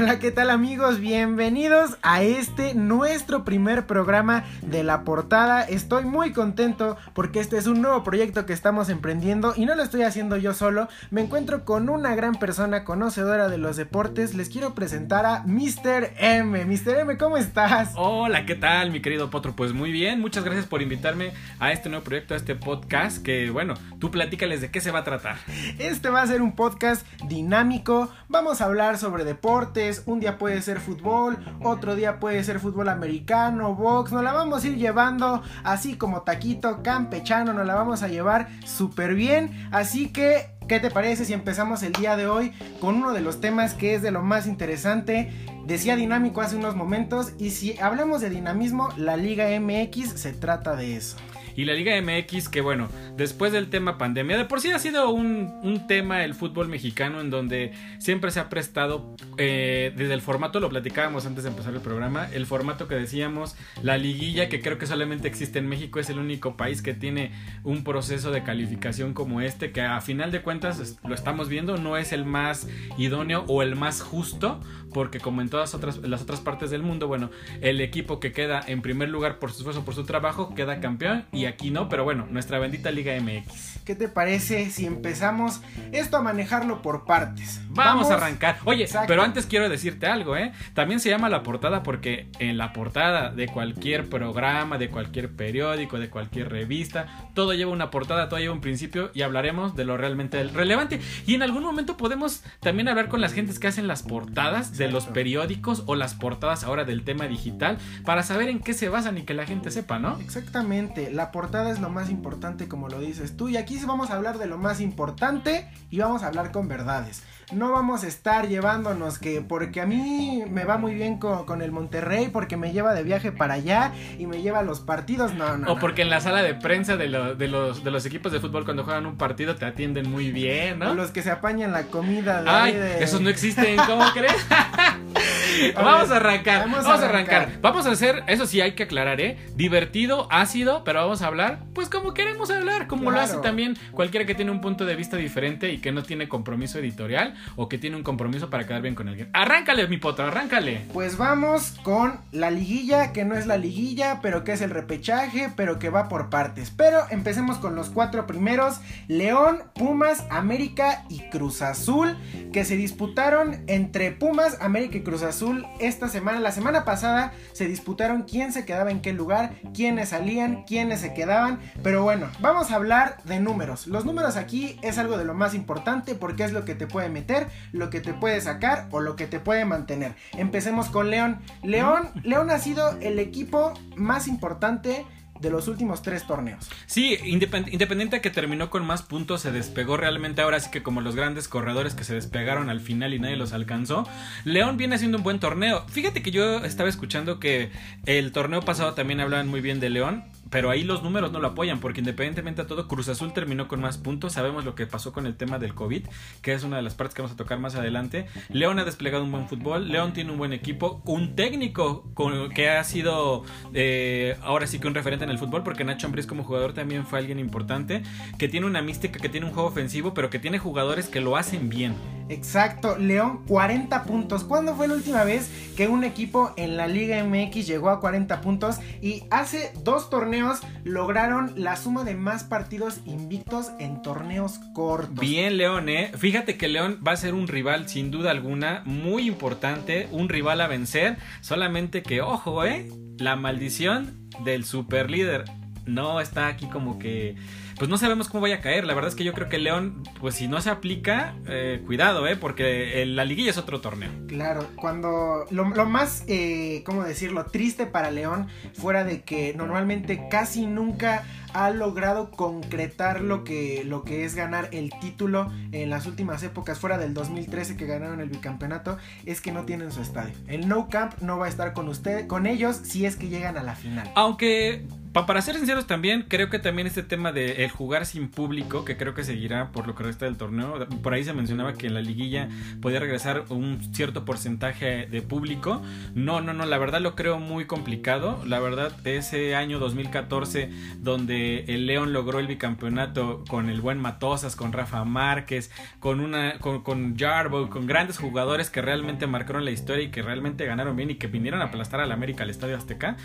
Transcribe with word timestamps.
Hola, 0.00 0.20
¿qué 0.20 0.30
tal 0.30 0.50
amigos? 0.50 1.00
Bienvenidos 1.00 1.98
a 2.02 2.22
este 2.22 2.72
nuestro 2.72 3.44
primer 3.44 3.84
programa 3.88 4.44
de 4.62 4.84
la 4.84 5.02
portada. 5.02 5.62
Estoy 5.62 6.04
muy 6.04 6.32
contento 6.32 6.96
porque 7.14 7.40
este 7.40 7.58
es 7.58 7.66
un 7.66 7.82
nuevo 7.82 8.04
proyecto 8.04 8.46
que 8.46 8.52
estamos 8.52 8.90
emprendiendo 8.90 9.54
y 9.56 9.66
no 9.66 9.74
lo 9.74 9.82
estoy 9.82 10.02
haciendo 10.02 10.36
yo 10.36 10.54
solo. 10.54 10.86
Me 11.10 11.22
encuentro 11.22 11.64
con 11.64 11.88
una 11.88 12.14
gran 12.14 12.36
persona 12.36 12.84
conocedora 12.84 13.48
de 13.48 13.58
los 13.58 13.76
deportes. 13.76 14.36
Les 14.36 14.50
quiero 14.50 14.72
presentar 14.72 15.26
a 15.26 15.42
Mr. 15.42 16.12
M. 16.16 16.64
Mr. 16.64 16.98
M, 17.00 17.18
¿cómo 17.18 17.36
estás? 17.36 17.90
Hola, 17.96 18.46
¿qué 18.46 18.54
tal, 18.54 18.92
mi 18.92 19.02
querido 19.02 19.30
Potro? 19.30 19.56
Pues 19.56 19.72
muy 19.72 19.90
bien, 19.90 20.20
muchas 20.20 20.44
gracias 20.44 20.66
por 20.66 20.80
invitarme 20.80 21.32
a 21.58 21.72
este 21.72 21.88
nuevo 21.88 22.04
proyecto, 22.04 22.34
a 22.34 22.36
este 22.36 22.54
podcast. 22.54 23.20
Que 23.20 23.50
bueno, 23.50 23.74
tú 23.98 24.12
platícales 24.12 24.60
de 24.60 24.70
qué 24.70 24.80
se 24.80 24.92
va 24.92 25.00
a 25.00 25.04
tratar. 25.04 25.38
Este 25.80 26.08
va 26.08 26.22
a 26.22 26.26
ser 26.28 26.40
un 26.40 26.54
podcast 26.54 27.04
dinámico. 27.26 28.08
Vamos 28.28 28.60
a 28.60 28.66
hablar 28.66 28.96
sobre 28.96 29.24
deportes 29.24 29.87
un 30.06 30.20
día 30.20 30.38
puede 30.38 30.62
ser 30.62 30.80
fútbol, 30.80 31.38
otro 31.62 31.94
día 31.94 32.20
puede 32.20 32.42
ser 32.44 32.60
fútbol 32.60 32.88
americano, 32.88 33.74
box, 33.74 34.12
nos 34.12 34.22
la 34.22 34.32
vamos 34.32 34.64
a 34.64 34.68
ir 34.68 34.76
llevando 34.76 35.42
así 35.64 35.96
como 35.96 36.22
taquito 36.22 36.82
campechano, 36.82 37.52
nos 37.52 37.66
la 37.66 37.74
vamos 37.74 38.02
a 38.02 38.08
llevar 38.08 38.48
súper 38.64 39.14
bien, 39.14 39.68
así 39.70 40.10
que 40.10 40.58
¿Qué 40.68 40.80
te 40.80 40.90
parece 40.90 41.24
si 41.24 41.32
empezamos 41.32 41.82
el 41.82 41.94
día 41.94 42.14
de 42.14 42.26
hoy 42.26 42.52
con 42.78 42.96
uno 42.96 43.14
de 43.14 43.22
los 43.22 43.40
temas 43.40 43.72
que 43.72 43.94
es 43.94 44.02
de 44.02 44.10
lo 44.10 44.20
más 44.20 44.46
interesante? 44.46 45.32
Decía 45.64 45.96
dinámico 45.96 46.42
hace 46.42 46.56
unos 46.56 46.76
momentos 46.76 47.32
y 47.38 47.52
si 47.52 47.78
hablamos 47.78 48.20
de 48.20 48.28
dinamismo, 48.28 48.90
la 48.98 49.16
Liga 49.16 49.46
MX 49.58 50.20
se 50.20 50.34
trata 50.34 50.76
de 50.76 50.96
eso 50.96 51.16
y 51.58 51.64
la 51.64 51.74
Liga 51.74 52.00
MX, 52.00 52.48
que 52.48 52.60
bueno, 52.60 52.88
después 53.16 53.50
del 53.50 53.68
tema 53.68 53.98
pandemia, 53.98 54.38
de 54.38 54.44
por 54.44 54.60
sí 54.60 54.70
ha 54.70 54.78
sido 54.78 55.10
un, 55.10 55.84
tema 55.88 56.22
el 56.22 56.34
fútbol 56.34 56.68
mexicano 56.68 57.20
en 57.20 57.30
donde 57.30 57.72
siempre 57.98 58.30
se 58.30 58.38
ha 58.38 58.48
prestado, 58.48 59.16
eh, 59.38 59.92
desde 59.96 60.14
el 60.14 60.20
formato, 60.20 60.60
lo 60.60 60.68
platicábamos 60.68 61.26
antes 61.26 61.42
de 61.42 61.50
empezar 61.50 61.74
el 61.74 61.80
programa, 61.80 62.28
el 62.32 62.46
formato 62.46 62.86
que 62.86 62.94
decíamos, 62.94 63.56
la 63.82 63.98
liguilla, 63.98 64.48
que 64.48 64.60
creo 64.60 64.78
que 64.78 64.86
solamente 64.86 65.26
existe 65.26 65.58
en 65.58 65.66
México, 65.66 65.98
es 65.98 66.08
el 66.10 66.20
único 66.20 66.56
país 66.56 66.80
que 66.80 66.94
tiene 66.94 67.32
un 67.64 67.82
proceso 67.82 68.30
de 68.30 68.44
calificación 68.44 69.12
como 69.12 69.40
este, 69.40 69.72
que 69.72 69.80
a 69.80 70.00
final 70.00 70.30
de 70.30 70.42
cuentas 70.42 71.00
lo 71.02 71.12
estamos 71.12 71.48
viendo, 71.48 71.76
no 71.76 71.96
es 71.96 72.12
el 72.12 72.24
más 72.24 72.68
idóneo 72.98 73.44
o 73.48 73.62
el 73.64 73.74
más 73.74 74.00
justo, 74.00 74.60
porque 74.92 75.20
como 75.20 75.42
en 75.42 75.48
todas 75.48 75.74
otras, 75.74 75.98
las 75.98 76.22
otras 76.22 76.40
partes 76.40 76.70
del 76.70 76.82
mundo, 76.82 77.08
bueno, 77.08 77.30
el 77.60 77.80
equipo 77.80 78.20
que 78.20 78.32
queda 78.32 78.62
en 78.66 78.82
primer 78.82 79.08
lugar 79.08 79.38
por 79.38 79.52
su 79.52 79.58
esfuerzo, 79.58 79.84
por 79.84 79.94
su 79.94 80.04
trabajo, 80.04 80.54
queda 80.54 80.80
campeón 80.80 81.26
y 81.32 81.46
aquí 81.46 81.70
no, 81.70 81.88
pero 81.88 82.04
bueno, 82.04 82.26
nuestra 82.30 82.58
bendita 82.58 82.90
Liga 82.90 83.12
MX. 83.20 83.80
¿Qué 83.84 83.94
te 83.94 84.08
parece 84.08 84.70
si 84.70 84.86
empezamos 84.86 85.60
esto 85.92 86.16
a 86.16 86.22
manejarlo 86.22 86.82
por 86.82 87.04
partes? 87.04 87.60
Vamos, 87.70 88.10
a 88.10 88.14
arrancar. 88.14 88.58
Oye, 88.64 88.88
pero 89.06 89.22
antes 89.22 89.46
quiero 89.46 89.68
decirte 89.68 90.06
algo, 90.06 90.36
¿eh? 90.36 90.52
También 90.74 91.00
se 91.00 91.10
llama 91.10 91.28
la 91.28 91.42
portada 91.42 91.82
porque 91.82 92.28
en 92.38 92.58
la 92.58 92.72
portada 92.72 93.30
de 93.30 93.46
cualquier 93.46 94.08
programa, 94.08 94.78
de 94.78 94.90
cualquier 94.90 95.30
periódico, 95.30 95.98
de 95.98 96.10
cualquier 96.10 96.50
revista, 96.50 97.06
todo 97.34 97.54
lleva 97.54 97.70
una 97.70 97.90
portada, 97.90 98.28
todo 98.28 98.40
lleva 98.40 98.54
un 98.54 98.60
principio 98.60 99.10
y 99.14 99.22
hablaremos 99.22 99.76
de 99.76 99.84
lo 99.84 99.96
realmente 99.96 100.42
relevante. 100.44 101.00
Y 101.26 101.34
en 101.34 101.42
algún 101.42 101.62
momento 101.62 101.96
podemos 101.96 102.42
también 102.60 102.88
hablar 102.88 103.08
con 103.08 103.20
las 103.20 103.32
gentes 103.32 103.58
que 103.58 103.68
hacen 103.68 103.86
las 103.86 104.02
portadas 104.02 104.76
de 104.78 104.88
los 104.88 105.06
periódicos 105.06 105.82
o 105.86 105.94
las 105.94 106.14
portadas 106.14 106.64
ahora 106.64 106.84
del 106.84 107.04
tema 107.04 107.26
digital 107.26 107.78
para 108.04 108.22
saber 108.22 108.48
en 108.48 108.60
qué 108.60 108.74
se 108.74 108.88
basan 108.88 109.18
y 109.18 109.22
que 109.22 109.34
la 109.34 109.46
gente 109.46 109.70
sepa, 109.70 109.98
¿no? 109.98 110.18
Exactamente, 110.18 111.10
la 111.10 111.30
portada 111.32 111.70
es 111.70 111.80
lo 111.80 111.90
más 111.90 112.10
importante 112.10 112.68
como 112.68 112.88
lo 112.88 113.00
dices 113.00 113.36
tú 113.36 113.48
y 113.48 113.56
aquí 113.56 113.78
vamos 113.86 114.10
a 114.10 114.14
hablar 114.14 114.38
de 114.38 114.46
lo 114.46 114.58
más 114.58 114.80
importante 114.80 115.68
y 115.90 115.98
vamos 115.98 116.22
a 116.22 116.28
hablar 116.28 116.52
con 116.52 116.68
verdades. 116.68 117.22
No 117.52 117.72
vamos 117.72 118.04
a 118.04 118.08
estar 118.08 118.46
llevándonos 118.46 119.18
que 119.18 119.40
porque 119.40 119.80
a 119.80 119.86
mí 119.86 120.44
me 120.50 120.64
va 120.64 120.76
muy 120.76 120.94
bien 120.94 121.18
con, 121.18 121.62
el 121.62 121.72
Monterrey, 121.72 122.28
porque 122.28 122.56
me 122.56 122.72
lleva 122.72 122.92
de 122.92 123.02
viaje 123.02 123.32
para 123.32 123.54
allá 123.54 123.92
y 124.18 124.26
me 124.26 124.42
lleva 124.42 124.58
a 124.58 124.62
los 124.62 124.80
partidos, 124.80 125.34
no, 125.34 125.56
no. 125.56 125.72
O 125.72 125.78
porque 125.78 126.02
en 126.02 126.10
la 126.10 126.20
sala 126.20 126.42
de 126.42 126.54
prensa 126.54 126.96
de, 126.96 127.08
de, 127.08 127.48
los, 127.48 127.82
de 127.82 127.90
los 127.90 128.04
equipos 128.04 128.32
de 128.32 128.40
fútbol 128.40 128.64
cuando 128.64 128.84
juegan 128.84 129.06
un 129.06 129.16
partido 129.16 129.56
te 129.56 129.64
atienden 129.64 130.10
muy 130.10 130.30
bien, 130.30 130.78
¿no? 130.78 130.90
O 130.90 130.94
los 130.94 131.10
que 131.10 131.22
se 131.22 131.30
apañan 131.30 131.72
la 131.72 131.84
comida. 131.84 132.42
De 132.42 132.50
Ay, 132.50 132.96
esos 133.00 133.20
no 133.20 133.30
existen, 133.30 133.76
¿cómo 133.86 134.04
crees? 134.12 134.34
vamos 135.74 136.10
a 136.10 136.16
arrancar, 136.16 136.60
vamos, 136.68 136.86
a 136.86 136.94
arrancar. 136.94 137.58
Vamos 137.60 137.86
a 137.86 137.90
hacer, 137.90 138.22
eso 138.26 138.46
sí 138.46 138.60
hay 138.60 138.72
que 138.72 138.84
aclarar, 138.84 139.20
¿eh? 139.20 139.38
Divertido, 139.54 140.28
ácido, 140.30 140.84
pero 140.84 141.00
vamos 141.00 141.22
a 141.22 141.26
hablar, 141.26 141.60
pues 141.74 141.88
como 141.88 142.14
queremos 142.14 142.50
hablar, 142.50 142.86
como 142.86 143.10
lo 143.10 143.20
hace 143.20 143.38
también 143.38 143.76
cualquiera 143.92 144.26
que 144.26 144.34
tiene 144.34 144.50
un 144.50 144.60
punto 144.60 144.84
de 144.84 144.96
vista 144.96 145.16
diferente 145.16 145.72
y 145.72 145.78
que 145.78 145.92
no 145.92 146.02
tiene 146.02 146.28
compromiso 146.28 146.78
editorial 146.78 147.34
o 147.56 147.68
que 147.68 147.78
tiene 147.78 147.96
un 147.96 148.02
compromiso 148.02 148.50
para 148.50 148.66
quedar 148.66 148.82
bien 148.82 148.94
con 148.94 149.08
alguien. 149.08 149.30
Arráncale, 149.32 149.86
mi 149.88 149.96
potro, 149.96 150.26
arráncale. 150.26 150.82
Pues 150.92 151.16
vamos 151.16 151.74
con 151.82 152.20
la 152.32 152.50
liguilla, 152.50 153.12
que 153.12 153.24
no 153.24 153.34
es 153.36 153.46
la 153.46 153.56
liguilla, 153.56 154.20
pero 154.22 154.44
que 154.44 154.52
es 154.52 154.60
el 154.60 154.70
repechaje, 154.70 155.50
pero 155.56 155.78
que 155.78 155.90
va 155.90 156.08
por 156.08 156.30
partes. 156.30 156.70
Pero 156.70 157.00
empecemos 157.10 157.58
con 157.58 157.74
los 157.74 157.90
cuatro 157.90 158.26
primeros: 158.26 158.80
León, 159.08 159.62
Pumas, 159.74 160.24
América 160.30 161.04
y 161.08 161.20
Cruz 161.30 161.62
Azul, 161.62 162.16
que 162.52 162.64
se 162.64 162.76
disputaron 162.76 163.64
entre 163.66 164.12
Pumas, 164.12 164.58
América 164.60 164.98
y 164.98 165.02
Cruz 165.02 165.22
Azul 165.22 165.47
esta 165.80 166.08
semana. 166.08 166.40
La 166.40 166.52
semana 166.52 166.84
pasada 166.84 167.32
se 167.52 167.66
disputaron 167.66 168.22
quién 168.22 168.52
se 168.52 168.64
quedaba 168.64 168.90
en 168.90 169.00
qué 169.00 169.12
lugar, 169.12 169.52
quiénes 169.74 170.10
salían, 170.10 170.64
quiénes 170.64 171.00
se 171.00 171.14
quedaban. 171.14 171.58
Pero 171.82 172.02
bueno, 172.02 172.28
vamos 172.40 172.70
a 172.70 172.76
hablar 172.76 173.22
de 173.24 173.40
números. 173.40 173.86
Los 173.86 174.04
números 174.04 174.36
aquí 174.36 174.78
es 174.82 174.98
algo 174.98 175.18
de 175.18 175.24
lo 175.24 175.34
más 175.34 175.54
importante 175.54 176.14
porque 176.14 176.44
es 176.44 176.52
lo 176.52 176.64
que 176.64 176.74
te 176.74 176.86
puede 176.86 177.08
meter, 177.08 177.48
lo 177.72 177.90
que 177.90 178.00
te 178.00 178.14
puede 178.14 178.40
sacar 178.40 178.88
o 178.90 179.00
lo 179.00 179.16
que 179.16 179.26
te 179.26 179.40
puede 179.40 179.64
mantener. 179.64 180.14
Empecemos 180.32 180.88
con 180.88 181.10
León. 181.10 181.40
León, 181.62 182.10
León 182.22 182.50
ha 182.50 182.58
sido 182.58 182.98
el 183.00 183.18
equipo 183.18 183.72
más 183.96 184.28
importante 184.28 185.06
de 185.40 185.50
los 185.50 185.68
últimos 185.68 186.02
tres 186.02 186.26
torneos. 186.26 186.68
Sí, 186.86 187.18
independiente 187.24 188.20
que 188.20 188.30
terminó 188.30 188.70
con 188.70 188.84
más 188.86 189.02
puntos, 189.02 189.42
se 189.42 189.52
despegó 189.52 189.96
realmente 189.96 190.42
ahora 190.42 190.60
sí 190.60 190.70
que 190.70 190.82
como 190.82 191.00
los 191.00 191.14
grandes 191.14 191.48
corredores 191.48 191.94
que 191.94 192.04
se 192.04 192.14
despegaron 192.14 192.70
al 192.70 192.80
final 192.80 193.14
y 193.14 193.18
nadie 193.18 193.36
los 193.36 193.52
alcanzó. 193.52 194.06
León 194.44 194.76
viene 194.76 194.96
haciendo 194.96 195.18
un 195.18 195.24
buen 195.24 195.40
torneo. 195.40 195.84
Fíjate 195.88 196.22
que 196.22 196.30
yo 196.30 196.64
estaba 196.64 196.88
escuchando 196.88 197.38
que 197.38 197.70
el 198.06 198.32
torneo 198.32 198.62
pasado 198.62 198.94
también 198.94 199.20
hablaban 199.20 199.48
muy 199.48 199.60
bien 199.60 199.80
de 199.80 199.90
León 199.90 200.24
pero 200.50 200.70
ahí 200.70 200.84
los 200.84 201.02
números 201.02 201.32
no 201.32 201.40
lo 201.40 201.48
apoyan, 201.48 201.80
porque 201.80 202.00
independientemente 202.00 202.62
a 202.62 202.66
todo, 202.66 202.88
Cruz 202.88 203.08
Azul 203.08 203.32
terminó 203.32 203.68
con 203.68 203.80
más 203.80 203.98
puntos. 203.98 204.32
Sabemos 204.34 204.64
lo 204.64 204.74
que 204.74 204.86
pasó 204.86 205.12
con 205.12 205.26
el 205.26 205.36
tema 205.36 205.58
del 205.58 205.74
COVID, 205.74 206.06
que 206.42 206.52
es 206.52 206.64
una 206.64 206.76
de 206.76 206.82
las 206.82 206.94
partes 206.94 207.14
que 207.14 207.22
vamos 207.22 207.34
a 207.34 207.36
tocar 207.36 207.58
más 207.58 207.74
adelante. 207.74 208.26
León 208.50 208.78
ha 208.78 208.84
desplegado 208.84 209.24
un 209.24 209.32
buen 209.32 209.48
fútbol, 209.48 209.88
León 209.88 210.12
tiene 210.12 210.32
un 210.32 210.38
buen 210.38 210.52
equipo, 210.52 211.02
un 211.04 211.34
técnico 211.34 212.10
con, 212.14 212.50
que 212.50 212.70
ha 212.70 212.84
sido 212.84 213.44
eh, 213.74 214.36
ahora 214.42 214.66
sí 214.66 214.78
que 214.78 214.88
un 214.88 214.94
referente 214.94 215.24
en 215.24 215.30
el 215.30 215.38
fútbol, 215.38 215.62
porque 215.62 215.84
Nacho 215.84 216.06
Ambriz 216.06 216.26
como 216.26 216.44
jugador 216.44 216.72
también 216.72 217.06
fue 217.06 217.18
alguien 217.18 217.38
importante, 217.38 218.02
que 218.38 218.48
tiene 218.48 218.66
una 218.66 218.82
mística, 218.82 219.18
que 219.18 219.28
tiene 219.28 219.46
un 219.46 219.52
juego 219.52 219.68
ofensivo, 219.68 220.14
pero 220.14 220.30
que 220.30 220.38
tiene 220.38 220.58
jugadores 220.58 221.08
que 221.08 221.20
lo 221.20 221.36
hacen 221.36 221.68
bien. 221.68 222.17
Exacto, 222.28 222.96
León 222.98 223.44
40 223.46 224.04
puntos. 224.04 224.44
¿Cuándo 224.44 224.74
fue 224.74 224.88
la 224.88 224.94
última 224.94 225.24
vez 225.24 225.50
que 225.76 225.88
un 225.88 226.04
equipo 226.04 226.52
en 226.56 226.76
la 226.76 226.86
Liga 226.86 227.22
MX 227.24 227.66
llegó 227.66 227.90
a 227.90 228.00
40 228.00 228.40
puntos? 228.40 228.76
Y 229.00 229.24
hace 229.30 229.72
dos 229.82 230.10
torneos 230.10 230.60
lograron 230.84 231.52
la 231.56 231.76
suma 231.76 232.04
de 232.04 232.14
más 232.14 232.44
partidos 232.44 233.00
invictos 233.04 233.70
en 233.78 234.02
torneos 234.02 234.58
cortos. 234.74 235.18
Bien, 235.18 235.56
León, 235.56 235.88
¿eh? 235.88 236.12
Fíjate 236.16 236.56
que 236.56 236.68
León 236.68 237.00
va 237.06 237.12
a 237.12 237.16
ser 237.16 237.34
un 237.34 237.48
rival 237.48 237.88
sin 237.88 238.10
duda 238.10 238.30
alguna 238.30 238.82
muy 238.84 239.26
importante, 239.26 240.08
un 240.12 240.28
rival 240.28 240.60
a 240.60 240.66
vencer, 240.66 241.18
solamente 241.40 242.02
que, 242.02 242.20
ojo, 242.20 242.64
¿eh? 242.64 242.88
La 243.18 243.36
maldición 243.36 244.28
del 244.44 244.64
superlíder 244.64 245.44
no 245.86 246.20
está 246.20 246.46
aquí 246.48 246.66
como 246.66 246.98
que 246.98 247.36
pues 247.78 247.88
no 247.88 247.96
sabemos 247.96 248.28
cómo 248.28 248.42
vaya 248.42 248.56
a 248.56 248.60
caer. 248.60 248.84
La 248.84 248.94
verdad 248.94 249.08
es 249.08 249.14
que 249.14 249.24
yo 249.24 249.32
creo 249.32 249.48
que 249.48 249.58
León, 249.58 250.02
pues 250.20 250.34
si 250.34 250.48
no 250.48 250.60
se 250.60 250.70
aplica, 250.70 251.34
eh, 251.46 251.82
cuidado, 251.86 252.26
¿eh? 252.26 252.36
Porque 252.36 253.04
la 253.06 253.24
liguilla 253.24 253.50
es 253.50 253.58
otro 253.58 253.80
torneo. 253.80 254.10
Claro, 254.26 254.66
cuando 254.76 255.46
lo, 255.50 255.64
más, 255.86 256.24
eh, 256.26 256.82
¿cómo 256.84 257.04
decirlo? 257.04 257.46
Triste 257.46 257.86
para 257.86 258.10
León, 258.10 258.48
fuera 258.74 259.04
de 259.04 259.22
que 259.22 259.54
normalmente 259.54 260.26
casi 260.28 260.66
nunca 260.66 261.24
ha 261.54 261.70
logrado 261.70 262.30
concretar 262.30 263.20
lo 263.20 263.44
que, 263.44 263.82
lo 263.84 264.02
que 264.02 264.24
es 264.24 264.34
ganar 264.34 264.68
el 264.72 264.92
título 265.00 265.50
en 265.72 265.90
las 265.90 266.06
últimas 266.06 266.42
épocas, 266.42 266.78
fuera 266.78 266.98
del 266.98 267.14
2013 267.14 267.76
que 267.76 267.86
ganaron 267.86 268.20
el 268.20 268.28
bicampeonato, 268.28 268.98
es 269.26 269.40
que 269.40 269.52
no 269.52 269.64
tienen 269.64 269.92
su 269.92 270.00
estadio. 270.00 270.34
El 270.46 270.68
No 270.68 270.88
Camp 270.88 271.14
no 271.20 271.38
va 271.38 271.46
a 271.46 271.48
estar 271.48 271.72
con 271.72 271.88
usted, 271.88 272.26
con 272.26 272.46
ellos 272.46 272.80
si 272.82 273.06
es 273.06 273.16
que 273.16 273.28
llegan 273.28 273.56
a 273.56 273.62
la 273.62 273.74
final. 273.74 274.10
Aunque 274.14 274.84
para 275.26 275.42
ser 275.42 275.56
sinceros 275.56 275.86
también, 275.86 276.26
creo 276.28 276.50
que 276.50 276.58
también 276.58 276.86
este 276.86 277.02
tema 277.02 277.32
del 277.32 277.60
el 277.60 277.70
jugar 277.70 278.06
sin 278.06 278.28
público, 278.28 278.84
que 278.84 278.96
creo 278.96 279.14
que 279.14 279.24
seguirá 279.24 279.72
por 279.72 279.86
lo 279.86 279.94
que 279.94 280.04
resta 280.04 280.26
del 280.26 280.36
torneo. 280.36 280.86
Por 281.02 281.14
ahí 281.14 281.24
se 281.24 281.32
mencionaba 281.32 281.74
que 281.74 281.86
en 281.86 281.94
la 281.94 282.02
liguilla 282.02 282.48
podía 282.80 283.00
regresar 283.00 283.44
un 283.48 283.80
cierto 283.92 284.24
porcentaje 284.24 285.06
de 285.06 285.22
público. 285.22 285.82
No, 286.14 286.40
no, 286.40 286.52
no, 286.52 286.66
la 286.66 286.78
verdad 286.78 287.00
lo 287.00 287.14
creo 287.14 287.38
muy 287.38 287.66
complicado. 287.66 288.42
La 288.46 288.60
verdad, 288.60 288.92
ese 289.04 289.56
año 289.56 289.78
2014, 289.78 290.70
donde 290.98 291.37
el 291.66 291.86
León 291.86 292.12
logró 292.12 292.38
el 292.38 292.46
bicampeonato 292.46 293.44
con 293.48 293.68
el 293.68 293.80
buen 293.80 293.98
Matosas, 293.98 294.56
con 294.56 294.72
Rafa 294.72 295.04
Márquez, 295.04 295.70
con 296.00 296.20
una, 296.20 296.58
con, 296.58 296.82
con 296.82 297.16
Jarbo, 297.16 297.68
con 297.68 297.86
grandes 297.86 298.18
jugadores 298.18 298.70
que 298.70 298.82
realmente 298.82 299.26
marcaron 299.26 299.64
la 299.64 299.70
historia 299.70 300.04
y 300.04 300.10
que 300.10 300.22
realmente 300.22 300.66
ganaron 300.66 300.96
bien 300.96 301.10
y 301.10 301.16
que 301.16 301.26
vinieron 301.26 301.60
a 301.60 301.66
aplastar 301.66 302.00
al 302.00 302.12
América 302.12 302.44
al 302.44 302.50
Estadio 302.50 302.76
Azteca. 302.76 303.16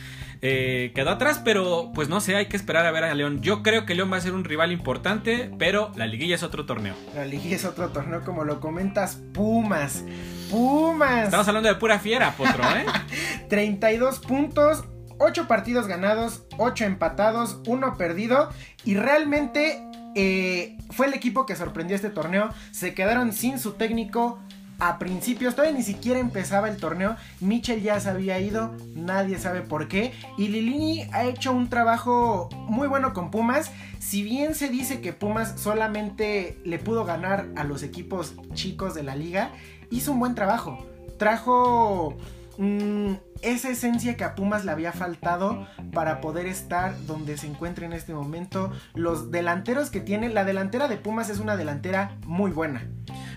Eh, 0.41 0.91
quedó 0.95 1.11
atrás, 1.11 1.41
pero 1.43 1.91
pues 1.93 2.09
no 2.09 2.19
sé, 2.19 2.35
hay 2.35 2.47
que 2.47 2.57
esperar 2.57 2.85
a 2.85 2.91
ver 2.91 3.03
a 3.03 3.13
León. 3.13 3.41
Yo 3.41 3.63
creo 3.63 3.85
que 3.85 3.95
León 3.95 4.11
va 4.11 4.17
a 4.17 4.21
ser 4.21 4.33
un 4.33 4.43
rival 4.43 4.71
importante, 4.71 5.51
pero 5.57 5.91
la 5.95 6.07
liguilla 6.07 6.35
es 6.35 6.43
otro 6.43 6.65
torneo. 6.65 6.95
La 7.15 7.25
liguilla 7.25 7.55
es 7.55 7.65
otro 7.65 7.89
torneo, 7.89 8.23
como 8.23 8.43
lo 8.43 8.59
comentas, 8.59 9.21
Pumas. 9.33 10.03
Pumas. 10.49 11.25
Estamos 11.25 11.47
hablando 11.47 11.69
de 11.69 11.75
pura 11.75 11.99
fiera, 11.99 12.35
Potro, 12.35 12.63
¿eh? 12.63 12.85
32 13.49 14.19
puntos, 14.19 14.83
8 15.23 15.47
partidos 15.47 15.87
ganados, 15.87 16.43
8 16.57 16.85
empatados, 16.85 17.59
1 17.65 17.97
perdido. 17.97 18.49
Y 18.83 18.95
realmente 18.95 19.81
eh, 20.15 20.77
fue 20.91 21.07
el 21.07 21.13
equipo 21.13 21.45
que 21.45 21.55
sorprendió 21.55 21.95
este 21.95 22.09
torneo. 22.09 22.49
Se 22.71 22.93
quedaron 22.93 23.31
sin 23.31 23.57
su 23.57 23.73
técnico 23.73 24.39
a 24.79 24.99
principios, 24.99 25.55
todavía 25.55 25.77
ni 25.77 25.83
siquiera 25.83 26.19
empezaba 26.19 26.67
el 26.67 26.77
torneo, 26.77 27.15
Mitchell 27.39 27.81
ya 27.81 27.99
se 28.01 28.09
había 28.09 28.39
ido, 28.39 28.75
nadie 28.95 29.37
sabe 29.37 29.61
por 29.61 29.87
qué, 29.87 30.11
y 30.37 30.49
Lilini 30.49 31.03
ha 31.13 31.23
hecho 31.23 31.53
un 31.53 31.69
trabajo 31.69 32.49
muy 32.67 32.87
bueno 32.87 33.13
con 33.13 33.31
Pumas, 33.31 33.71
si 33.99 34.23
bien 34.23 34.55
se 34.55 34.67
dice 34.67 34.99
que 34.99 35.13
Pumas 35.13 35.53
solamente 35.57 36.59
le 36.65 36.79
pudo 36.79 37.05
ganar 37.05 37.47
a 37.55 37.63
los 37.63 37.83
equipos 37.83 38.33
chicos 38.53 38.93
de 38.93 39.03
la 39.03 39.15
liga, 39.15 39.51
hizo 39.89 40.11
un 40.11 40.19
buen 40.19 40.35
trabajo, 40.35 40.85
trajo 41.17 42.17
mm, 42.57 43.13
esa 43.43 43.69
esencia 43.69 44.17
que 44.17 44.23
a 44.23 44.35
Pumas 44.35 44.65
le 44.65 44.71
había 44.71 44.91
faltado 44.91 45.67
para 45.93 46.21
poder 46.21 46.47
estar 46.47 46.95
donde 47.05 47.37
se 47.37 47.47
encuentra 47.47 47.85
en 47.85 47.93
este 47.93 48.13
momento, 48.13 48.71
los 48.95 49.31
delanteros 49.31 49.89
que 49.89 49.99
tiene, 49.99 50.29
la 50.29 50.45
delantera 50.45 50.87
de 50.87 50.97
Pumas 50.97 51.29
es 51.29 51.39
una 51.39 51.57
delantera 51.57 52.17
muy 52.25 52.51
buena. 52.51 52.87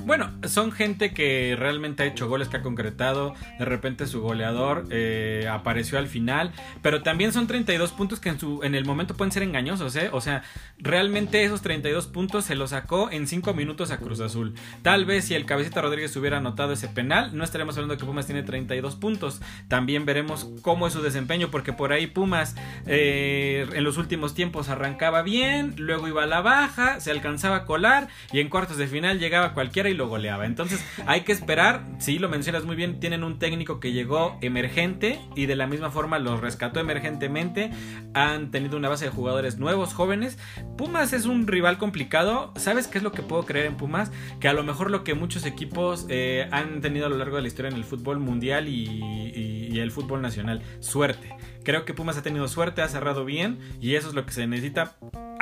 Bueno, 0.06 0.30
son 0.44 0.70
gente 0.70 1.12
que 1.12 1.56
realmente 1.58 2.04
ha 2.04 2.06
hecho 2.06 2.28
goles, 2.28 2.48
que 2.48 2.58
ha 2.58 2.62
concretado. 2.62 3.34
De 3.58 3.64
repente 3.64 4.06
su 4.06 4.20
goleador 4.20 4.86
eh, 4.90 5.48
apareció 5.50 5.98
al 5.98 6.06
final. 6.06 6.52
Pero 6.80 7.02
también 7.02 7.32
son 7.32 7.48
32 7.48 7.90
puntos 7.90 8.20
que 8.20 8.28
en, 8.28 8.38
su, 8.38 8.62
en 8.62 8.76
el 8.76 8.84
momento 8.84 9.16
pueden 9.16 9.32
ser 9.32 9.42
engañosos, 9.42 9.96
¿eh? 9.96 10.10
O 10.12 10.20
sea, 10.20 10.42
realmente 10.78 11.42
esos 11.42 11.60
32 11.60 12.06
puntos 12.06 12.44
se 12.44 12.54
los 12.54 12.70
sacó 12.70 13.10
en 13.10 13.26
5 13.26 13.52
minutos 13.54 13.90
a 13.90 13.98
Cruz 13.98 14.20
Azul. 14.20 14.54
Tal 14.82 15.06
vez 15.06 15.24
si 15.24 15.34
el 15.34 15.44
Cabecita 15.44 15.82
Rodríguez 15.82 16.14
hubiera 16.16 16.38
anotado 16.38 16.72
ese 16.72 16.86
penal, 16.86 17.36
no 17.36 17.42
estaríamos 17.42 17.76
hablando 17.76 17.94
de 17.94 17.98
que 17.98 18.06
Pumas 18.06 18.26
tiene 18.26 18.44
32 18.44 18.94
puntos. 18.94 19.40
También 19.66 19.95
veremos 20.04 20.48
cómo 20.62 20.86
es 20.86 20.92
su 20.92 21.02
desempeño, 21.02 21.50
porque 21.50 21.72
por 21.72 21.92
ahí 21.92 22.06
Pumas 22.06 22.56
eh, 22.86 23.66
en 23.72 23.84
los 23.84 23.96
últimos 23.96 24.34
tiempos 24.34 24.68
arrancaba 24.68 25.22
bien, 25.22 25.74
luego 25.78 26.08
iba 26.08 26.24
a 26.24 26.26
la 26.26 26.40
baja, 26.40 27.00
se 27.00 27.10
alcanzaba 27.10 27.56
a 27.56 27.64
colar 27.64 28.08
y 28.32 28.40
en 28.40 28.48
cuartos 28.48 28.76
de 28.76 28.86
final 28.86 29.18
llegaba 29.18 29.54
cualquiera 29.54 29.88
y 29.88 29.94
lo 29.94 30.08
goleaba. 30.08 30.46
Entonces 30.46 30.84
hay 31.06 31.22
que 31.22 31.32
esperar, 31.32 31.86
si 31.98 32.18
lo 32.18 32.28
mencionas 32.28 32.64
muy 32.64 32.76
bien, 32.76 33.00
tienen 33.00 33.24
un 33.24 33.38
técnico 33.38 33.80
que 33.80 33.92
llegó 33.92 34.38
emergente 34.40 35.20
y 35.34 35.46
de 35.46 35.56
la 35.56 35.66
misma 35.66 35.90
forma 35.90 36.18
los 36.18 36.40
rescató 36.40 36.80
emergentemente. 36.80 37.70
Han 38.14 38.50
tenido 38.50 38.76
una 38.76 38.88
base 38.88 39.06
de 39.06 39.10
jugadores 39.10 39.58
nuevos, 39.58 39.94
jóvenes. 39.94 40.38
Pumas 40.76 41.12
es 41.12 41.26
un 41.26 41.46
rival 41.46 41.78
complicado. 41.78 42.52
¿Sabes 42.56 42.88
qué 42.88 42.98
es 42.98 43.04
lo 43.04 43.12
que 43.12 43.22
puedo 43.22 43.44
creer 43.44 43.66
en 43.66 43.76
Pumas? 43.76 44.10
Que 44.40 44.48
a 44.48 44.52
lo 44.52 44.62
mejor 44.62 44.90
lo 44.90 45.04
que 45.04 45.14
muchos 45.14 45.46
equipos 45.46 46.06
eh, 46.08 46.48
han 46.50 46.80
tenido 46.80 47.06
a 47.06 47.08
lo 47.08 47.16
largo 47.16 47.36
de 47.36 47.42
la 47.42 47.48
historia 47.48 47.70
en 47.70 47.76
el 47.76 47.84
fútbol 47.84 48.18
mundial 48.18 48.68
y 48.68 49.78
el 49.78 49.85
fútbol 49.90 50.22
nacional. 50.22 50.62
Suerte. 50.80 51.36
Creo 51.64 51.84
que 51.84 51.94
Pumas 51.94 52.16
ha 52.16 52.22
tenido 52.22 52.46
suerte, 52.48 52.82
ha 52.82 52.88
cerrado 52.88 53.24
bien 53.24 53.58
y 53.80 53.96
eso 53.96 54.08
es 54.08 54.14
lo 54.14 54.24
que 54.24 54.32
se 54.32 54.46
necesita. 54.46 54.96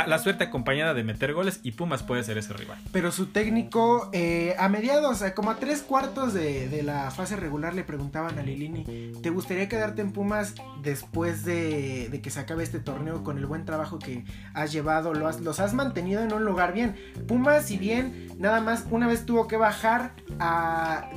La 0.06 0.18
suerte 0.18 0.44
acompañada 0.44 0.92
de 0.92 1.04
meter 1.04 1.34
goles 1.34 1.60
y 1.62 1.72
Pumas 1.72 2.02
puede 2.02 2.24
ser 2.24 2.36
ese 2.36 2.52
rival. 2.52 2.78
Pero 2.92 3.12
su 3.12 3.26
técnico, 3.26 4.10
eh, 4.12 4.56
a 4.58 4.68
mediados, 4.68 5.22
como 5.34 5.50
a 5.50 5.56
tres 5.56 5.82
cuartos 5.82 6.34
de, 6.34 6.82
la 6.82 7.10
fase 7.10 7.36
regular, 7.36 7.74
le 7.74 7.84
preguntaban 7.84 8.38
a 8.38 8.42
Lilini: 8.42 9.12
¿Te 9.22 9.30
gustaría 9.30 9.68
quedarte 9.68 10.02
en 10.02 10.12
Pumas 10.12 10.54
después 10.82 11.44
de, 11.44 12.20
que 12.22 12.30
se 12.30 12.40
acabe 12.40 12.64
este 12.64 12.80
torneo 12.80 13.22
con 13.22 13.38
el 13.38 13.46
buen 13.46 13.64
trabajo 13.64 13.98
que 13.98 14.24
has 14.52 14.72
llevado? 14.72 15.14
Lo 15.14 15.30
los 15.30 15.60
has 15.60 15.74
mantenido 15.74 16.22
en 16.22 16.32
un 16.32 16.44
lugar 16.44 16.72
bien. 16.72 16.96
Pumas, 17.26 17.66
si 17.66 17.78
bien 17.78 18.28
nada 18.38 18.60
más 18.60 18.86
una 18.90 19.06
vez 19.06 19.24
tuvo 19.24 19.48
que 19.48 19.56
bajar 19.56 20.14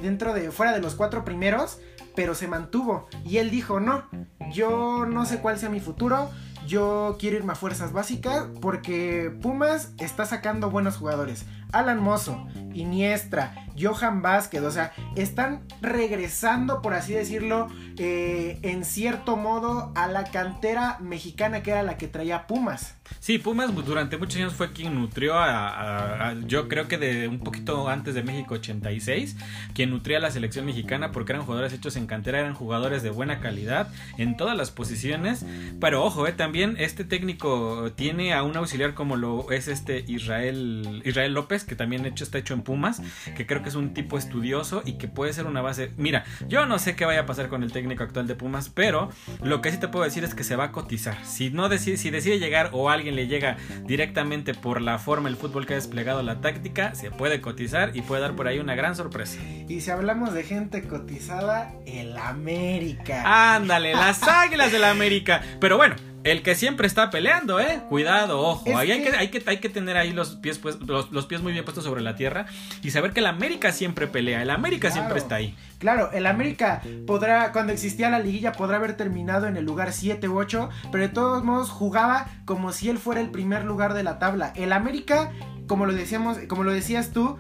dentro 0.02 0.34
de, 0.34 0.52
fuera 0.52 0.74
de 0.74 0.80
los 0.80 0.96
cuatro 0.96 1.26
primeros 1.26 1.80
pero 2.18 2.34
se 2.34 2.48
mantuvo. 2.48 3.08
Y 3.24 3.38
él 3.38 3.52
dijo, 3.52 3.80
no, 3.80 4.04
yo 4.52 5.06
no 5.06 5.28
sé 5.28 5.38
cuál 5.38 5.60
sea 5.60 5.70
mi 5.70 5.80
futuro, 5.80 6.32
yo 6.66 7.16
quiero 7.20 7.38
irme 7.38 7.54
a 7.54 7.56
fuerzas 7.56 7.94
básicas 7.94 8.48
porque 8.60 9.32
Pumas 9.40 9.94
está 10.00 10.26
sacando 10.26 10.72
buenos 10.72 10.98
jugadores. 10.98 11.46
Alan 11.72 12.02
Mozo, 12.02 12.48
Iniestra, 12.74 13.68
Johan 13.80 14.22
Vázquez, 14.22 14.62
o 14.62 14.72
sea, 14.72 14.94
están 15.16 15.62
regresando, 15.82 16.82
por 16.82 16.94
así 16.94 17.14
decirlo, 17.14 17.68
eh, 17.98 18.60
en 18.64 18.84
cierto 18.86 19.38
modo 19.38 19.92
a 19.96 20.08
la 20.08 20.26
cantera 20.26 20.98
mexicana 21.00 21.64
que 21.64 21.72
era 21.72 21.84
la 21.84 21.98
que 21.98 22.08
traía 22.08 22.48
Pumas. 22.48 22.96
Sí, 23.20 23.38
Pumas 23.38 23.74
durante 23.74 24.18
muchos 24.18 24.38
años 24.38 24.54
fue 24.54 24.72
quien 24.74 24.96
nutrió 24.96 25.36
a, 25.38 26.36
yo 26.46 26.68
creo 26.68 26.88
que 26.88 26.98
de 26.98 27.28
un 27.28 27.40
poquito 27.40 27.88
antes 27.88 28.16
de 28.16 28.24
México 28.24 28.56
86, 28.56 29.38
quien 29.74 29.92
nutría 29.92 30.18
a 30.18 30.22
la 30.22 30.32
selección 30.32 30.66
mexicana 30.66 31.12
porque 31.12 31.32
eran 31.32 31.46
jugadores 31.46 31.74
hechos 31.74 31.96
en 31.96 32.08
cantera, 32.08 32.40
eran 32.40 32.54
jugadores 32.54 33.04
de 33.04 33.10
buena 33.10 33.40
calidad 33.40 33.90
en 34.18 34.38
todas 34.38 34.58
las 34.58 34.72
posiciones. 34.72 35.46
Pero 35.80 36.04
ojo, 36.04 36.28
eh, 36.28 36.34
también 36.34 36.76
este 36.80 37.04
técnico 37.04 37.92
tiene 37.96 38.34
a 38.34 38.44
un 38.44 38.58
auxiliar 38.58 38.94
como 38.94 39.16
lo 39.16 39.52
es 39.52 39.68
este 39.68 40.04
Israel, 40.08 41.02
Israel 41.06 41.34
López, 41.34 41.57
que 41.64 41.76
también 41.76 42.06
hecho, 42.06 42.24
está 42.24 42.38
hecho 42.38 42.54
en 42.54 42.62
Pumas, 42.62 43.02
que 43.36 43.46
creo 43.46 43.64
que 43.64 43.70
es 43.70 43.76
un 43.76 43.94
tipo 43.94 44.18
estudioso 44.18 44.82
y 44.86 44.94
que 44.94 45.08
puede 45.08 45.34
ser 45.34 45.46
una 45.46 45.62
base. 45.62 45.92
Mira, 45.98 46.24
yo 46.48 46.66
no 46.66 46.80
sé 46.80 46.96
qué 46.96 47.06
vaya 47.06 47.22
a 47.22 47.26
pasar 47.26 47.50
con 47.50 47.64
el 47.64 47.72
técnico 47.72 48.04
actual 48.04 48.28
de 48.28 48.36
Pumas, 48.36 48.70
pero 48.70 49.10
lo 49.42 49.62
que 49.62 49.72
sí 49.72 49.80
te 49.80 49.88
puedo 49.88 50.06
decir 50.06 50.24
es 50.24 50.34
que 50.34 50.44
se 50.44 50.56
va 50.56 50.66
a 50.66 50.72
cotizar. 50.72 51.18
Si 51.26 51.50
no 51.50 51.70
decide, 51.70 51.98
si 51.98 52.10
decide 52.10 52.40
llegar 52.40 52.70
o 52.74 52.90
alguien 52.90 53.16
le 53.16 53.28
llega 53.28 53.58
directamente 53.86 54.54
por 54.54 54.82
la 54.82 55.00
forma 55.00 55.30
el 55.30 55.36
fútbol 55.36 55.66
que 55.66 55.74
ha 55.74 55.78
desplegado 55.78 56.24
la 56.24 56.42
táctica, 56.42 56.96
se 56.96 57.12
puede 57.12 57.42
cotizar 57.42 57.96
y 57.96 58.02
puede 58.02 58.22
dar 58.22 58.36
por 58.36 58.48
ahí 58.48 58.60
una 58.60 58.76
gran 58.76 58.96
sorpresa. 58.96 59.40
Y 59.68 59.82
si 59.82 59.92
hablamos 59.92 60.34
de 60.34 60.44
gente 60.44 60.84
cotizada, 60.88 61.74
el 61.86 62.18
América. 62.18 63.56
Ándale, 63.56 63.94
las 63.94 64.24
águilas 64.24 64.72
del 64.72 64.84
América. 64.84 65.42
Pero 65.60 65.78
bueno, 65.78 65.96
el 66.32 66.42
que 66.42 66.56
siempre 66.56 66.88
está 66.88 67.10
peleando, 67.10 67.60
¿eh? 67.60 67.82
Cuidado, 67.88 68.42
ojo. 68.42 68.78
Ahí 68.78 68.92
hay, 68.92 69.02
que, 69.02 69.16
hay, 69.16 69.30
que, 69.30 69.42
hay 69.46 69.58
que 69.58 69.70
tener 69.70 69.96
ahí 69.96 70.12
los 70.12 70.36
pies, 70.36 70.60
pues, 70.60 70.78
los, 70.82 71.26
pies 71.26 71.42
muy 71.42 71.54
bien 71.54 71.64
puestos 71.64 71.86
sobre 71.86 72.02
la 72.02 72.16
tierra 72.16 72.48
y 72.84 72.92
saber 72.92 73.14
que 73.14 73.22
el 73.22 73.28
América 73.28 73.72
siempre 73.72 74.08
pelea. 74.08 74.42
El 74.42 74.50
América 74.50 74.92
siempre 74.92 75.20
está 75.20 75.36
ahí. 75.36 75.56
Claro, 75.80 76.12
el 76.12 76.26
América 76.26 76.82
podrá, 77.06 77.52
cuando 77.52 77.72
existía 77.72 78.10
la 78.10 78.20
liguilla, 78.20 78.52
podrá 78.52 78.78
haber 78.78 78.98
terminado 78.98 79.48
en 79.48 79.58
el 79.58 79.66
lugar 79.66 79.94
7 79.94 80.28
u 80.28 80.38
8, 80.38 80.70
pero 80.92 81.04
de 81.04 81.10
todos 81.10 81.44
modos 81.44 81.70
jugaba 81.70 82.28
como 82.46 82.74
si 82.74 82.90
él 82.90 82.98
fuera 82.98 83.22
el 83.22 83.30
primer 83.30 83.64
lugar 83.64 83.94
de 83.94 84.04
la 84.04 84.20
tabla. 84.20 84.52
El 84.56 84.74
América, 84.74 85.32
como 85.68 85.86
lo 85.86 85.94
decíamos, 85.94 86.40
como 86.48 86.64
lo 86.64 86.72
decías 86.72 87.12
tú, 87.12 87.38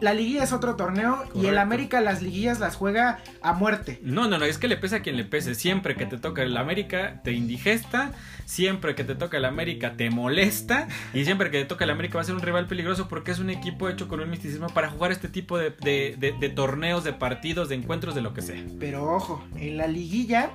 la 0.00 0.14
liguilla 0.14 0.44
es 0.44 0.52
otro 0.52 0.76
torneo 0.76 1.24
y 1.34 1.46
el 1.46 1.58
América 1.58 2.00
las 2.00 2.22
liguillas 2.22 2.60
las 2.60 2.76
juega 2.76 3.18
a 3.42 3.52
muerte. 3.52 4.00
No, 4.02 4.28
no, 4.28 4.38
no, 4.38 4.44
es 4.44 4.58
que 4.58 4.68
le 4.68 4.76
pese 4.76 4.96
a 4.96 5.02
quien 5.02 5.16
le 5.16 5.24
pese. 5.24 5.54
Siempre 5.54 5.96
que 5.96 6.06
te 6.06 6.18
toca 6.18 6.42
el 6.42 6.56
América 6.56 7.20
te 7.22 7.32
indigesta, 7.32 8.12
siempre 8.44 8.94
que 8.94 9.04
te 9.04 9.14
toca 9.14 9.36
el 9.36 9.44
América 9.44 9.94
te 9.96 10.10
molesta 10.10 10.88
y 11.14 11.24
siempre 11.24 11.50
que 11.50 11.60
te 11.60 11.64
toca 11.64 11.84
el 11.84 11.90
América 11.90 12.16
va 12.16 12.22
a 12.22 12.24
ser 12.24 12.34
un 12.34 12.42
rival 12.42 12.66
peligroso 12.66 13.08
porque 13.08 13.30
es 13.30 13.38
un 13.38 13.50
equipo 13.50 13.88
hecho 13.88 14.08
con 14.08 14.20
un 14.20 14.30
misticismo 14.30 14.68
para 14.68 14.90
jugar 14.90 15.12
este 15.12 15.28
tipo 15.28 15.58
de, 15.58 15.70
de 15.70 16.48
torneos, 16.50 17.04
de 17.04 17.12
partidos, 17.12 17.68
de 17.68 17.76
encuentros, 17.76 18.14
de 18.14 18.20
lo 18.20 18.34
que 18.34 18.42
sea. 18.42 18.62
Pero 18.78 19.04
ojo, 19.04 19.44
en 19.56 19.76
la 19.76 19.86
liguilla 19.86 20.50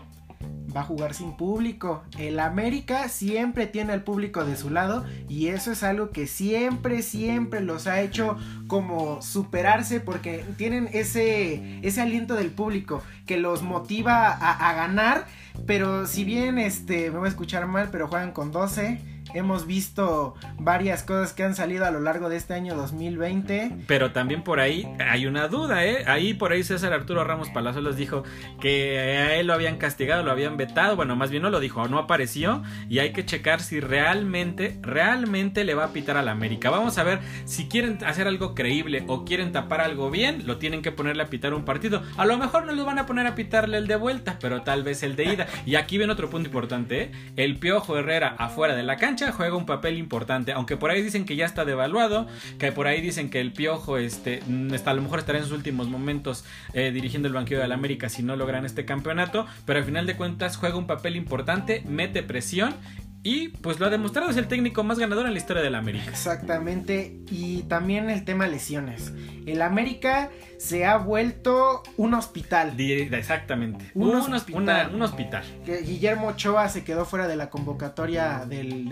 va 0.76 0.82
a 0.82 0.84
jugar 0.84 1.14
sin 1.14 1.38
público. 1.38 2.04
El 2.18 2.40
América 2.40 3.08
siempre 3.10 3.68
tiene 3.68 3.94
al 3.94 4.04
público 4.04 4.44
de 4.44 4.58
su 4.58 4.70
lado 4.70 5.06
y 5.30 5.48
eso 5.48 5.72
es 5.72 5.84
algo 5.84 6.10
que 6.10 6.28
siempre, 6.28 7.02
siempre 7.02 7.62
los 7.62 7.88
ha 7.88 8.02
hecho 8.02 8.38
como 8.68 9.22
superarse 9.22 10.00
porque 10.00 10.44
tienen 10.58 10.90
ese, 10.92 11.80
ese 11.86 12.02
aliento 12.02 12.36
del 12.36 12.52
público 12.52 13.02
que 13.26 13.38
los 13.38 13.62
motiva 13.62 14.28
a, 14.32 14.74
ganar. 14.74 15.26
Pero 15.66 16.06
si 16.06 16.26
bien 16.26 16.58
este, 16.58 17.12
me 17.12 17.20
voy 17.20 17.28
a 17.28 17.30
escuchar 17.30 17.66
mal, 17.68 17.90
pero 17.92 18.08
juegan 18.08 18.32
con 18.32 18.52
12 18.52 19.15
hemos 19.36 19.68
visto 19.68 20.36
varias 20.58 21.04
cosas 21.04 21.34
que 21.34 21.44
han 21.44 21.56
salido 21.56 21.86
a 21.86 21.92
lo 21.92 22.00
largo 22.00 22.30
de 22.30 22.38
este 22.38 22.54
año 22.54 22.76
2020. 22.76 23.72
Pero 23.88 24.12
también 24.12 24.44
por 24.44 24.60
ahí 24.60 24.88
hay 25.00 25.28
una 25.28 25.48
duda, 25.48 25.86
¿eh? 25.86 26.06
Ahí 26.08 26.34
por 26.34 26.52
ahí 26.52 26.64
César 26.64 26.94
Arturo 26.94 27.24
Ramos 27.24 27.50
Palazuelos 27.50 27.98
dijo 27.98 28.24
que 28.62 29.00
a 29.00 29.36
él 29.36 29.48
lo 29.48 29.54
habían 29.54 29.78
castigado, 29.78 30.24
lo 30.24 30.32
habían 30.32 30.58
vetado, 30.58 30.96
bueno, 30.96 31.16
más 31.16 31.32
bien 31.32 31.44
no 31.44 31.50
lo 31.50 31.60
dijo, 31.60 31.88
no 31.88 32.00
apareció 32.00 32.64
y 32.90 33.00
hay 33.00 33.12
que 33.12 33.26
checar 33.26 33.62
si 33.62 33.80
realmente, 33.80 34.80
realmente 34.82 35.64
le 35.64 35.76
va 35.76 35.86
a 35.86 35.90
pitar 35.90 36.18
a 36.18 36.24
la 36.24 36.32
América. 36.32 36.70
Vamos 36.70 36.98
a 36.98 37.04
ver 37.04 37.20
si 37.44 37.68
quieren 37.68 38.00
hacer 38.06 38.28
algo 38.28 38.56
creíble 38.56 39.04
o 39.08 39.26
quieren 39.26 39.52
tapar 39.52 39.82
algo 39.82 40.10
bien, 40.10 40.48
lo 40.48 40.58
tienen 40.58 40.82
que 40.82 40.92
ponerle 40.92 41.24
a 41.24 41.28
pitar 41.28 41.54
un 41.54 41.66
partido. 41.66 42.02
A 42.18 42.26
lo 42.26 42.38
mejor 42.38 42.66
no 42.66 42.72
les 42.72 42.86
van 42.86 43.00
a 43.00 43.06
poner 43.06 43.28
a 43.28 43.36
pitarle 43.36 43.78
el 43.78 43.88
de 43.88 43.98
vuelta, 43.98 44.38
pero 44.40 44.62
tal 44.62 44.84
vez 44.84 45.04
el 45.04 45.16
de 45.16 45.26
ida. 45.26 45.48
Y 45.66 45.76
aquí 45.76 45.98
viene 45.98 46.14
otro 46.14 46.30
punto 46.30 46.48
importante, 46.48 47.02
¿eh? 47.04 47.12
El 47.36 47.58
Piojo 47.58 47.98
Herrera 47.98 48.36
afuera 48.38 48.76
de 48.76 48.84
la 48.84 48.98
cancha 48.98 49.25
juega 49.32 49.56
un 49.56 49.66
papel 49.66 49.98
importante, 49.98 50.52
aunque 50.52 50.78
por 50.78 50.92
ahí 50.92 51.02
dicen 51.02 51.26
que 51.26 51.36
ya 51.36 51.46
está 51.46 51.66
devaluado, 51.66 52.28
que 52.60 52.72
por 52.72 52.88
ahí 52.88 53.02
dicen 53.02 53.30
que 53.30 53.42
el 53.42 53.52
Piojo 53.54 53.98
este, 53.98 54.42
está, 54.74 54.92
a 54.92 54.94
lo 54.94 55.02
mejor 55.02 55.20
estará 55.20 55.40
en 55.40 55.46
sus 55.46 55.54
últimos 55.54 55.88
momentos 55.88 56.46
eh, 56.74 56.92
dirigiendo 56.92 57.28
el 57.28 57.34
banquillo 57.34 57.60
de 57.60 57.68
la 57.68 57.76
América 57.76 58.10
si 58.10 58.24
no 58.24 58.36
logran 58.36 58.66
este 58.66 58.86
campeonato, 58.86 59.46
pero 59.66 59.80
al 59.80 59.86
final 59.86 60.06
de 60.06 60.16
cuentas 60.16 60.58
juega 60.58 60.78
un 60.78 60.88
papel 60.88 61.16
importante, 61.16 61.84
mete 61.88 62.24
presión 62.24 62.76
y 63.26 63.48
pues 63.48 63.80
lo 63.80 63.88
ha 63.88 63.90
demostrado, 63.90 64.30
es 64.30 64.38
el 64.38 64.48
técnico 64.48 64.84
más 64.84 65.00
ganador 65.00 65.26
en 65.26 65.34
la 65.34 65.40
historia 65.40 65.64
del 65.64 65.74
América. 65.74 66.06
Exactamente. 66.08 67.18
Y 67.32 67.64
también 67.64 68.12
el 68.12 68.24
tema 68.24 68.46
lesiones. 68.46 69.14
El 69.48 69.64
América 69.64 70.30
se 70.60 70.86
ha 70.86 70.98
vuelto 70.98 71.82
un 71.98 72.14
hospital. 72.14 72.80
Exactamente. 72.80 73.90
Un, 73.96 74.14
hospital. 74.14 74.94
un 74.94 75.02
hospital. 75.02 75.44
Guillermo 75.66 76.28
Ochoa 76.28 76.70
se 76.70 76.84
quedó 76.84 77.04
fuera 77.04 77.28
de 77.28 77.36
la 77.36 77.50
convocatoria 77.50 78.46
del, 78.46 78.88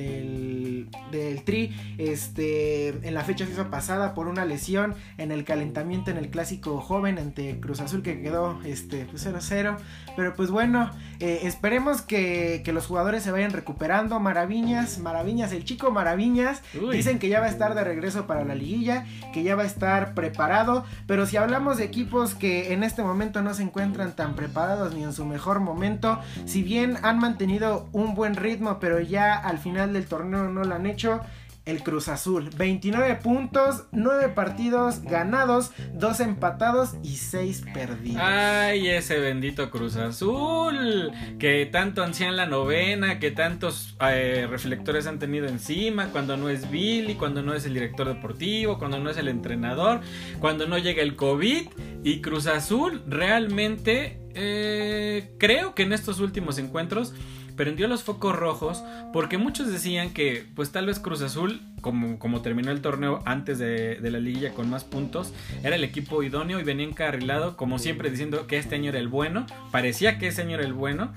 del, 1.12 1.33
Tri. 1.42 1.76
Este, 1.98 2.90
en 3.08 3.14
la 3.14 3.24
fecha 3.24 3.46
FIFA 3.46 3.70
pasada 3.72 4.14
por 4.14 4.28
una 4.28 4.46
lesión 4.46 4.94
en 5.18 5.32
el 5.32 5.44
calentamiento 5.44 6.12
en 6.12 6.18
el 6.18 6.30
clásico 6.30 6.80
joven 6.80 7.18
ante 7.18 7.60
Cruz 7.60 7.80
Azul 7.80 8.04
que 8.04 8.22
quedó 8.22 8.60
este, 8.64 9.08
0-0. 9.08 9.76
Pues, 9.76 9.84
Pero 10.16 10.36
pues 10.36 10.52
bueno, 10.52 10.92
eh, 11.20 11.42
esperemos 11.44 12.02
que, 12.02 12.62
que 12.64 12.74
los 12.74 12.86
jugadores 12.86 13.24
se 13.24 13.32
vayan 13.32 13.52
recuperando 13.52 14.20
Maraviñas, 14.20 15.00
Maraviñas, 15.00 15.52
el 15.52 15.64
chico 15.64 15.92
Maraviñas. 15.92 16.62
Dicen 16.92 17.20
que 17.20 17.30
ya 17.30 17.40
va 17.40 17.48
a 17.48 17.50
estar 17.50 17.76
de 17.76 17.84
regreso 17.84 18.28
para 18.28 18.44
la 18.44 18.56
liguilla, 18.56 19.06
que 19.34 19.44
ya 19.44 19.56
va 19.56 19.64
a 19.64 19.68
estar 19.68 20.14
preparado. 20.14 20.86
Pero 21.08 21.26
si 21.26 21.38
hablamos 21.38 21.78
de 21.78 21.86
equipos 21.86 22.36
que 22.36 22.74
en 22.74 22.84
este 22.84 23.04
momento 23.04 23.42
no 23.42 23.54
se 23.54 23.64
encuentran 23.64 24.16
tan 24.16 24.36
preparados 24.36 24.94
ni 24.94 25.04
en 25.04 25.14
su 25.14 25.26
mejor 25.26 25.60
momento, 25.60 26.20
si 26.46 26.64
bien 26.64 26.98
han 27.04 27.20
mantenido 27.20 27.88
un 27.92 28.16
buen 28.16 28.36
ritmo, 28.36 28.80
pero 28.80 29.00
ya 29.00 29.36
al 29.36 29.60
final 29.60 29.94
del 29.94 30.06
torneo 30.06 30.50
no 30.50 30.64
lo 30.64 30.76
han 30.76 30.86
hecho 30.86 31.22
el 31.66 31.82
Cruz 31.82 32.08
Azul. 32.08 32.50
29 32.58 33.16
puntos, 33.24 33.86
9 33.92 34.30
partidos 34.30 35.02
ganados, 35.04 35.72
2 35.94 36.20
empatados 36.20 36.96
y 37.04 37.16
6 37.16 37.66
perdidos. 37.74 38.22
Ay, 38.22 38.90
ese 38.90 39.20
bendito 39.20 39.70
Cruz 39.70 39.96
Azul, 39.96 41.12
que 41.40 41.66
tanto 41.66 42.04
ansían 42.04 42.36
la 42.36 42.46
novena, 42.46 43.20
que 43.20 43.32
tantos 43.32 43.96
eh, 44.02 44.48
reflectores 44.50 45.08
han 45.08 45.20
tenido 45.20 45.48
encima, 45.48 46.08
cuando 46.08 46.38
no 46.38 46.50
es 46.50 46.70
Billy, 46.70 47.16
cuando 47.16 47.42
no 47.42 47.54
es 47.54 47.66
el 47.66 47.74
director 47.74 48.08
deportivo, 48.08 48.78
cuando 48.78 49.00
no 49.00 49.10
es 49.10 49.18
el 49.18 49.28
entrenador, 49.28 50.02
cuando 50.40 50.68
no 50.68 50.78
llega 50.78 51.02
el 51.02 51.16
COVID. 51.16 51.70
Y 52.04 52.22
Cruz 52.22 52.48
Azul 52.48 53.02
realmente 53.08 54.20
eh, 54.36 55.32
creo 55.38 55.76
que 55.76 55.84
en 55.84 55.94
estos 55.94 56.20
últimos 56.20 56.58
encuentros 56.58 57.14
prendió 57.56 57.88
los 57.88 58.04
focos 58.04 58.36
rojos 58.36 58.84
porque 59.12 59.38
muchos 59.38 59.72
decían 59.72 60.12
que 60.12 60.46
pues 60.56 60.72
tal 60.72 60.88
vez 60.88 61.00
Cruz 61.00 61.22
Azul, 61.22 61.62
como, 61.82 62.20
como 62.20 62.42
terminó 62.42 62.72
el 62.72 62.82
torneo 62.82 63.22
antes 63.26 63.60
de, 63.60 64.00
la 64.02 64.20
liguilla 64.20 64.54
con 64.54 64.70
más 64.70 64.84
puntos, 64.84 65.34
era 65.64 65.76
el 65.76 65.84
equipo 65.84 66.24
idóneo 66.24 66.60
y 66.60 66.64
venía 66.64 66.86
encarrilado 66.86 67.58
como 67.58 67.80
siempre 67.80 68.10
diciendo 68.10 68.48
que 68.48 68.58
este 68.58 68.76
año 68.76 68.90
era 68.90 69.00
el 69.00 69.08
bueno, 69.08 69.46
parecía 69.72 70.18
que 70.18 70.28
ese 70.28 70.42
año 70.42 70.56
era 70.56 70.66
el 70.66 70.74
bueno 70.74 71.14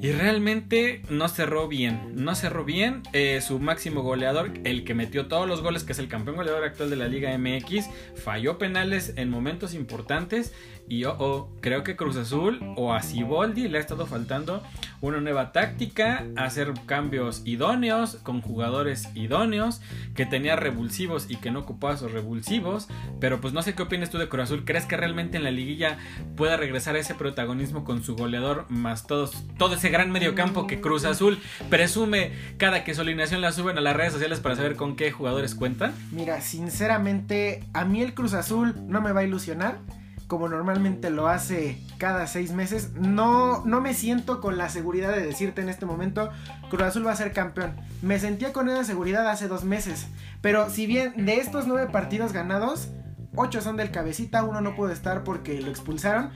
y 0.00 0.12
realmente 0.12 1.02
no 1.08 1.26
cerró 1.28 1.68
bien, 1.68 2.12
no 2.14 2.34
cerró 2.34 2.64
bien. 2.64 3.02
Eh, 3.12 3.40
su 3.40 3.58
máximo 3.58 4.02
goleador, 4.02 4.52
el 4.64 4.84
que 4.84 4.94
metió 4.94 5.26
todos 5.26 5.48
los 5.48 5.62
goles, 5.62 5.84
que 5.84 5.92
es 5.92 5.98
el 5.98 6.08
campeón 6.08 6.36
goleador 6.36 6.64
actual 6.64 6.90
de 6.90 6.96
la 6.96 7.08
Liga 7.08 7.36
MX, 7.36 7.88
falló 8.14 8.58
penales 8.58 9.14
en 9.16 9.30
momentos 9.30 9.72
importantes. 9.72 10.52
Y 10.88 11.04
oh, 11.04 11.16
oh, 11.18 11.50
creo 11.60 11.82
que 11.82 11.96
Cruz 11.96 12.16
Azul 12.16 12.60
o 12.76 12.92
a 12.92 13.02
Ciboldi 13.02 13.68
le 13.68 13.78
ha 13.78 13.80
estado 13.80 14.06
faltando 14.06 14.62
una 15.00 15.20
nueva 15.20 15.52
táctica, 15.52 16.24
hacer 16.36 16.72
cambios 16.86 17.42
idóneos 17.44 18.16
con 18.22 18.40
jugadores 18.40 19.08
idóneos, 19.14 19.80
que 20.14 20.26
tenía 20.26 20.56
revulsivos 20.56 21.26
y 21.28 21.36
que 21.36 21.50
no 21.50 21.60
ocupaba 21.60 21.94
esos 21.94 22.12
revulsivos. 22.12 22.88
Pero 23.20 23.40
pues 23.40 23.52
no 23.52 23.62
sé 23.62 23.74
qué 23.74 23.82
opinas 23.82 24.10
tú 24.10 24.18
de 24.18 24.28
Cruz 24.28 24.44
Azul. 24.44 24.64
¿Crees 24.64 24.86
que 24.86 24.96
realmente 24.96 25.36
en 25.36 25.44
la 25.44 25.50
liguilla 25.50 25.98
pueda 26.36 26.56
regresar 26.56 26.96
a 26.96 27.00
ese 27.00 27.14
protagonismo 27.14 27.84
con 27.84 28.02
su 28.02 28.16
goleador 28.16 28.66
más 28.68 29.06
todos, 29.06 29.44
todo 29.58 29.74
ese 29.74 29.90
gran 29.90 30.10
mediocampo 30.10 30.66
que 30.66 30.80
Cruz 30.80 31.04
Azul 31.04 31.38
presume 31.68 32.32
cada 32.58 32.84
que 32.84 32.94
su 32.94 33.00
alineación 33.00 33.40
la 33.40 33.52
suben 33.52 33.78
a 33.78 33.80
las 33.80 33.96
redes 33.96 34.12
sociales 34.12 34.40
para 34.40 34.56
saber 34.56 34.76
con 34.76 34.96
qué 34.96 35.10
jugadores 35.10 35.54
cuentan? 35.54 35.92
Mira, 36.12 36.40
sinceramente, 36.40 37.64
a 37.72 37.84
mí 37.84 38.02
el 38.02 38.14
Cruz 38.14 38.34
Azul 38.34 38.74
no 38.86 39.00
me 39.00 39.12
va 39.12 39.20
a 39.20 39.24
ilusionar 39.24 39.78
como 40.26 40.48
normalmente 40.48 41.10
lo 41.10 41.28
hace 41.28 41.80
cada 41.98 42.26
seis 42.26 42.52
meses. 42.52 42.92
No, 42.94 43.64
no 43.64 43.80
me 43.80 43.94
siento 43.94 44.40
con 44.40 44.58
la 44.58 44.68
seguridad 44.68 45.12
de 45.12 45.24
decirte 45.24 45.62
en 45.62 45.68
este 45.68 45.86
momento, 45.86 46.30
Cruz 46.68 46.82
Azul 46.82 47.06
va 47.06 47.12
a 47.12 47.16
ser 47.16 47.32
campeón. 47.32 47.76
Me 48.02 48.18
sentía 48.18 48.52
con 48.52 48.68
esa 48.68 48.84
seguridad 48.84 49.28
hace 49.28 49.48
dos 49.48 49.64
meses. 49.64 50.06
Pero 50.40 50.68
si 50.70 50.86
bien 50.86 51.26
de 51.26 51.36
estos 51.36 51.66
nueve 51.66 51.88
partidos 51.90 52.32
ganados, 52.32 52.88
ocho 53.34 53.60
son 53.60 53.76
del 53.76 53.90
cabecita, 53.90 54.42
uno 54.42 54.60
no 54.60 54.74
pudo 54.74 54.90
estar 54.90 55.24
porque 55.24 55.60
lo 55.60 55.70
expulsaron. 55.70 56.30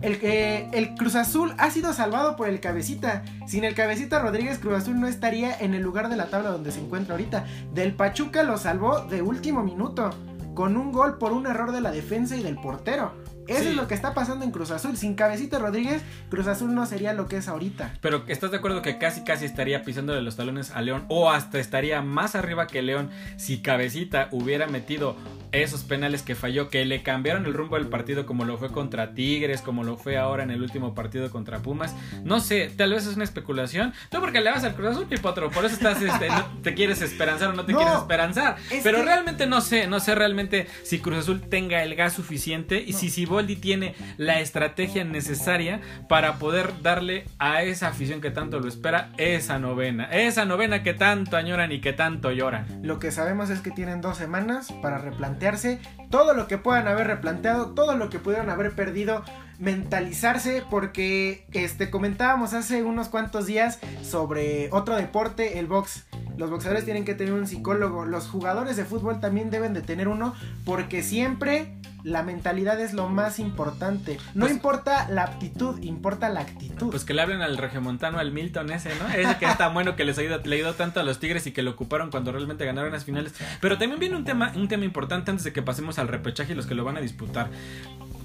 El, 0.00 0.18
el 0.22 0.94
Cruz 0.94 1.14
Azul 1.14 1.54
ha 1.58 1.70
sido 1.70 1.92
salvado 1.92 2.36
por 2.36 2.48
el 2.48 2.60
cabecita. 2.60 3.22
Sin 3.46 3.64
el 3.64 3.74
cabecita 3.74 4.20
Rodríguez, 4.20 4.58
Cruz 4.58 4.76
Azul 4.76 4.98
no 4.98 5.06
estaría 5.08 5.54
en 5.58 5.74
el 5.74 5.82
lugar 5.82 6.08
de 6.08 6.16
la 6.16 6.30
tabla 6.30 6.50
donde 6.50 6.72
se 6.72 6.80
encuentra 6.80 7.14
ahorita. 7.14 7.44
Del 7.74 7.94
Pachuca 7.94 8.44
lo 8.44 8.56
salvó 8.56 9.00
de 9.00 9.22
último 9.22 9.62
minuto. 9.62 10.10
Con 10.54 10.76
un 10.76 10.92
gol 10.92 11.18
por 11.18 11.32
un 11.32 11.46
error 11.46 11.72
de 11.72 11.80
la 11.80 11.90
defensa 11.90 12.36
y 12.36 12.42
del 12.42 12.56
portero. 12.56 13.23
Eso 13.48 13.68
es 13.68 13.76
lo 13.76 13.86
que 13.88 13.94
está 13.94 14.14
pasando 14.14 14.44
en 14.44 14.50
Cruz 14.50 14.70
Azul. 14.70 14.96
Sin 14.96 15.14
Cabecita 15.14 15.58
Rodríguez, 15.58 16.02
Cruz 16.30 16.46
Azul 16.46 16.74
no 16.74 16.86
sería 16.86 17.12
lo 17.12 17.28
que 17.28 17.36
es 17.36 17.48
ahorita. 17.48 17.94
Pero 18.00 18.24
¿estás 18.26 18.50
de 18.50 18.56
acuerdo 18.56 18.82
que 18.82 18.98
casi 18.98 19.22
casi 19.24 19.44
estaría 19.44 19.82
pisándole 19.82 20.22
los 20.22 20.36
talones 20.36 20.70
a 20.70 20.80
León? 20.80 21.04
O 21.08 21.30
hasta 21.30 21.58
estaría 21.58 22.02
más 22.02 22.34
arriba 22.34 22.66
que 22.66 22.82
León 22.82 23.10
si 23.36 23.58
Cabecita 23.58 24.28
hubiera 24.30 24.66
metido 24.66 25.16
esos 25.52 25.84
penales 25.84 26.22
que 26.22 26.34
falló, 26.34 26.68
que 26.68 26.84
le 26.84 27.02
cambiaron 27.02 27.46
el 27.46 27.54
rumbo 27.54 27.76
del 27.76 27.86
partido 27.86 28.26
como 28.26 28.44
lo 28.44 28.58
fue 28.58 28.72
contra 28.72 29.14
Tigres, 29.14 29.60
como 29.60 29.84
lo 29.84 29.96
fue 29.96 30.16
ahora 30.16 30.42
en 30.42 30.50
el 30.50 30.62
último 30.62 30.94
partido 30.94 31.30
contra 31.30 31.60
Pumas. 31.60 31.94
No 32.24 32.40
sé, 32.40 32.72
tal 32.76 32.92
vez 32.92 33.06
es 33.06 33.14
una 33.14 33.24
especulación. 33.24 33.92
No 34.12 34.20
porque 34.20 34.40
le 34.40 34.50
vas 34.50 34.64
al 34.64 34.74
Cruz 34.74 34.90
Azul, 34.90 35.06
mi 35.08 35.16
potro, 35.16 35.50
por 35.50 35.64
eso 35.64 35.74
estás, 35.74 36.02
este, 36.02 36.28
no 36.28 36.44
te 36.62 36.74
quieres 36.74 37.02
esperanzar 37.02 37.50
o 37.50 37.52
no 37.52 37.64
te 37.64 37.74
quieres 37.74 37.94
esperanzar. 37.94 38.56
Pero 38.82 39.02
realmente 39.02 39.46
no 39.46 39.60
sé, 39.60 39.86
no 39.86 40.00
sé 40.00 40.14
realmente 40.14 40.66
si 40.82 40.98
Cruz 40.98 41.18
Azul 41.18 41.40
tenga 41.42 41.82
el 41.82 41.94
gas 41.94 42.14
suficiente 42.14 42.82
y 42.84 42.92
si 42.92 43.10
si 43.10 43.24
Boldi 43.34 43.56
tiene 43.56 43.94
la 44.16 44.40
estrategia 44.40 45.04
necesaria 45.04 45.80
para 46.08 46.38
poder 46.38 46.82
darle 46.82 47.26
a 47.38 47.62
esa 47.62 47.88
afición 47.88 48.20
que 48.20 48.30
tanto 48.30 48.60
lo 48.60 48.68
espera 48.68 49.10
esa 49.18 49.58
novena, 49.58 50.04
esa 50.04 50.44
novena 50.44 50.82
que 50.82 50.94
tanto 50.94 51.36
añoran 51.36 51.72
y 51.72 51.80
que 51.80 51.92
tanto 51.92 52.30
lloran. 52.30 52.66
Lo 52.82 52.98
que 52.98 53.10
sabemos 53.10 53.50
es 53.50 53.60
que 53.60 53.70
tienen 53.70 54.00
dos 54.00 54.16
semanas 54.16 54.72
para 54.82 54.98
replantearse 54.98 55.80
todo 56.10 56.34
lo 56.34 56.46
que 56.46 56.58
puedan 56.58 56.86
haber 56.86 57.08
replanteado, 57.08 57.74
todo 57.74 57.96
lo 57.96 58.08
que 58.08 58.20
pudieron 58.20 58.50
haber 58.50 58.70
perdido, 58.72 59.24
mentalizarse 59.58 60.62
porque 60.70 61.46
este 61.52 61.90
comentábamos 61.90 62.54
hace 62.54 62.82
unos 62.82 63.08
cuantos 63.08 63.46
días 63.46 63.78
sobre 64.02 64.68
otro 64.72 64.96
deporte, 64.96 65.58
el 65.58 65.66
box. 65.66 66.04
Los 66.36 66.50
boxeadores 66.50 66.84
tienen 66.84 67.04
que 67.04 67.14
tener 67.14 67.32
un 67.32 67.46
psicólogo, 67.46 68.04
los 68.04 68.28
jugadores 68.28 68.76
de 68.76 68.84
fútbol 68.84 69.20
también 69.20 69.50
deben 69.50 69.72
de 69.72 69.82
tener 69.82 70.08
uno 70.08 70.34
porque 70.64 71.02
siempre 71.02 71.74
la 72.04 72.22
mentalidad 72.22 72.78
es 72.80 72.92
lo 72.92 73.08
más 73.08 73.38
importante. 73.38 74.18
No 74.34 74.42
pues- 74.42 74.52
importa 74.52 75.08
la 75.08 75.22
aptitud, 75.22 75.82
importa 75.82 76.28
la 76.28 76.40
actitud. 76.40 76.90
Pues 76.90 77.04
que 77.04 77.14
le 77.14 77.22
hablen 77.22 77.40
al 77.40 77.56
regiomontano, 77.56 78.18
al 78.18 78.30
Milton 78.30 78.70
ese, 78.70 78.90
¿no? 78.96 79.08
Ese 79.08 79.38
que 79.38 79.46
es 79.46 79.56
tan 79.56 79.72
bueno 79.72 79.96
que 79.96 80.04
les 80.04 80.18
ha 80.18 80.22
ido, 80.22 80.38
le 80.44 80.56
ayudó 80.56 80.74
tanto 80.74 81.00
a 81.00 81.02
los 81.02 81.18
Tigres 81.18 81.46
y 81.46 81.52
que 81.52 81.62
lo 81.62 81.70
ocuparon 81.70 82.10
cuando 82.10 82.30
realmente 82.30 82.66
ganaron 82.66 82.92
las 82.92 83.04
finales. 83.04 83.32
Pero 83.60 83.78
también 83.78 83.98
viene 83.98 84.16
un 84.16 84.24
tema, 84.24 84.52
un 84.54 84.68
tema 84.68 84.84
importante 84.84 85.30
antes 85.30 85.44
de 85.44 85.52
que 85.54 85.62
pasemos 85.62 85.98
al 85.98 86.08
repechaje 86.08 86.52
y 86.52 86.56
los 86.56 86.66
que 86.66 86.74
lo 86.74 86.84
van 86.84 86.98
a 86.98 87.00
disputar 87.00 87.48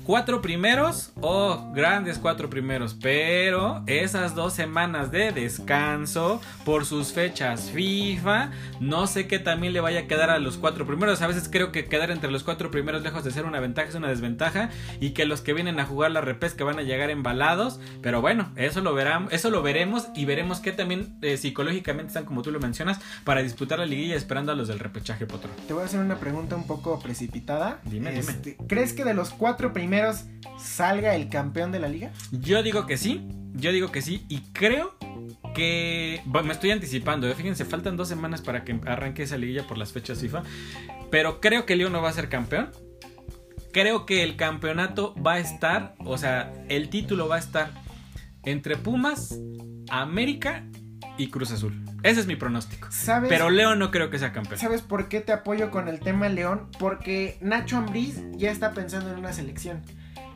cuatro 0.10 0.42
primeros, 0.42 1.12
oh, 1.22 1.72
grandes 1.72 2.18
cuatro 2.18 2.50
primeros, 2.50 2.96
pero 3.00 3.84
esas 3.86 4.34
dos 4.34 4.54
semanas 4.54 5.12
de 5.12 5.32
descanso 5.32 6.42
por 6.66 6.88
sus 6.88 7.14
fechas 7.14 7.70
FIFA, 7.70 8.50
no 8.80 9.06
sé 9.06 9.28
qué 9.28 9.38
también 9.38 9.72
le 9.72 9.82
vaya 9.82 10.00
a 10.00 10.08
quedar 10.08 10.32
a 10.32 10.40
los 10.40 10.58
cuatro 10.58 10.88
primeros. 10.88 11.22
A 11.22 11.28
veces 11.28 11.48
creo 11.48 11.72
que 11.72 11.86
quedar 11.86 12.10
entre 12.10 12.32
los 12.32 12.42
cuatro 12.44 12.72
primeros 12.72 13.04
lejos 13.04 13.24
de 13.24 13.30
ser 13.30 13.46
una 13.46 13.60
ventaja 13.60 13.88
es 13.88 13.94
una 13.94 14.08
desventaja 14.08 14.72
y 15.00 15.12
que 15.12 15.26
los 15.26 15.42
que 15.42 15.54
vienen 15.54 15.80
a 15.80 15.86
jugar 15.86 16.10
la 16.10 16.22
repesca 16.22 16.64
van 16.64 16.80
a 16.80 16.82
llegar 16.82 17.12
embalados, 17.12 17.80
pero 18.02 18.20
bueno, 18.20 18.52
eso 18.56 18.82
lo 18.82 18.96
verán, 18.96 19.28
eso 19.30 19.52
lo 19.52 19.62
veremos 19.62 20.08
y 20.16 20.26
veremos 20.26 20.60
que 20.60 20.72
también 20.72 21.20
eh, 21.22 21.38
psicológicamente 21.38 22.08
están 22.08 22.26
como 22.26 22.42
tú 22.42 22.50
lo 22.50 22.60
mencionas 22.60 23.00
para 23.26 23.44
disputar 23.44 23.78
la 23.78 23.86
liguilla 23.86 24.16
esperando 24.16 24.54
a 24.54 24.56
los 24.56 24.70
del 24.70 24.80
repechaje 24.80 25.28
potro. 25.28 25.52
Te 25.68 25.74
voy 25.74 25.84
a 25.84 25.86
hacer 25.86 26.00
una 26.00 26.16
pregunta 26.16 26.56
un 26.56 26.66
poco 26.66 27.00
precipitada. 27.00 27.80
Dime, 27.84 28.10
dime. 28.10 28.22
Este, 28.22 28.58
¿Crees 28.68 28.94
que 28.94 29.06
de 29.06 29.14
los 29.14 29.30
cuatro 29.30 29.72
primeros 29.72 29.99
salga 30.58 31.16
el 31.16 31.30
campeón 31.30 31.72
de 31.72 31.80
la 31.80 31.88
liga? 31.88 32.12
Yo 32.32 32.64
digo 32.64 32.86
que 32.86 32.98
sí, 32.98 33.28
yo 33.54 33.72
digo 33.72 33.92
que 33.92 34.02
sí 34.02 34.26
y 34.30 34.42
creo 34.54 34.96
que 35.54 36.22
me 36.26 36.54
estoy 36.54 36.72
anticipando, 36.72 37.28
¿eh? 37.28 37.36
fíjense, 37.36 37.66
faltan 37.66 37.98
dos 37.98 38.08
semanas 38.08 38.42
para 38.42 38.64
que 38.64 38.80
arranque 38.86 39.24
esa 39.24 39.38
liguilla 39.38 39.68
por 39.68 39.78
las 39.78 39.92
fechas 39.92 40.20
FIFA, 40.20 40.44
pero 41.10 41.42
creo 41.42 41.66
que 41.66 41.76
León 41.76 41.94
no 41.94 42.02
va 42.02 42.10
a 42.10 42.14
ser 42.14 42.30
campeón. 42.30 42.72
Creo 43.72 44.08
que 44.08 44.24
el 44.24 44.36
campeonato 44.36 45.14
va 45.16 45.34
a 45.34 45.40
estar, 45.40 45.94
o 46.00 46.18
sea, 46.18 46.52
el 46.70 46.90
título 46.90 47.28
va 47.28 47.36
a 47.36 47.40
estar 47.40 47.72
entre 48.44 48.78
Pumas, 48.78 49.40
América 49.90 50.66
y 51.20 51.30
Cruz 51.30 51.52
Azul. 51.52 51.74
Ese 52.02 52.22
es 52.22 52.28
mi 52.28 52.36
pronóstico. 52.36 52.88
¿Sabes? 52.90 53.30
Pero 53.30 53.50
León 53.50 53.78
no 53.78 53.92
creo 53.92 54.10
que 54.10 54.18
sea 54.18 54.32
campeón. 54.32 54.58
¿Sabes 54.58 54.82
por 54.82 55.10
qué 55.10 55.20
te 55.20 55.34
apoyo 55.34 55.70
con 55.70 55.90
el 55.90 56.00
tema 56.00 56.30
León? 56.30 56.70
Porque 56.80 57.38
Nacho 57.42 57.78
Ambriz 57.78 58.24
ya 58.32 58.52
está 58.52 58.72
pensando 58.72 59.12
en 59.12 59.20
una 59.20 59.34
selección. 59.34 59.84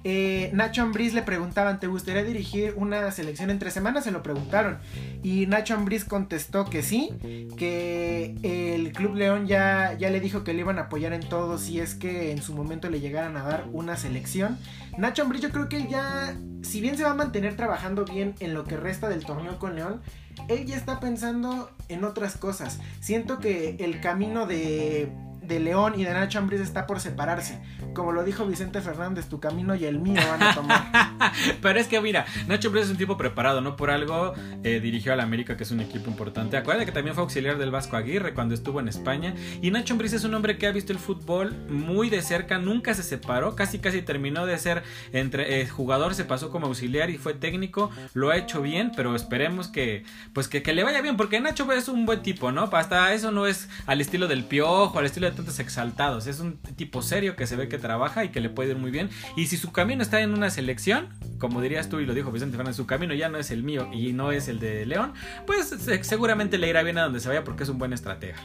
Eh, 0.06 0.50
Nacho 0.54 0.82
Ambriz 0.82 1.14
le 1.14 1.22
preguntaban, 1.22 1.80
¿te 1.80 1.88
gustaría 1.88 2.24
dirigir 2.26 2.74
una 2.76 3.10
selección 3.12 3.50
entre 3.50 3.72
semanas? 3.72 4.04
Se 4.04 4.12
lo 4.12 4.22
preguntaron. 4.22 4.80
Y 5.24 5.48
Nacho 5.48 5.76
Ambriz 5.76 6.04
contestó 6.04 6.66
que 6.66 6.84
sí, 6.84 7.12
que 7.58 8.36
el 8.44 8.92
Club 8.92 9.16
León 9.16 9.48
ya, 9.48 9.94
ya 9.98 10.10
le 10.10 10.20
dijo 10.20 10.44
que 10.44 10.54
le 10.54 10.60
iban 10.60 10.78
a 10.80 10.84
apoyar 10.84 11.14
en 11.14 11.22
todo 11.22 11.58
si 11.58 11.80
es 11.80 11.96
que 11.96 12.32
en 12.32 12.42
su 12.42 12.54
momento 12.54 12.90
le 12.90 13.00
llegaran 13.00 13.38
a 13.38 13.44
dar 13.44 13.66
una 13.72 13.96
selección. 13.96 14.58
Nacho 14.98 15.24
Ambriz 15.24 15.42
yo 15.42 15.52
creo 15.52 15.70
que 15.70 15.88
ya, 15.88 16.36
si 16.62 16.82
bien 16.82 16.98
se 16.98 17.04
va 17.04 17.12
a 17.12 17.16
mantener 17.16 17.56
trabajando 17.56 18.04
bien 18.04 18.36
en 18.42 18.54
lo 18.54 18.66
que 18.66 18.76
resta 18.76 19.08
del 19.08 19.26
torneo 19.26 19.58
con 19.58 19.76
León, 19.76 20.02
él 20.48 20.66
ya 20.66 20.76
está 20.76 21.00
pensando 21.00 21.70
en 21.90 22.04
otras 22.04 22.38
cosas. 22.38 22.80
Siento 23.00 23.40
que 23.40 23.78
el 23.80 24.02
camino 24.02 24.46
de 24.46 25.10
de 25.44 25.60
León 25.60 25.94
y 25.98 26.04
de 26.04 26.14
Nacho 26.14 26.40
Ambriz 26.40 26.62
está 26.62 26.88
por 26.88 27.00
separarse. 27.00 27.62
Como 27.94 28.12
lo 28.12 28.24
dijo 28.24 28.46
Vicente 28.46 28.82
Fernández, 28.82 29.28
tu 29.28 29.40
camino 29.40 29.76
y 29.76 29.86
el 29.86 30.00
mío 30.00 30.22
van 30.30 30.44
a 30.44 30.56
tomar. 30.56 31.34
Pero 31.62 31.80
es 31.80 31.88
que 31.88 32.00
mira, 32.02 32.26
Nacho 32.48 32.70
Ambriz 32.70 32.86
es 32.86 32.92
un 32.92 32.98
tipo 32.98 33.18
preparado, 33.18 33.62
¿no? 33.62 33.76
Por 33.76 33.92
algo 33.92 34.34
eh, 34.64 34.80
dirigió 34.80 35.14
al 35.14 35.20
América, 35.20 35.58
que 35.58 35.64
es 35.64 35.72
un 35.72 35.80
equipo 35.80 36.10
importante. 36.10 36.58
Acuérdate 36.58 36.86
que 36.86 36.92
también 36.92 37.16
fue 37.16 37.24
auxiliar 37.24 37.58
del 37.58 37.72
Vasco 37.72 37.98
Aguirre 37.98 38.34
cuando 38.34 38.56
estuvo 38.56 38.80
en 38.80 38.88
España. 38.88 39.34
Y 39.62 39.72
Nacho 39.72 39.94
Ambriz 39.94 40.14
es 40.14 40.24
un 40.24 40.34
hombre 40.34 40.58
que 40.58 40.68
ha 40.68 40.72
visto 40.72 40.92
el 40.94 41.00
fútbol 41.00 41.54
muy 41.70 42.10
de 42.10 42.22
cerca, 42.22 42.58
nunca 42.58 42.94
se 42.94 43.04
separó, 43.04 43.56
casi 43.56 43.80
casi 43.80 44.02
terminó 44.02 44.46
de 44.46 44.58
ser 44.58 44.84
entre 45.12 45.62
eh, 45.62 45.68
jugador, 45.68 46.16
se 46.16 46.26
pasó 46.26 46.50
como 46.50 46.68
auxiliar 46.68 47.10
y 47.10 47.18
fue 47.18 47.34
técnico. 47.34 47.92
Lo 48.14 48.30
ha 48.30 48.38
hecho 48.38 48.62
bien, 48.62 48.92
pero 48.96 49.16
esperemos 49.16 49.68
que 49.68 50.04
pues 50.34 50.48
que, 50.48 50.64
que 50.64 50.74
le 50.74 50.84
vaya 50.84 51.02
bien, 51.02 51.18
porque 51.18 51.40
Nacho 51.40 51.72
es 51.72 51.88
un 51.88 52.06
buen 52.06 52.22
tipo, 52.22 52.52
¿no? 52.52 52.70
Hasta 52.72 53.14
eso 53.14 53.32
no 53.32 53.48
es 53.48 53.70
al 53.86 54.02
estilo 54.02 54.28
del 54.28 54.44
piojo, 54.44 55.00
al 55.00 55.06
estilo 55.06 55.30
de 55.30 55.33
tantos 55.34 55.60
exaltados. 55.60 56.28
Es 56.28 56.40
un 56.40 56.58
tipo 56.58 57.02
serio 57.02 57.36
que 57.36 57.48
se 57.48 57.56
ve 57.56 57.68
que 57.68 57.78
trabaja 57.78 58.24
y 58.24 58.30
que 58.30 58.40
le 58.40 58.50
puede 58.50 58.72
ir 58.72 58.78
muy 58.78 58.92
bien. 58.92 59.10
Y 59.36 59.48
si 59.48 59.58
su 59.58 59.72
camino 59.72 60.02
está 60.02 60.22
en 60.22 60.34
una 60.34 60.50
selección, 60.50 61.10
como 61.40 61.62
dirías 61.62 61.90
tú 61.90 62.00
y 62.00 62.06
lo 62.06 62.14
dijo 62.14 62.32
Vicente 62.32 62.58
Fernández, 62.58 62.78
su 62.78 62.86
camino 62.86 63.14
ya 63.14 63.30
no 63.30 63.38
es 63.38 63.52
el 63.52 63.64
mío 63.64 63.90
y 63.92 64.14
no 64.14 64.32
es 64.32 64.48
el 64.48 64.60
de 64.60 64.86
León, 64.86 65.14
pues 65.46 65.76
seguramente 66.02 66.58
le 66.58 66.70
irá 66.70 66.84
bien 66.84 66.98
a 66.98 67.04
donde 67.04 67.20
se 67.20 67.28
vaya 67.28 67.44
porque 67.44 67.64
es 67.64 67.70
un 67.70 67.78
buen 67.78 67.94
estratega. 67.94 68.38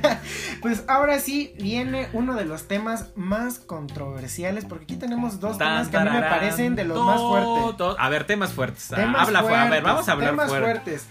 pues 0.62 0.84
ahora 0.88 1.18
sí 1.18 1.54
viene 1.58 2.08
uno 2.12 2.34
de 2.34 2.44
los 2.44 2.68
temas 2.68 3.10
más 3.16 3.58
controversiales 3.58 4.64
porque 4.64 4.84
aquí 4.84 4.96
tenemos 4.96 5.40
dos 5.40 5.58
temas 5.58 5.88
que 5.88 5.96
a 5.96 6.04
mí 6.04 6.10
me 6.10 6.20
parecen 6.20 6.74
de 6.74 6.84
los 6.84 7.04
más 7.04 7.20
fuertes. 7.20 7.96
A 7.98 8.08
ver, 8.08 8.24
temas 8.24 8.52
fuertes. 8.52 8.92
Habla, 8.92 9.40
a 9.40 9.70
ver, 9.70 9.82
vamos 9.82 10.08
a 10.08 10.12
hablar 10.12 10.30
temas 10.30 10.48
fuertes. 10.48 11.06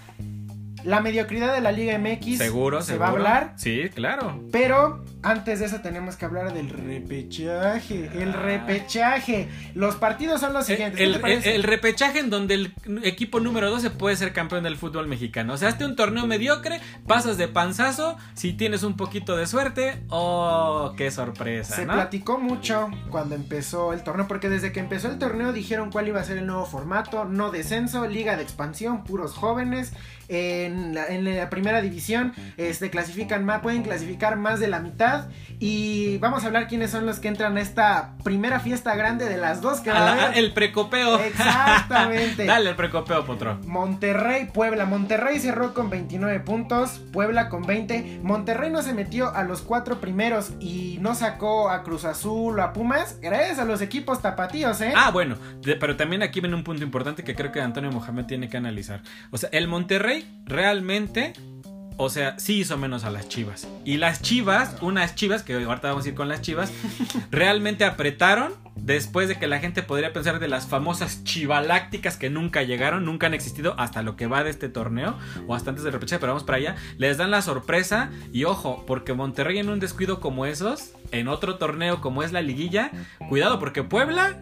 La 0.88 1.02
mediocridad 1.02 1.54
de 1.54 1.60
la 1.60 1.74
Liga 1.74 2.00
MX 2.00 2.38
seguro, 2.38 2.82
se 2.82 2.98
va 2.98 3.08
a 3.08 3.10
hablar. 3.10 3.54
Sí, 3.58 3.90
claro. 3.94 4.42
Pero 4.54 5.04
antes 5.24 5.60
de 5.60 5.66
eso 5.66 5.82
tenemos 5.82 6.16
que 6.16 6.26
hablar 6.26 6.54
del 6.54 6.70
repechaje. 6.70 8.10
El 8.14 8.34
repechaje. 8.34 9.50
Los 9.74 9.96
partidos 9.96 10.40
son 10.40 10.54
los 10.54 10.66
siguientes. 10.66 11.02
El, 11.02 11.64
repechaje 11.64 12.20
en 12.20 12.30
donde 12.30 12.54
el 12.54 12.74
equipo 13.04 13.40
número 13.40 13.70
12 13.70 13.90
puede 13.92 14.16
ser 14.16 14.32
campeón 14.32 14.64
del 14.64 14.78
fútbol 14.78 15.08
mexicano. 15.08 15.54
O 15.54 15.58
sea, 15.58 15.70
hazte 15.70 15.86
un 15.86 15.96
torneo 15.96 16.28
mediocre, 16.28 16.80
pasas 17.08 17.38
de 17.38 17.48
panzazo, 17.48 18.18
si 18.36 18.54
tienes 18.54 18.84
un 18.84 18.96
poquito 18.96 19.36
de 19.36 19.48
suerte. 19.48 20.04
¡Oh, 20.10 20.94
qué 20.96 21.10
sorpresa! 21.10 21.76
Se 21.76 21.86
platicó 21.86 22.38
mucho 22.38 22.90
cuando 23.10 23.36
empezó 23.36 23.94
el 23.94 24.04
torneo, 24.04 24.28
porque 24.28 24.50
desde 24.50 24.72
que 24.72 24.80
empezó 24.80 25.10
el 25.10 25.18
torneo 25.18 25.52
dijeron 25.52 25.92
cuál 25.92 26.08
iba 26.08 26.20
a 26.20 26.24
ser 26.24 26.38
el 26.38 26.46
nuevo 26.46 26.66
formato. 26.66 27.26
No 27.26 27.52
descenso, 27.52 28.08
liga 28.08 28.38
de 28.38 28.44
expansión, 28.44 29.04
puros 29.04 29.34
jóvenes. 29.34 29.94
En 30.30 30.94
la, 30.94 31.08
en 31.08 31.24
la 31.24 31.50
primera 31.50 31.82
división 31.82 32.34
este, 32.58 32.90
clasifican 32.90 33.46
más, 33.46 33.62
pueden 33.62 33.82
clasificar 33.82 34.36
más 34.36 34.60
de 34.60 34.68
la 34.68 34.82
mitad 34.82 35.07
y 35.60 36.20
vamos 36.20 36.44
a 36.44 36.48
hablar 36.48 36.68
quiénes 36.68 36.92
son 36.92 37.06
los 37.06 37.20
que 37.20 37.28
entran 37.28 37.58
a 37.58 37.62
esta 37.62 38.14
primera 38.24 38.60
fiesta 38.60 38.96
grande 38.96 39.28
de 39.28 39.38
las 39.38 39.62
dos 39.62 39.80
que 39.80 39.90
va 39.92 40.14
a 40.14 40.34
El 40.34 40.54
precopeo. 40.54 41.20
Exactamente. 41.20 42.46
Dale 42.46 42.70
el 42.70 42.76
precopeo, 42.76 43.26
Potro. 43.26 43.60
Monterrey, 43.66 44.50
Puebla. 44.54 44.86
Monterrey 44.86 45.40
cerró 45.40 45.74
con 45.74 45.90
29 45.90 46.42
puntos, 46.42 47.02
Puebla 47.12 47.50
con 47.50 47.64
20. 47.64 48.20
Monterrey 48.22 48.70
no 48.70 48.84
se 48.84 48.94
metió 48.94 49.34
a 49.34 49.44
los 49.44 49.62
cuatro 49.62 50.00
primeros 50.00 50.52
y 50.60 51.00
no 51.02 51.16
sacó 51.16 51.72
a 51.72 51.84
Cruz 51.84 52.06
Azul 52.06 52.60
o 52.60 52.62
a 52.62 52.74
Pumas, 52.74 53.20
gracias 53.20 53.58
a 53.58 53.66
los 53.66 53.82
equipos 53.82 54.22
tapatíos, 54.22 54.80
¿eh? 54.82 54.94
Ah, 54.96 55.10
bueno, 55.10 55.38
pero 55.80 55.96
también 55.96 56.22
aquí 56.22 56.40
viene 56.40 56.56
un 56.56 56.64
punto 56.64 56.84
importante 56.84 57.24
que 57.24 57.34
creo 57.34 57.52
que 57.52 57.62
Antonio 57.62 57.92
Mohamed 57.92 58.26
tiene 58.26 58.50
que 58.50 58.58
analizar. 58.58 59.02
O 59.32 59.38
sea, 59.38 59.50
el 59.52 59.68
Monterrey 59.68 60.42
realmente 60.46 61.34
o 61.98 62.10
sea, 62.10 62.38
sí 62.40 62.60
hizo 62.60 62.78
menos 62.78 63.04
a 63.04 63.10
las 63.10 63.28
chivas. 63.28 63.68
Y 63.84 63.98
las 63.98 64.22
chivas, 64.22 64.76
unas 64.82 65.16
chivas, 65.16 65.44
que 65.44 65.54
ahorita 65.54 65.90
vamos 65.90 66.06
a 66.06 66.10
ir 66.10 66.16
con 66.16 66.30
las 66.30 66.42
chivas, 66.42 66.72
realmente 67.32 67.86
apretaron 67.86 68.54
después 68.76 69.28
de 69.28 69.36
que 69.38 69.48
la 69.48 69.60
gente 69.60 69.84
podría 69.84 70.14
pensar 70.14 70.40
de 70.40 70.48
las 70.48 70.68
famosas 70.68 71.24
chivalácticas 71.24 72.16
que 72.16 72.30
nunca 72.30 72.64
llegaron, 72.64 73.04
nunca 73.06 73.28
han 73.28 73.34
existido 73.34 73.74
hasta 73.78 74.04
lo 74.04 74.16
que 74.16 74.28
va 74.28 74.44
de 74.44 74.52
este 74.52 74.70
torneo, 74.70 75.18
o 75.48 75.56
hasta 75.56 75.72
antes 75.72 75.84
del 75.84 75.94
repechaje, 75.94 76.20
pero 76.20 76.34
vamos 76.34 76.46
para 76.46 76.60
allá. 76.60 76.76
Les 76.98 77.18
dan 77.18 77.32
la 77.32 77.42
sorpresa 77.42 78.12
y 78.32 78.46
ojo, 78.46 78.86
porque 78.86 79.14
Monterrey 79.14 79.58
en 79.58 79.70
un 79.70 79.80
descuido 79.80 80.20
como 80.20 80.46
esos, 80.46 80.92
en 81.12 81.28
otro 81.28 81.58
torneo 81.58 82.00
como 82.00 82.24
es 82.24 82.32
la 82.32 82.42
liguilla, 82.42 82.92
cuidado, 83.28 83.60
porque 83.60 83.84
Puebla 83.84 84.38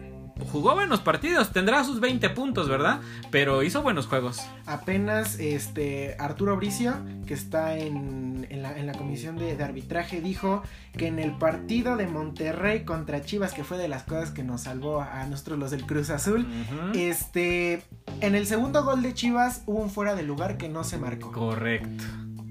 jugó 0.52 0.74
buenos 0.74 1.00
partidos, 1.00 1.50
tendrá 1.50 1.84
sus 1.84 2.00
20 2.00 2.30
puntos, 2.30 2.68
¿verdad? 2.68 3.00
Pero 3.30 3.62
hizo 3.62 3.82
buenos 3.82 4.06
juegos. 4.06 4.40
Apenas 4.66 5.38
este 5.38 6.16
Arturo 6.18 6.56
Bricio, 6.56 6.94
que 7.26 7.34
está 7.34 7.78
en, 7.78 8.46
en, 8.50 8.62
la, 8.62 8.92
comisión 8.92 9.36
de, 9.38 9.62
arbitraje, 9.62 10.20
dijo 10.20 10.62
que 10.96 11.08
en 11.08 11.18
el 11.18 11.32
partido 11.32 11.96
de 11.96 12.06
Monterrey 12.06 12.84
contra 12.84 13.22
Chivas, 13.22 13.52
que 13.52 13.64
fue 13.64 13.78
de 13.78 13.88
las 13.88 14.02
cosas 14.02 14.30
que 14.30 14.42
nos 14.42 14.62
salvó 14.62 15.00
a 15.00 15.26
nosotros 15.26 15.58
los 15.58 15.70
del 15.70 15.84
Cruz 15.86 16.10
Azul, 16.10 16.46
este, 16.94 17.82
en 18.20 18.34
el 18.34 18.46
segundo 18.46 18.84
gol 18.84 19.02
de 19.02 19.14
Chivas 19.14 19.62
hubo 19.66 19.80
un 19.80 19.90
fuera 19.90 20.14
de 20.14 20.22
lugar 20.22 20.56
que 20.56 20.68
no 20.68 20.84
se 20.84 20.98
marcó. 20.98 21.32
Correcto. 21.32 22.04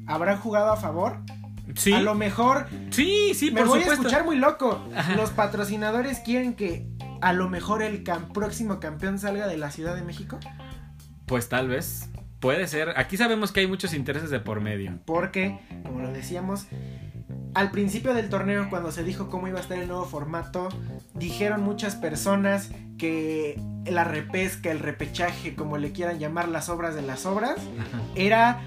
¿Habrán 0.07 0.37
jugado 0.37 0.71
a 0.71 0.77
favor? 0.77 1.17
Sí. 1.75 1.91
A 1.91 1.99
lo 1.99 2.15
mejor. 2.15 2.67
Sí, 2.91 3.33
sí, 3.33 3.51
me 3.51 3.63
voy 3.63 3.81
a 3.81 3.93
escuchar 3.93 4.23
muy 4.23 4.37
loco. 4.37 4.87
Los 5.15 5.31
patrocinadores 5.31 6.19
quieren 6.19 6.53
que 6.53 6.87
a 7.21 7.33
lo 7.33 7.49
mejor 7.49 7.81
el 7.81 8.03
próximo 8.33 8.79
campeón 8.79 9.19
salga 9.19 9.47
de 9.47 9.57
la 9.57 9.71
Ciudad 9.71 9.95
de 9.95 10.03
México? 10.03 10.39
Pues 11.25 11.49
tal 11.49 11.67
vez. 11.67 12.09
Puede 12.39 12.67
ser. 12.67 12.93
Aquí 12.97 13.17
sabemos 13.17 13.51
que 13.51 13.61
hay 13.61 13.67
muchos 13.67 13.93
intereses 13.93 14.29
de 14.29 14.39
por 14.39 14.61
medio. 14.61 14.99
Porque, 15.05 15.59
como 15.83 16.01
lo 16.01 16.11
decíamos, 16.11 16.67
al 17.55 17.71
principio 17.71 18.13
del 18.13 18.29
torneo, 18.29 18.69
cuando 18.69 18.91
se 18.91 19.03
dijo 19.03 19.29
cómo 19.29 19.47
iba 19.47 19.57
a 19.57 19.61
estar 19.61 19.79
el 19.79 19.87
nuevo 19.87 20.05
formato, 20.05 20.69
dijeron 21.13 21.63
muchas 21.63 21.95
personas 21.95 22.69
que 22.97 23.59
la 23.85 24.03
repesca, 24.03 24.71
el 24.71 24.79
repechaje, 24.79 25.55
como 25.55 25.77
le 25.77 25.91
quieran 25.91 26.19
llamar 26.19 26.49
las 26.49 26.69
obras 26.69 26.95
de 26.95 27.01
las 27.01 27.25
obras, 27.25 27.55
era 28.13 28.61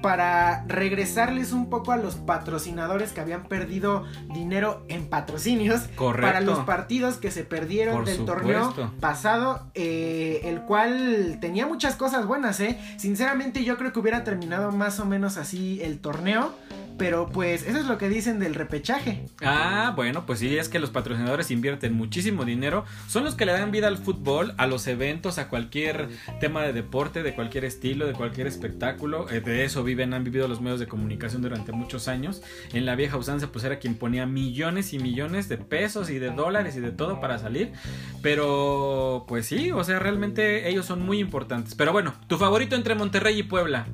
para 0.00 0.64
regresarles 0.66 1.52
un 1.52 1.68
poco 1.70 1.92
a 1.92 1.96
los 1.96 2.16
patrocinadores 2.16 3.12
que 3.12 3.20
habían 3.20 3.44
perdido 3.44 4.04
dinero 4.32 4.84
en 4.88 5.06
patrocinios 5.08 5.82
Correcto. 5.96 6.26
para 6.26 6.40
los 6.40 6.60
partidos 6.60 7.16
que 7.16 7.30
se 7.30 7.44
perdieron 7.44 8.04
del 8.04 8.24
torneo 8.24 8.74
pasado, 9.00 9.70
eh, 9.74 10.40
el 10.44 10.62
cual 10.62 11.38
tenía 11.40 11.66
muchas 11.66 11.96
cosas 11.96 12.26
buenas, 12.26 12.60
¿eh? 12.60 12.78
Sinceramente 12.96 13.64
yo 13.64 13.76
creo 13.76 13.92
que 13.92 14.00
hubiera 14.00 14.24
terminado 14.24 14.72
más 14.72 15.00
o 15.00 15.04
menos 15.04 15.36
así 15.36 15.80
el 15.82 15.98
torneo 16.00 16.52
pero 17.00 17.30
pues 17.30 17.66
eso 17.66 17.78
es 17.78 17.86
lo 17.86 17.96
que 17.96 18.10
dicen 18.10 18.38
del 18.38 18.54
repechaje. 18.54 19.24
Ah, 19.40 19.94
bueno, 19.96 20.26
pues 20.26 20.40
sí, 20.40 20.58
es 20.58 20.68
que 20.68 20.78
los 20.78 20.90
patrocinadores 20.90 21.50
invierten 21.50 21.94
muchísimo 21.94 22.44
dinero, 22.44 22.84
son 23.08 23.24
los 23.24 23.34
que 23.34 23.46
le 23.46 23.52
dan 23.52 23.70
vida 23.70 23.88
al 23.88 23.96
fútbol, 23.96 24.52
a 24.58 24.66
los 24.66 24.86
eventos, 24.86 25.38
a 25.38 25.48
cualquier 25.48 26.10
tema 26.40 26.62
de 26.62 26.74
deporte, 26.74 27.22
de 27.22 27.34
cualquier 27.34 27.64
estilo, 27.64 28.06
de 28.06 28.12
cualquier 28.12 28.46
espectáculo, 28.46 29.30
eh, 29.30 29.40
de 29.40 29.64
eso 29.64 29.82
viven, 29.82 30.12
han 30.12 30.24
vivido 30.24 30.46
los 30.46 30.60
medios 30.60 30.78
de 30.78 30.88
comunicación 30.88 31.40
durante 31.40 31.72
muchos 31.72 32.06
años. 32.06 32.42
En 32.74 32.84
la 32.84 32.96
vieja 32.96 33.16
usanza 33.16 33.50
pues 33.50 33.64
era 33.64 33.78
quien 33.78 33.94
ponía 33.94 34.26
millones 34.26 34.92
y 34.92 34.98
millones 34.98 35.48
de 35.48 35.56
pesos 35.56 36.10
y 36.10 36.18
de 36.18 36.28
dólares 36.28 36.76
y 36.76 36.80
de 36.80 36.90
todo 36.90 37.18
para 37.18 37.38
salir, 37.38 37.72
pero 38.20 39.24
pues 39.26 39.46
sí, 39.46 39.72
o 39.72 39.82
sea, 39.84 40.00
realmente 40.00 40.68
ellos 40.68 40.84
son 40.84 41.00
muy 41.00 41.18
importantes. 41.18 41.74
Pero 41.74 41.92
bueno, 41.92 42.12
tu 42.26 42.36
favorito 42.36 42.76
entre 42.76 42.94
Monterrey 42.94 43.38
y 43.38 43.42
Puebla. 43.42 43.86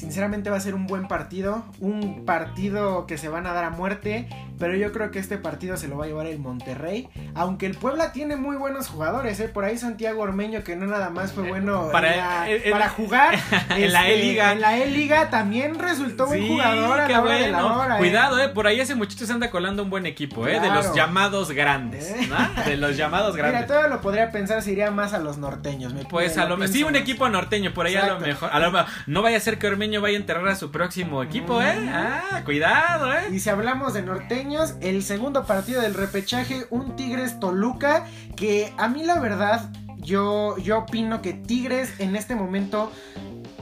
Sinceramente 0.00 0.48
va 0.48 0.56
a 0.56 0.60
ser 0.60 0.74
un 0.74 0.86
buen 0.86 1.08
partido, 1.08 1.62
un 1.78 2.24
partido 2.24 3.06
que 3.06 3.18
se 3.18 3.28
van 3.28 3.46
a 3.46 3.52
dar 3.52 3.64
a 3.64 3.70
muerte, 3.70 4.26
pero 4.58 4.74
yo 4.74 4.92
creo 4.92 5.10
que 5.10 5.18
este 5.18 5.36
partido 5.36 5.76
se 5.76 5.88
lo 5.88 5.98
va 5.98 6.06
a 6.06 6.08
llevar 6.08 6.26
el 6.26 6.38
Monterrey, 6.38 7.10
aunque 7.34 7.66
el 7.66 7.74
Puebla 7.74 8.10
tiene 8.10 8.36
muy 8.36 8.56
buenos 8.56 8.88
jugadores, 8.88 9.38
¿eh? 9.40 9.48
por 9.48 9.66
ahí 9.66 9.76
Santiago 9.76 10.22
Ormeño 10.22 10.64
que 10.64 10.74
no 10.74 10.86
nada 10.86 11.10
más 11.10 11.32
fue 11.32 11.46
bueno 11.46 11.90
para, 11.92 12.46
para 12.70 12.88
jugar 12.88 13.34
en 13.76 13.92
la 13.92 14.08
este, 14.08 14.22
E-Liga. 14.22 14.52
En 14.52 14.62
la 14.62 14.78
E-Liga 14.78 15.28
también 15.28 15.78
resultó 15.78 16.26
buen 16.26 16.48
jugador 16.48 17.00
a 17.00 17.06
la 17.06 17.20
hora 17.20 17.34
de 17.34 17.50
la 17.50 17.66
hora, 17.66 17.96
¿eh? 17.96 17.98
Cuidado, 17.98 18.40
eh, 18.40 18.48
por 18.48 18.66
ahí 18.66 18.80
ese 18.80 18.94
muchacho 18.94 19.26
se 19.26 19.32
anda 19.34 19.50
colando 19.50 19.82
un 19.82 19.90
buen 19.90 20.06
equipo, 20.06 20.48
eh, 20.48 20.60
de 20.60 20.70
los 20.70 20.94
llamados 20.94 21.50
grandes, 21.50 22.10
¿no? 22.26 22.64
De 22.64 22.78
los 22.78 22.96
llamados 22.96 23.36
grandes. 23.36 23.62
Mira, 23.62 23.66
todo 23.66 23.86
lo 23.86 24.00
podría 24.00 24.32
pensar 24.32 24.62
se 24.62 24.72
iría 24.72 24.90
más 24.90 25.12
a 25.12 25.18
los 25.18 25.36
norteños. 25.36 25.92
Me 25.92 26.06
pues 26.06 26.38
a 26.38 26.46
lo 26.46 26.56
mejor, 26.56 26.74
sí, 26.74 26.84
un 26.84 26.96
equipo 26.96 27.28
norteño, 27.28 27.74
por 27.74 27.84
ahí 27.84 27.96
Exacto. 27.96 28.14
a 28.14 28.18
lo 28.18 28.26
mejor. 28.26 28.50
A 28.50 28.58
lo, 28.60 28.86
no 29.06 29.20
vaya 29.20 29.36
a 29.36 29.40
ser 29.40 29.58
que 29.58 29.66
Ormeño 29.66 29.89
vaya 29.98 30.16
a 30.16 30.20
enterrar 30.20 30.48
a 30.48 30.56
su 30.56 30.70
próximo 30.70 31.22
equipo, 31.22 31.60
¿eh? 31.60 31.74
Ah, 31.92 32.42
cuidado, 32.44 33.12
¿eh? 33.12 33.28
Y 33.32 33.40
si 33.40 33.50
hablamos 33.50 33.94
de 33.94 34.02
norteños, 34.02 34.74
el 34.80 35.02
segundo 35.02 35.44
partido 35.44 35.80
del 35.80 35.94
repechaje, 35.94 36.66
un 36.70 36.96
Tigres 36.96 37.40
Toluca, 37.40 38.06
que 38.36 38.72
a 38.78 38.88
mí 38.88 39.02
la 39.04 39.18
verdad, 39.18 39.70
yo, 39.96 40.56
yo 40.58 40.78
opino 40.78 41.22
que 41.22 41.32
Tigres 41.32 41.92
en 41.98 42.16
este 42.16 42.34
momento 42.34 42.90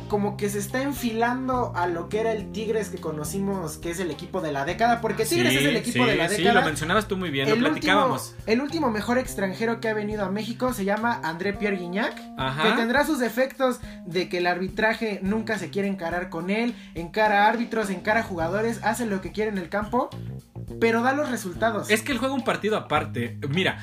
como 0.08 0.36
que 0.36 0.48
se 0.48 0.58
está 0.58 0.82
enfilando 0.82 1.72
a 1.76 1.86
lo 1.86 2.08
que 2.08 2.20
era 2.20 2.32
el 2.32 2.50
Tigres 2.52 2.88
que 2.88 2.98
conocimos, 2.98 3.76
que 3.78 3.90
es 3.90 4.00
el 4.00 4.10
equipo 4.10 4.40
de 4.40 4.52
la 4.52 4.64
década, 4.64 5.00
porque 5.00 5.24
Tigres 5.24 5.52
sí, 5.52 5.58
es 5.58 5.64
el 5.64 5.76
equipo 5.76 6.04
sí, 6.04 6.10
de 6.10 6.16
la 6.16 6.28
sí, 6.28 6.42
década. 6.42 6.60
lo 6.60 6.66
mencionabas 6.66 7.06
tú 7.06 7.16
muy 7.16 7.30
bien, 7.30 7.48
el 7.48 7.60
lo 7.60 7.68
platicábamos. 7.70 8.30
Último, 8.30 8.42
el 8.46 8.60
último 8.60 8.90
mejor 8.90 9.18
extranjero 9.18 9.80
que 9.80 9.88
ha 9.88 9.94
venido 9.94 10.24
a 10.24 10.30
México 10.30 10.72
se 10.72 10.84
llama 10.84 11.20
André 11.22 11.52
Pierre 11.52 11.76
Guignac, 11.76 12.14
Ajá. 12.36 12.62
que 12.62 12.72
tendrá 12.72 13.04
sus 13.04 13.22
efectos 13.22 13.80
de 14.06 14.28
que 14.28 14.38
el 14.38 14.46
arbitraje 14.46 15.20
nunca 15.22 15.58
se 15.58 15.70
quiere 15.70 15.88
encarar 15.88 16.30
con 16.30 16.50
él, 16.50 16.74
encara 16.94 17.46
árbitros, 17.46 17.90
encara 17.90 18.22
jugadores, 18.22 18.80
hace 18.82 19.06
lo 19.06 19.20
que 19.20 19.32
quiere 19.32 19.50
en 19.50 19.58
el 19.58 19.68
campo, 19.68 20.10
pero 20.80 21.02
da 21.02 21.12
los 21.12 21.30
resultados. 21.30 21.90
Es 21.90 22.02
que 22.02 22.12
él 22.12 22.18
juega 22.18 22.34
un 22.34 22.44
partido 22.44 22.76
aparte. 22.76 23.38
Mira, 23.48 23.78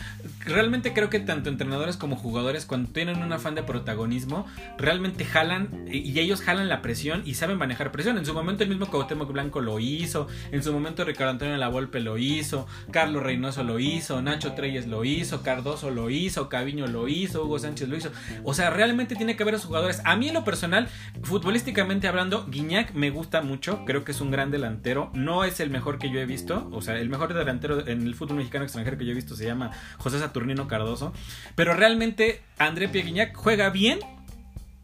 realmente 0.46 0.94
creo 0.94 1.10
que 1.10 1.20
tanto 1.20 1.50
entrenadores 1.50 1.98
como 1.98 2.16
jugadores, 2.16 2.66
cuando 2.66 2.92
tienen 2.92 3.22
un 3.22 3.34
afán 3.34 3.56
de 3.56 3.64
protagonismo, 3.64 4.46
realmente 4.78 5.26
jalan 5.26 5.86
y 5.92 6.20
ellos 6.20 6.42
jalan 6.42 6.70
la 6.70 6.82
presión 6.82 7.24
y 7.26 7.36
saben 7.36 7.58
manejar 7.58 7.92
presión. 7.92 8.18
En 8.18 8.26
su 8.26 8.34
momento 8.34 8.64
el 8.64 8.70
mismo 8.70 8.88
Cuauhtémoc 8.88 9.32
Blanco 9.32 9.62
lo 9.62 9.80
hizo, 9.80 10.28
en 10.52 10.64
su 10.64 10.72
momento 10.72 11.04
Ricardo 11.04 11.32
Antonio 11.32 11.58
Lavolpe 11.58 12.00
lo 12.00 12.18
hizo, 12.18 12.68
Carlos 12.92 13.24
Reynoso 13.24 13.64
lo 13.64 13.80
hizo, 13.80 14.22
Nacho 14.22 14.54
Treyes 14.54 14.88
lo 14.88 15.04
hizo, 15.04 15.42
Cardoso 15.42 15.90
lo 15.90 16.10
hizo, 16.10 16.50
Caviño 16.50 16.88
lo 16.88 17.08
hizo, 17.08 17.44
Hugo 17.44 17.60
Sánchez 17.60 17.90
lo 17.90 17.98
hizo. 17.98 18.12
O 18.44 18.54
sea, 18.54 18.70
realmente 18.70 19.16
tiene 19.16 19.36
que 19.36 19.44
ver 19.44 19.56
a 19.56 19.58
los 19.58 19.66
jugadores. 19.66 20.02
A 20.06 20.16
mí 20.16 20.28
en 20.28 20.34
lo 20.34 20.44
personal, 20.44 20.88
futbolísticamente 21.24 22.08
hablando, 22.08 22.46
Guiñac 22.48 22.94
me 22.94 23.10
gusta 23.10 23.42
mucho, 23.42 23.84
creo 23.86 24.04
que 24.04 24.12
es 24.12 24.22
un 24.22 24.32
gran 24.32 24.52
delantero, 24.52 25.12
no 25.14 25.44
es 25.44 25.60
el 25.60 25.70
mejor 25.70 25.98
que 26.00 26.10
yo 26.10 26.20
he 26.20 26.26
visto, 26.26 26.70
o 26.76 26.82
sea, 26.82 27.00
el 27.00 27.10
mejor 27.10 27.34
delantero 27.34 27.88
en 27.88 28.06
el 28.06 28.16
fútbol 28.16 28.38
mexicano 28.38 28.66
extranjero 28.66 28.98
que 28.98 29.06
yo 29.06 29.12
he 29.12 29.16
visto 29.16 29.36
se 29.36 29.46
llama 29.46 29.72
José 29.98 30.20
Saturnino 30.20 30.68
Cardoso. 30.68 31.14
Pero 31.56 31.74
realmente 31.74 32.42
André 32.58 32.90
Pieguiñac 32.90 33.36
juega 33.36 33.70
bien. 33.70 34.00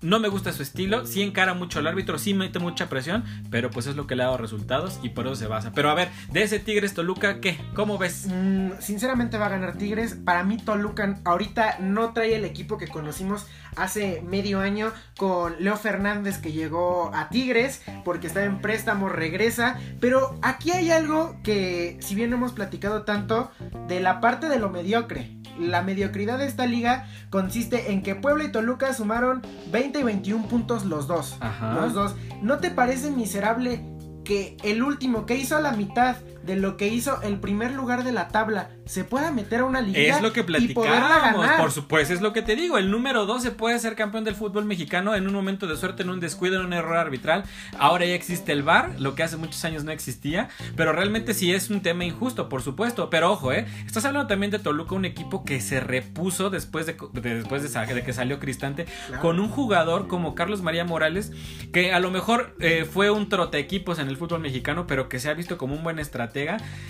No 0.02 0.20
me 0.20 0.30
gusta 0.30 0.52
su 0.52 0.64
estilo, 0.64 1.06
sí 1.06 1.22
encara 1.22 1.54
mucho 1.54 1.78
al 1.78 1.86
árbitro, 1.86 2.18
sí 2.18 2.34
mete 2.34 2.58
mucha 2.58 2.90
presión, 2.90 3.24
pero 3.52 3.70
pues 3.70 3.86
es 3.86 3.96
lo 3.96 4.08
que 4.08 4.16
le 4.16 4.24
ha 4.24 4.26
dado 4.26 4.38
resultados 4.38 5.00
y 5.04 5.10
por 5.10 5.28
eso 5.28 5.36
se 5.36 5.46
basa. 5.46 5.72
Pero 5.76 5.92
a 5.92 5.94
ver, 5.94 6.10
de 6.32 6.42
ese 6.42 6.60
Tigres 6.60 6.96
Toluca, 6.96 7.40
¿qué? 7.40 7.60
¿Cómo 7.76 8.00
ves? 8.00 8.26
Mm, 8.28 8.72
sinceramente 8.80 9.38
va 9.38 9.46
a 9.46 9.50
ganar 9.50 9.78
Tigres. 9.78 10.16
Para 10.16 10.44
mí 10.44 10.58
Toluca 10.58 11.20
ahorita 11.24 11.78
no 11.80 12.14
trae 12.14 12.36
el 12.36 12.46
equipo 12.46 12.80
que 12.80 12.88
conocimos 12.88 13.46
hace 13.76 14.22
medio 14.22 14.60
año 14.60 14.92
con 15.18 15.56
Leo 15.64 15.78
Fernández 15.78 16.40
que 16.40 16.52
llegó 16.52 17.12
a 17.14 17.30
Tigres 17.30 17.84
porque 18.04 18.26
estaba 18.26 18.48
en 18.48 18.60
préstamo, 18.60 19.08
regresa. 19.08 19.80
Pero 20.00 20.36
aquí 20.42 20.72
hay 20.72 20.90
algo 20.90 21.36
que, 21.44 21.98
si 22.02 22.16
bien 22.16 22.32
no 22.32 22.38
hemos 22.38 22.54
platicado 22.54 23.04
tanto, 23.04 23.52
de 23.88 24.00
la 24.00 24.20
parte 24.20 24.50
de 24.50 24.58
lo 24.58 24.70
mediocre. 24.72 25.41
La 25.60 25.82
mediocridad 25.82 26.38
de 26.38 26.46
esta 26.46 26.66
liga 26.66 27.08
consiste 27.30 27.92
en 27.92 28.04
que 28.04 28.16
Puebla 28.16 28.44
y 28.46 28.52
Toluca 28.52 28.94
sumaron 28.94 29.42
20 29.72 30.00
y 30.00 30.04
21 30.04 30.48
puntos 30.48 30.86
los 30.86 31.08
dos. 31.08 31.38
Ajá. 31.40 31.74
Los 31.74 31.94
dos. 31.94 32.16
¿No 32.42 32.60
te 32.60 32.72
parece 32.72 33.12
miserable 33.12 33.86
que 34.24 34.58
el 34.64 34.84
último 34.84 35.26
que 35.26 35.36
hizo 35.36 35.60
la 35.60 35.72
mitad 35.72 36.16
de 36.44 36.56
lo 36.56 36.78
que 36.78 36.88
hizo 36.88 37.22
el 37.22 37.40
primer 37.40 37.72
lugar 37.74 38.04
de 38.04 38.12
la 38.12 38.28
tabla 38.30 38.70
se 38.86 39.04
pueda 39.04 39.32
meter 39.32 39.62
a 39.62 39.66
una 39.66 39.82
liga 39.82 40.00
es 40.00 40.22
lo 40.22 40.34
que 40.34 40.42
y 40.42 40.74
poderla 40.74 41.08
platicamos 41.08 41.42
ganar. 41.46 41.60
por 41.62 41.72
supuesto 41.72 42.14
es 42.14 42.22
lo 42.22 42.34
que 42.34 42.42
te 42.42 42.56
digo 42.56 42.78
el 42.78 42.90
número 42.92 43.26
12 43.26 43.52
puede 43.52 43.78
ser 43.80 43.96
campeón 43.96 44.24
del 44.24 44.36
fútbol 44.36 44.66
mexicano 44.66 45.16
en 45.16 45.28
un 45.28 45.34
momento 45.34 45.68
de 45.68 45.78
suerte 45.78 46.04
en 46.04 46.10
un 46.10 46.20
descuido 46.20 46.60
en 46.60 46.66
un 46.66 46.74
error 46.74 46.98
arbitral 46.98 47.44
ahora 47.78 48.06
ya 48.06 48.16
existe 48.16 48.52
el 48.52 48.64
VAR 48.64 49.00
lo 49.00 49.14
que 49.16 49.24
hace 49.24 49.38
muchos 49.38 49.64
años 49.66 49.84
no 49.84 49.92
existía 49.92 50.50
pero 50.76 50.94
realmente 50.94 51.34
sí 51.34 51.54
es 51.54 51.70
un 51.70 51.82
tema 51.82 52.06
injusto 52.06 52.50
por 52.50 52.62
supuesto 52.62 53.10
pero 53.10 53.32
ojo 53.32 53.54
eh 53.54 53.68
estás 53.86 54.06
hablando 54.06 54.28
también 54.28 54.52
de 54.52 54.60
Toluca 54.60 54.96
un 54.96 55.06
equipo 55.06 55.46
que 55.46 55.62
se 55.62 55.80
repuso 55.80 56.50
después 56.50 56.86
de, 56.86 56.98
de 57.14 57.36
después 57.36 57.62
de, 57.62 57.94
de, 57.94 58.04
que 58.04 58.14
salió 58.14 58.40
Cristante 58.40 58.86
Claro. 59.08 59.22
con 59.22 59.40
un 59.40 59.50
jugador 59.50 60.08
como 60.08 60.36
Carlos 60.36 60.62
María 60.62 60.86
Morales 60.86 61.32
que 61.72 61.94
a 61.94 62.00
lo 62.00 62.10
mejor 62.12 62.56
eh, 62.60 62.86
fue 62.92 63.10
un 63.12 63.30
trote 63.30 63.58
equipos 63.60 64.00
en 64.00 64.08
el 64.08 64.18
fútbol 64.18 64.40
mexicano 64.42 64.88
pero 64.88 65.08
que 65.10 65.20
se 65.20 65.30
ha 65.30 65.34
visto 65.34 65.58
como 65.58 65.76
un 65.76 65.84
buen 65.84 66.00
estratega 66.00 66.31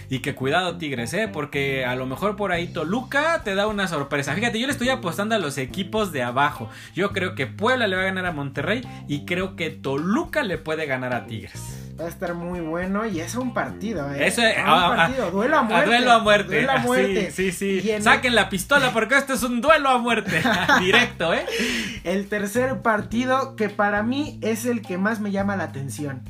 y 0.09 0.19
que 0.19 0.35
cuidado 0.35 0.77
Tigres, 0.77 1.13
¿eh? 1.13 1.27
Porque 1.31 1.85
a 1.85 1.95
lo 1.95 2.05
mejor 2.05 2.35
por 2.35 2.51
ahí 2.51 2.67
Toluca 2.67 3.41
te 3.43 3.55
da 3.55 3.67
una 3.67 3.87
sorpresa. 3.87 4.33
Fíjate, 4.33 4.59
yo 4.59 4.67
le 4.67 4.73
estoy 4.73 4.89
apostando 4.89 5.35
a 5.35 5.39
los 5.39 5.57
equipos 5.57 6.11
de 6.11 6.23
abajo. 6.23 6.69
Yo 6.93 7.11
creo 7.11 7.33
que 7.35 7.47
Puebla 7.47 7.87
le 7.87 7.95
va 7.95 8.01
a 8.01 8.05
ganar 8.05 8.25
a 8.25 8.31
Monterrey 8.31 8.81
y 9.07 9.25
creo 9.25 9.55
que 9.55 9.69
Toluca 9.69 10.43
le 10.43 10.57
puede 10.57 10.85
ganar 10.85 11.13
a 11.13 11.25
Tigres. 11.27 11.77
Va 11.99 12.05
a 12.05 12.09
estar 12.09 12.33
muy 12.33 12.61
bueno 12.61 13.05
y 13.05 13.19
es 13.19 13.35
un 13.35 13.53
partido, 13.53 14.11
¿eh? 14.11 14.25
Eso 14.27 14.41
es, 14.41 14.57
un 14.57 14.63
a- 14.69 14.85
a- 14.85 14.95
partido, 14.95 15.31
duelo 15.31 15.57
a 15.57 15.61
muerte. 15.63 15.85
duelo 15.85 16.11
a 16.11 16.19
muerte. 16.19 16.55
Duelo 16.55 16.71
a 16.71 16.77
muerte. 16.79 17.31
Sí, 17.31 17.51
sí, 17.51 17.81
Saquen 18.01 18.33
la 18.35 18.49
pistola 18.49 18.91
porque 18.91 19.17
esto 19.17 19.33
es 19.33 19.43
un 19.43 19.61
duelo 19.61 19.89
a 19.89 19.97
muerte. 19.99 20.41
Directo, 20.79 21.33
¿eh? 21.33 21.45
El 22.03 22.27
tercer 22.27 22.81
partido 22.81 23.55
que 23.55 23.69
para 23.69 24.03
mí 24.03 24.39
es 24.41 24.65
el 24.65 24.81
que 24.81 24.97
más 24.97 25.19
me 25.19 25.31
llama 25.31 25.55
la 25.55 25.65
atención. 25.65 26.21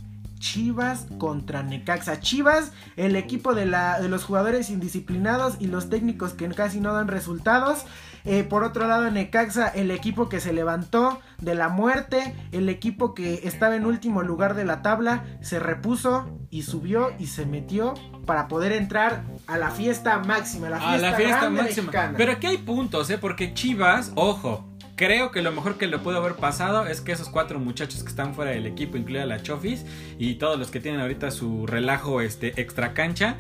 Chivas 0.41 1.05
contra 1.19 1.63
Necaxa. 1.63 2.19
Chivas, 2.19 2.73
el 2.97 3.15
equipo 3.15 3.53
de, 3.53 3.67
la, 3.67 4.01
de 4.01 4.09
los 4.09 4.25
jugadores 4.25 4.69
indisciplinados 4.69 5.55
y 5.59 5.67
los 5.67 5.89
técnicos 5.89 6.33
que 6.33 6.49
casi 6.49 6.81
no 6.81 6.91
dan 6.93 7.07
resultados. 7.07 7.85
Eh, 8.25 8.43
por 8.43 8.63
otro 8.63 8.87
lado, 8.87 9.09
Necaxa, 9.09 9.67
el 9.69 9.91
equipo 9.91 10.29
que 10.29 10.39
se 10.39 10.51
levantó 10.51 11.21
de 11.39 11.55
la 11.55 11.69
muerte, 11.69 12.35
el 12.51 12.69
equipo 12.69 13.13
que 13.13 13.41
estaba 13.43 13.75
en 13.75 13.85
último 13.85 14.23
lugar 14.23 14.55
de 14.55 14.65
la 14.65 14.81
tabla, 14.81 15.23
se 15.41 15.59
repuso 15.59 16.27
y 16.49 16.63
subió 16.63 17.11
y 17.19 17.27
se 17.27 17.45
metió 17.45 17.93
para 18.25 18.47
poder 18.47 18.71
entrar 18.73 19.23
a 19.47 19.57
la 19.57 19.69
fiesta 19.69 20.19
máxima, 20.19 20.69
la 20.69 20.77
fiesta, 20.79 20.93
a 20.95 21.11
la 21.11 21.13
fiesta 21.13 21.49
máxima. 21.49 21.63
mexicana. 21.63 22.13
Pero 22.17 22.31
aquí 22.33 22.47
hay 22.47 22.57
puntos, 22.57 23.09
¿eh? 23.09 23.17
Porque 23.17 23.53
Chivas, 23.53 24.11
ojo. 24.15 24.70
Creo 25.01 25.31
que 25.31 25.41
lo 25.41 25.51
mejor 25.51 25.79
que 25.79 25.87
le 25.87 25.97
pudo 25.97 26.17
haber 26.17 26.35
pasado 26.35 26.85
es 26.85 27.01
que 27.01 27.11
esos 27.11 27.27
cuatro 27.27 27.57
muchachos 27.57 28.03
que 28.03 28.09
están 28.09 28.35
fuera 28.35 28.51
del 28.51 28.67
equipo, 28.67 28.97
incluida 28.97 29.25
la 29.25 29.41
Chofis 29.41 29.83
y 30.19 30.35
todos 30.35 30.59
los 30.59 30.69
que 30.69 30.79
tienen 30.79 31.01
ahorita 31.01 31.31
su 31.31 31.65
relajo 31.65 32.21
este 32.21 32.61
extra 32.61 32.93
cancha, 32.93 33.35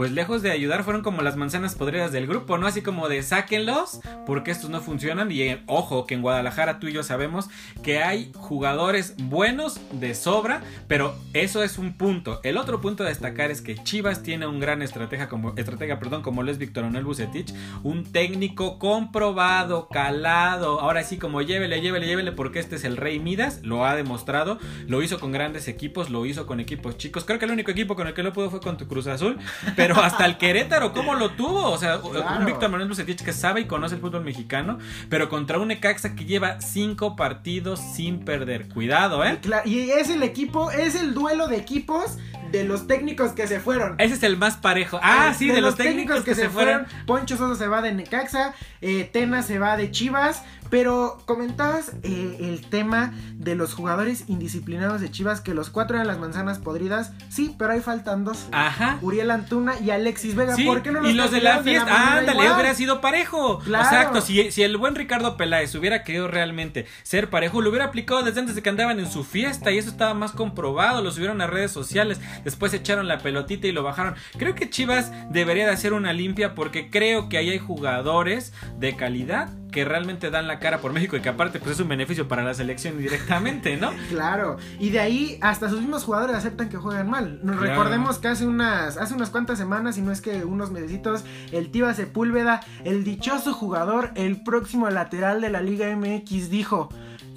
pues 0.00 0.12
lejos 0.12 0.40
de 0.40 0.50
ayudar 0.50 0.82
fueron 0.82 1.02
como 1.02 1.20
las 1.20 1.36
manzanas 1.36 1.74
podridas 1.74 2.10
del 2.10 2.26
grupo, 2.26 2.56
¿no? 2.56 2.66
Así 2.66 2.80
como 2.80 3.10
de 3.10 3.22
sáquenlos 3.22 4.00
porque 4.24 4.50
estos 4.50 4.70
no 4.70 4.80
funcionan 4.80 5.30
y 5.30 5.42
eh, 5.42 5.62
ojo 5.66 6.06
que 6.06 6.14
en 6.14 6.22
Guadalajara 6.22 6.78
tú 6.78 6.86
y 6.86 6.94
yo 6.94 7.02
sabemos 7.02 7.50
que 7.82 8.02
hay 8.02 8.32
jugadores 8.34 9.14
buenos 9.18 9.78
de 9.92 10.14
sobra, 10.14 10.62
pero 10.88 11.14
eso 11.34 11.62
es 11.62 11.76
un 11.76 11.92
punto. 11.92 12.40
El 12.44 12.56
otro 12.56 12.80
punto 12.80 13.04
a 13.04 13.08
destacar 13.08 13.50
es 13.50 13.60
que 13.60 13.74
Chivas 13.74 14.22
tiene 14.22 14.46
un 14.46 14.58
gran 14.58 14.80
estratega 14.80 15.28
como 15.28 15.52
estratega, 15.54 15.98
perdón, 15.98 16.22
como 16.22 16.42
lo 16.42 16.50
es 16.50 16.56
Víctor 16.56 16.84
Manuel 16.84 17.04
Bucetich, 17.04 17.52
un 17.82 18.10
técnico 18.10 18.78
comprobado, 18.78 19.88
calado, 19.88 20.80
ahora 20.80 21.02
sí 21.02 21.18
como 21.18 21.42
llévele, 21.42 21.82
llévele, 21.82 22.06
llévele 22.06 22.32
porque 22.32 22.58
este 22.58 22.76
es 22.76 22.84
el 22.84 22.96
Rey 22.96 23.18
Midas, 23.18 23.60
lo 23.64 23.84
ha 23.84 23.96
demostrado, 23.96 24.58
lo 24.86 25.02
hizo 25.02 25.20
con 25.20 25.30
grandes 25.30 25.68
equipos, 25.68 26.08
lo 26.08 26.24
hizo 26.24 26.46
con 26.46 26.58
equipos 26.58 26.96
chicos. 26.96 27.24
Creo 27.26 27.38
que 27.38 27.44
el 27.44 27.50
único 27.50 27.70
equipo 27.70 27.96
con 27.96 28.06
el 28.06 28.14
que 28.14 28.22
lo 28.22 28.32
pudo 28.32 28.48
fue 28.48 28.60
con 28.60 28.78
tu 28.78 28.88
Cruz 28.88 29.06
Azul, 29.06 29.36
pero 29.76 29.89
hasta 29.96 30.26
el 30.26 30.38
Querétaro, 30.38 30.92
¿cómo 30.92 31.14
lo 31.14 31.30
tuvo? 31.30 31.70
O 31.70 31.78
sea, 31.78 32.00
Claro. 32.00 32.38
un 32.40 32.46
Víctor 32.46 32.70
Manuel 32.70 32.88
Bucetich 32.88 33.22
que 33.22 33.32
sabe 33.32 33.62
y 33.62 33.64
conoce 33.66 33.94
el 33.96 34.00
fútbol 34.00 34.24
mexicano, 34.24 34.78
pero 35.08 35.28
contra 35.28 35.58
un 35.58 35.68
Necaxa 35.68 36.14
que 36.14 36.24
lleva 36.24 36.60
cinco 36.60 37.16
partidos 37.16 37.80
sin 37.80 38.24
perder. 38.24 38.68
Cuidado, 38.68 39.24
¿eh? 39.24 39.38
Y 39.64 39.90
es 39.90 40.10
el 40.10 40.22
equipo, 40.22 40.70
es 40.70 40.94
el 40.94 41.14
duelo 41.14 41.48
de 41.48 41.56
equipos 41.56 42.18
de 42.50 42.64
los 42.64 42.86
técnicos 42.86 43.32
que 43.32 43.46
se 43.46 43.60
fueron. 43.60 43.94
Ese 43.98 44.14
es 44.14 44.22
el 44.22 44.36
más 44.36 44.56
parejo. 44.56 44.98
Ah, 45.02 45.32
sí, 45.36 45.48
de, 45.48 45.60
los, 45.60 45.76
técnicos, 45.76 46.22
que, 46.22 46.34
se, 46.34 46.48
fueron. 46.48 46.86
Poncho 47.06 47.36
Sosa 47.36 47.54
se 47.56 47.68
va 47.68 47.80
de 47.80 47.92
Necaxa, 47.92 48.54
eh, 48.80 49.08
Tena 49.12 49.42
se 49.42 49.58
va 49.58 49.76
de 49.76 49.90
Chivas, 49.90 50.42
pero 50.70 51.18
comentabas 51.26 51.92
eh, 52.02 52.36
el 52.40 52.66
tema 52.68 53.12
de 53.34 53.54
los 53.54 53.74
jugadores 53.74 54.24
indisciplinados 54.28 55.00
de 55.00 55.10
Chivas, 55.10 55.40
que 55.40 55.54
los 55.54 55.70
cuatro 55.70 55.96
eran 55.96 56.06
las 56.06 56.18
manzanas 56.18 56.58
podridas. 56.58 57.12
Sí, 57.28 57.54
pero 57.58 57.72
ahí 57.72 57.80
faltan 57.80 58.24
dos. 58.24 58.46
Ajá. 58.52 58.98
Uriel 59.02 59.30
Antuna 59.30 59.74
y 59.80 59.90
Alexis 59.90 60.34
Vega. 60.34 60.54
¿Por 60.64 60.82
qué 60.82 60.92
no 60.92 61.00
los 61.00 61.10
Y 61.10 61.14
los 61.14 61.30
de 61.30 61.40
la 61.40 61.62
fiesta, 61.62 62.18
ándale, 62.18 62.52
hubiera 62.52 62.74
sido 62.74 63.00
parejo. 63.00 63.58
Claro. 63.58 63.84
Exacto, 63.84 64.20
si, 64.20 64.50
si 64.52 64.62
el 64.62 64.76
buen 64.76 64.94
Ricardo 64.94 65.36
Peláez 65.36 65.74
hubiera 65.74 66.04
querido 66.04 66.28
realmente 66.28 66.86
ser 67.02 67.30
parejo, 67.30 67.60
lo 67.60 67.70
hubiera 67.70 67.86
aplicado 67.86 68.22
desde 68.22 68.40
antes 68.40 68.54
de 68.54 68.62
que 68.62 68.70
andaban 68.70 69.00
en 69.00 69.10
su 69.10 69.24
fiesta 69.24 69.70
y 69.70 69.78
eso 69.78 69.90
estaba 69.90 70.14
más 70.14 70.32
comprobado. 70.32 71.02
Lo 71.02 71.10
subieron 71.10 71.40
a 71.40 71.46
redes 71.46 71.72
sociales, 71.72 72.20
después 72.44 72.72
echaron 72.74 73.08
la 73.08 73.18
pelotita 73.18 73.66
y 73.66 73.72
lo 73.72 73.82
bajaron. 73.82 74.14
Creo 74.38 74.54
que 74.54 74.70
Chivas 74.70 75.10
debería 75.30 75.66
de 75.66 75.72
hacer 75.72 75.92
una 75.92 76.12
limpia 76.12 76.54
porque 76.54 76.90
creo 76.90 77.28
que 77.28 77.38
ahí 77.38 77.50
hay 77.50 77.58
jugadores 77.58 78.52
de 78.78 78.96
calidad 78.96 79.50
que 79.70 79.84
realmente 79.84 80.30
dan 80.30 80.46
la 80.46 80.58
cara 80.58 80.78
por 80.78 80.92
México 80.92 81.16
y 81.16 81.20
que 81.20 81.28
aparte 81.28 81.58
pues 81.58 81.72
es 81.72 81.80
un 81.80 81.88
beneficio 81.88 82.28
para 82.28 82.42
la 82.42 82.54
selección 82.54 82.98
directamente, 82.98 83.76
¿no? 83.76 83.92
claro, 84.08 84.56
y 84.78 84.90
de 84.90 85.00
ahí 85.00 85.38
hasta 85.40 85.68
sus 85.68 85.80
mismos 85.80 86.04
jugadores 86.04 86.36
aceptan 86.36 86.68
que 86.68 86.76
juegan 86.76 87.08
mal. 87.08 87.40
Nos 87.42 87.58
recordemos 87.58 88.18
que 88.18 88.28
hace 88.28 88.46
unas, 88.46 88.96
hace 88.96 89.14
unas 89.14 89.30
cuantas 89.30 89.58
semanas, 89.58 89.98
y 89.98 90.02
no 90.02 90.12
es 90.12 90.20
que 90.20 90.44
unos 90.44 90.70
mesecitos, 90.70 91.24
el 91.52 91.70
Tiva 91.70 91.94
Sepúlveda, 91.94 92.60
el 92.84 93.04
dichoso 93.04 93.52
jugador, 93.52 94.10
el 94.14 94.42
próximo 94.42 94.88
lateral 94.90 95.40
de 95.40 95.50
la 95.50 95.60
Liga 95.60 95.94
MX, 95.94 96.50
dijo 96.50 96.88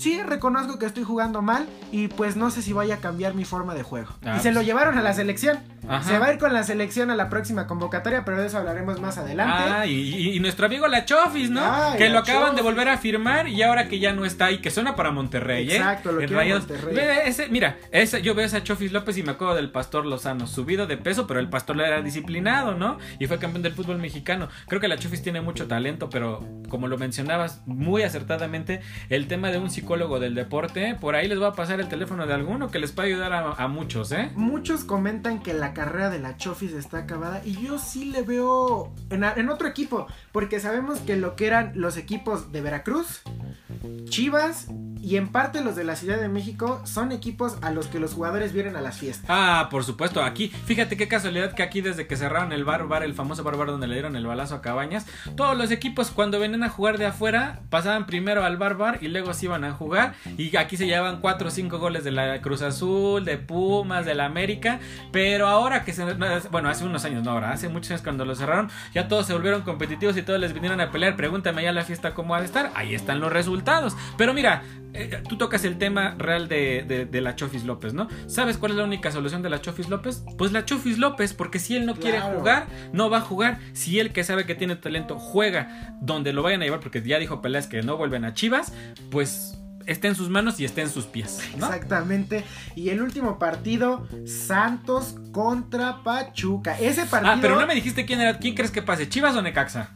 sí, 0.04 0.22
reconozco 0.22 0.78
que 0.78 0.86
estoy 0.86 1.04
jugando 1.04 1.42
mal 1.42 1.66
y 1.92 2.10
pues 2.10 2.36
no 2.36 2.52
sé 2.52 2.62
si 2.62 2.74
vaya 2.74 2.96
a 2.96 2.98
cambiar 2.98 3.34
mi 3.34 3.46
forma 3.46 3.74
de 3.74 3.84
juego. 3.84 4.10
y 4.22 4.40
se 4.42 4.50
lo 4.52 4.56
pues. 4.56 4.68
llevaron 4.68 4.98
a 4.98 5.02
la 5.02 5.14
selección. 5.14 5.60
Se 6.06 6.18
va 6.18 6.28
a 6.28 6.34
ir 6.34 6.40
con 6.40 6.54
la 6.54 6.64
selección 6.64 7.12
a 7.12 7.16
la 7.16 7.30
próxima 7.30 7.68
convocatoria, 7.68 8.24
pero 8.24 8.40
de 8.40 8.48
eso 8.48 8.58
hablaremos 8.58 9.02
más 9.02 9.18
adelante. 9.18 9.64
Ah, 9.66 9.86
y, 9.86 10.40
nuestro 10.40 10.66
amigo 10.66 10.88
La 10.88 11.04
Chofis, 11.04 11.50
¿no? 11.50 11.62
que 11.98 12.10
lo 12.10 12.20
acaban 12.20 12.56
de 12.56 12.62
volver 12.62 12.88
a 12.88 12.98
firmar 12.98 13.48
y 13.48 13.62
ahora 13.64 13.88
que 13.88 14.00
ya 14.00 14.14
no 14.14 14.26
está 14.26 14.52
y 14.52 14.60
que 14.60 14.72
suena 14.72 14.96
para 14.96 15.12
Monterrey, 15.12 15.70
¿eh? 15.70 15.78
Exacto, 15.78 16.12
lo 16.12 16.20
que 16.20 16.28
Monterrey. 16.28 16.98
Ese, 17.26 17.50
mira, 17.50 17.78
ese, 17.92 18.22
yo 18.22 18.34
veo 18.34 18.44
a 18.44 18.48
esa 18.48 18.64
Chofis 18.64 18.92
López 18.92 19.18
y 19.18 19.24
me 19.24 19.32
acuerdo 19.32 19.56
del 19.56 19.72
Pastor 19.72 20.06
Lozano, 20.06 20.48
subido 20.48 20.88
de 20.88 20.98
peso, 20.98 21.28
pero 21.28 21.40
el 21.40 21.50
Pastor 21.50 21.80
era 21.82 22.02
disciplinado, 22.02 22.76
¿no? 22.76 22.98
Y 23.20 23.28
fue 23.28 23.38
campeón 23.40 23.64
del 23.64 23.74
fútbol 23.74 23.98
mexicano. 23.98 24.48
Creo 24.68 24.80
que 24.80 24.88
la 24.88 24.98
Chofis 24.98 25.22
tiene 25.22 25.42
mucho 25.42 25.68
talento, 25.68 26.10
pero 26.10 26.46
como 26.70 26.88
lo 26.88 26.98
mencionabas 26.98 27.62
muy 27.66 28.04
acertadamente, 28.04 28.82
el 29.10 29.28
tema 29.28 29.52
de 29.52 29.58
un 29.58 29.70
psicólogo 29.70 29.93
del 29.94 30.34
deporte, 30.34 30.96
por 31.00 31.16
ahí 31.16 31.28
les 31.28 31.40
va 31.40 31.50
a 31.50 31.54
pasar 31.54 31.80
el 31.80 31.88
teléfono 31.88 32.26
de 32.26 32.34
alguno 32.34 32.72
que 32.72 32.80
les 32.80 32.92
puede 32.92 33.10
ayudar 33.10 33.32
a, 33.32 33.68
muchos, 33.68 34.12
¿eh? 34.12 34.32
Muchos 34.36 34.84
comentan 34.84 35.40
que 35.40 35.54
la 35.54 35.74
carrera 35.74 36.10
de 36.10 36.20
la 36.20 36.36
Chofis 36.36 36.74
está 36.74 37.00
acabada 37.00 37.42
y 37.46 37.62
yo 37.62 37.78
sí 37.78 38.06
le 38.06 38.24
veo 38.24 38.92
en, 39.12 39.24
en 39.24 39.50
otro 39.50 39.68
equipo, 39.68 40.08
porque 40.32 40.60
sabemos 40.60 41.00
que 41.00 41.16
lo 41.16 41.36
que 41.36 41.46
eran 41.46 41.74
los 41.76 41.96
equipos 41.98 42.52
de 42.52 42.62
Veracruz, 42.62 43.22
Chivas 44.06 44.68
y 45.02 45.18
en 45.18 45.28
parte 45.28 45.62
los 45.62 45.76
de 45.76 45.84
la 45.84 45.96
Ciudad 45.96 46.18
de 46.18 46.30
México 46.30 46.82
son 46.86 47.12
equipos 47.12 47.58
a 47.62 47.72
los 47.72 47.88
que 47.88 48.00
los 48.00 48.14
jugadores 48.14 48.54
vienen 48.54 48.78
a 48.78 48.82
las 48.82 48.98
fiestas. 48.98 49.26
Ah, 49.28 49.68
por 49.70 49.84
supuesto, 49.84 50.24
aquí, 50.24 50.48
fíjate 50.48 50.96
qué 50.96 51.08
casualidad 51.10 51.54
que 51.54 51.62
aquí 51.62 51.82
desde 51.82 52.08
que 52.08 52.16
cerraron 52.16 52.54
el 52.54 52.64
bar, 52.64 52.88
bar 52.88 53.04
el 53.04 53.14
famoso 53.14 53.44
bar, 53.44 53.58
bar 53.58 53.68
donde 53.68 53.88
le 53.88 53.96
dieron 53.96 54.16
el 54.16 54.26
balazo 54.26 54.56
a 54.56 54.62
Cabañas, 54.62 55.06
todos 55.36 55.58
los 55.58 55.72
equipos 55.72 56.12
cuando 56.12 56.40
venían 56.40 56.64
a 56.64 56.70
jugar 56.70 56.98
de 56.98 57.06
afuera 57.06 57.60
pasaban 57.70 58.06
primero 58.06 58.46
al 58.46 58.58
bar, 58.58 58.78
bar 58.78 59.00
y 59.02 59.10
luego 59.10 59.34
se 59.34 59.46
iban 59.46 59.66
a 59.66 59.74
jugar 59.74 59.83
y 60.38 60.56
aquí 60.56 60.78
se 60.78 60.86
llevaban 60.86 61.20
4 61.22 61.48
o 61.48 61.52
5 61.52 61.80
goles 61.80 62.04
de 62.04 62.12
la 62.12 62.42
Cruz 62.42 62.62
Azul, 62.62 63.26
de 63.26 63.38
Pumas, 63.38 64.06
de 64.06 64.16
la 64.16 64.26
América, 64.26 64.80
pero 65.12 65.48
ahora 65.48 65.84
que 65.84 65.94
se, 65.94 66.06
bueno, 66.52 66.70
hace 66.70 66.86
unos 66.86 67.06
años, 67.06 67.24
no 67.24 67.32
ahora, 67.32 67.52
hace 67.52 67.70
muchos 67.70 67.92
años 67.92 68.02
cuando 68.02 68.26
lo 68.26 68.36
cerraron, 68.36 68.70
ya 68.94 69.08
todos 69.08 69.28
se 69.28 69.34
volvieron 69.34 69.62
competitivos 69.62 70.18
y 70.18 70.22
todos 70.22 70.40
les 70.40 70.54
vinieron 70.54 70.80
a 70.82 70.92
pelear, 70.92 71.16
pregúntame 71.16 71.64
ya 71.64 71.72
la 71.72 71.84
fiesta 71.84 72.14
cómo 72.14 72.36
ha 72.36 72.40
de 72.40 72.46
estar, 72.46 72.72
ahí 72.76 72.94
están 72.94 73.20
los 73.20 73.32
resultados, 73.32 73.96
pero 74.18 74.34
mira, 74.34 74.64
eh, 74.96 75.24
tú 75.28 75.38
tocas 75.38 75.66
el 75.66 75.78
tema 75.78 76.16
real 76.18 76.48
de, 76.48 77.10
la 77.12 77.36
Chofis 77.36 77.64
López, 77.66 77.94
¿no? 77.94 78.08
¿Sabes 78.28 78.58
cuál 78.58 78.74
es 78.74 78.78
la 78.78 78.84
única 78.84 79.12
solución 79.12 79.42
de 79.42 79.50
la 79.50 79.60
Chofis 79.60 79.90
López? 79.90 80.24
Pues 80.38 80.52
la 80.52 80.66
Chofis 80.66 81.00
López, 81.00 81.34
porque 81.34 81.60
si 81.60 81.76
él 81.76 81.86
no 81.86 81.96
quiere 81.96 82.20
jugar, 82.20 82.68
no 82.92 83.10
va 83.10 83.18
a 83.18 83.22
jugar. 83.22 83.60
Si 83.74 84.00
él 84.00 84.12
que 84.12 84.24
sabe 84.24 84.46
que 84.46 84.56
tiene 84.56 84.76
talento 84.76 85.18
juega 85.18 85.96
donde 86.02 86.32
lo 86.34 86.44
vayan 86.44 86.62
a 86.62 86.66
llevar, 86.66 86.80
porque 86.80 87.02
ya 87.02 87.18
dijo 87.18 87.42
Pelés 87.42 87.68
que 87.68 87.82
no 87.82 87.98
vuelven 87.98 88.26
a 88.26 88.34
Chivas, 88.34 88.74
pues 89.10 89.58
esté 89.86 90.08
en 90.08 90.16
sus 90.16 90.30
manos 90.30 90.60
y 90.60 90.66
esté 90.66 90.82
en 90.82 90.90
sus 90.90 91.06
pies. 91.06 91.40
Exactamente. 91.56 92.44
Y 92.76 92.90
el 92.90 93.02
último 93.02 93.40
partido, 93.40 94.08
Santos 94.26 95.16
contra 95.32 96.04
Pachuca. 96.04 96.78
Ese 96.80 97.06
partido. 97.06 97.34
Ah, 97.34 97.40
pero 97.42 97.60
no 97.60 97.68
me 97.68 97.76
dijiste 97.76 98.06
quién 98.06 98.22
era. 98.22 98.38
¿Quién 98.40 98.56
crees 98.56 98.72
que 98.72 98.82
pase? 98.82 99.10
¿Chivas 99.10 99.36
o 99.36 99.42
Necaxa? 99.42 99.92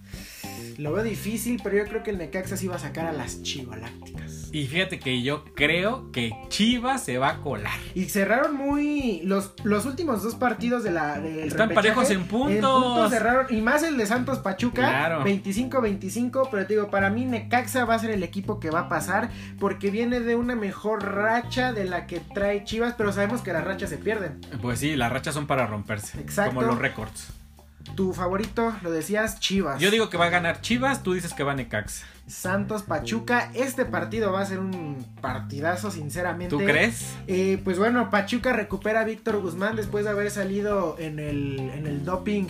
Lo 0.78 0.94
veo 0.94 1.04
difícil, 1.04 1.60
pero 1.64 1.76
yo 1.76 1.86
creo 1.86 2.04
que 2.04 2.12
el 2.12 2.20
Necaxa 2.20 2.56
sí 2.56 2.68
va 2.68 2.76
a 2.76 2.80
sacar 2.80 3.08
a 3.08 3.12
las 3.12 3.42
Chivalácticas. 3.42 4.50
Y 4.52 4.68
fíjate 4.68 5.00
que 5.00 5.24
yo 5.24 5.44
creo 5.56 6.12
que 6.12 6.32
Chivas 6.50 7.04
se 7.04 7.18
va 7.18 7.30
a 7.30 7.42
colar. 7.42 7.80
Y 7.96 8.06
cerraron 8.06 8.56
muy. 8.56 9.22
Los, 9.24 9.54
los 9.64 9.88
últimos 9.88 10.22
dos 10.22 10.36
partidos 10.36 10.84
de 10.84 10.92
la. 10.92 11.18
Están 11.18 11.70
parejos 11.70 12.12
en 12.12 12.26
puntos. 12.26 12.56
En 12.56 12.62
puntos 12.62 13.10
cerraron. 13.10 13.48
Y 13.50 13.62
más 13.62 13.82
el 13.82 13.98
de 13.98 14.06
Santos 14.06 14.38
Pachuca. 14.40 14.88
Claro. 14.88 15.26
25-25. 15.26 16.48
Pero 16.52 16.68
te 16.68 16.74
digo, 16.76 16.92
para 16.92 17.10
mí 17.10 17.26
Necaxa 17.26 17.86
va 17.86 17.96
a 17.96 18.00
ser 18.00 18.12
el 18.12 18.22
equipo 18.22 18.60
que 18.60 18.70
va 18.70 18.82
a 18.82 18.90
pasar. 18.90 19.32
Porque 19.60 19.90
viene 19.90 20.20
de 20.20 20.36
una 20.36 20.56
mejor 20.56 21.04
racha 21.04 21.74
de 21.74 21.86
la 21.86 22.06
que 22.06 22.20
trae 22.20 22.64
Chivas. 22.64 22.94
Pero 22.96 23.12
sabemos 23.12 23.42
que 23.42 23.52
las 23.52 23.64
rachas 23.64 23.90
se 23.90 23.98
pierden. 23.98 24.42
Pues 24.62 24.80
sí, 24.80 24.96
las 24.96 25.12
rachas 25.12 25.34
son 25.34 25.48
para 25.48 25.66
romperse. 25.66 26.20
Exacto. 26.20 26.54
Como 26.54 26.68
los 26.68 26.78
récords. 26.78 27.34
Tu 27.96 28.14
favorito, 28.14 28.76
lo 28.82 28.92
decías, 28.92 29.40
Chivas. 29.40 29.80
Yo 29.80 29.92
digo 29.92 30.10
que 30.10 30.18
va 30.18 30.26
a 30.26 30.30
ganar 30.30 30.62
Chivas, 30.62 31.04
tú 31.04 31.14
dices 31.14 31.34
que 31.34 31.44
va 31.44 31.56
Necaxa. 31.56 32.06
Santos 32.28 32.84
Pachuca. 32.84 33.52
Este 33.54 33.86
partido 33.86 34.34
va 34.34 34.42
a 34.42 34.46
ser 34.46 34.60
un 34.60 35.06
partidazo, 35.22 35.92
sinceramente. 35.92 36.50
¿Tú 36.50 36.64
crees? 36.64 37.06
Eh, 37.28 37.60
pues 37.64 37.80
bueno, 37.80 38.10
Pachuca 38.10 38.52
recupera 38.54 39.02
a 39.02 39.04
Víctor 39.06 39.40
Guzmán 39.40 39.76
después 39.78 40.04
de 40.04 40.12
haber 40.12 40.30
salido 40.30 40.98
en 41.00 41.20
el, 41.20 41.60
en 41.60 41.88
el 41.88 42.04
doping 42.04 42.46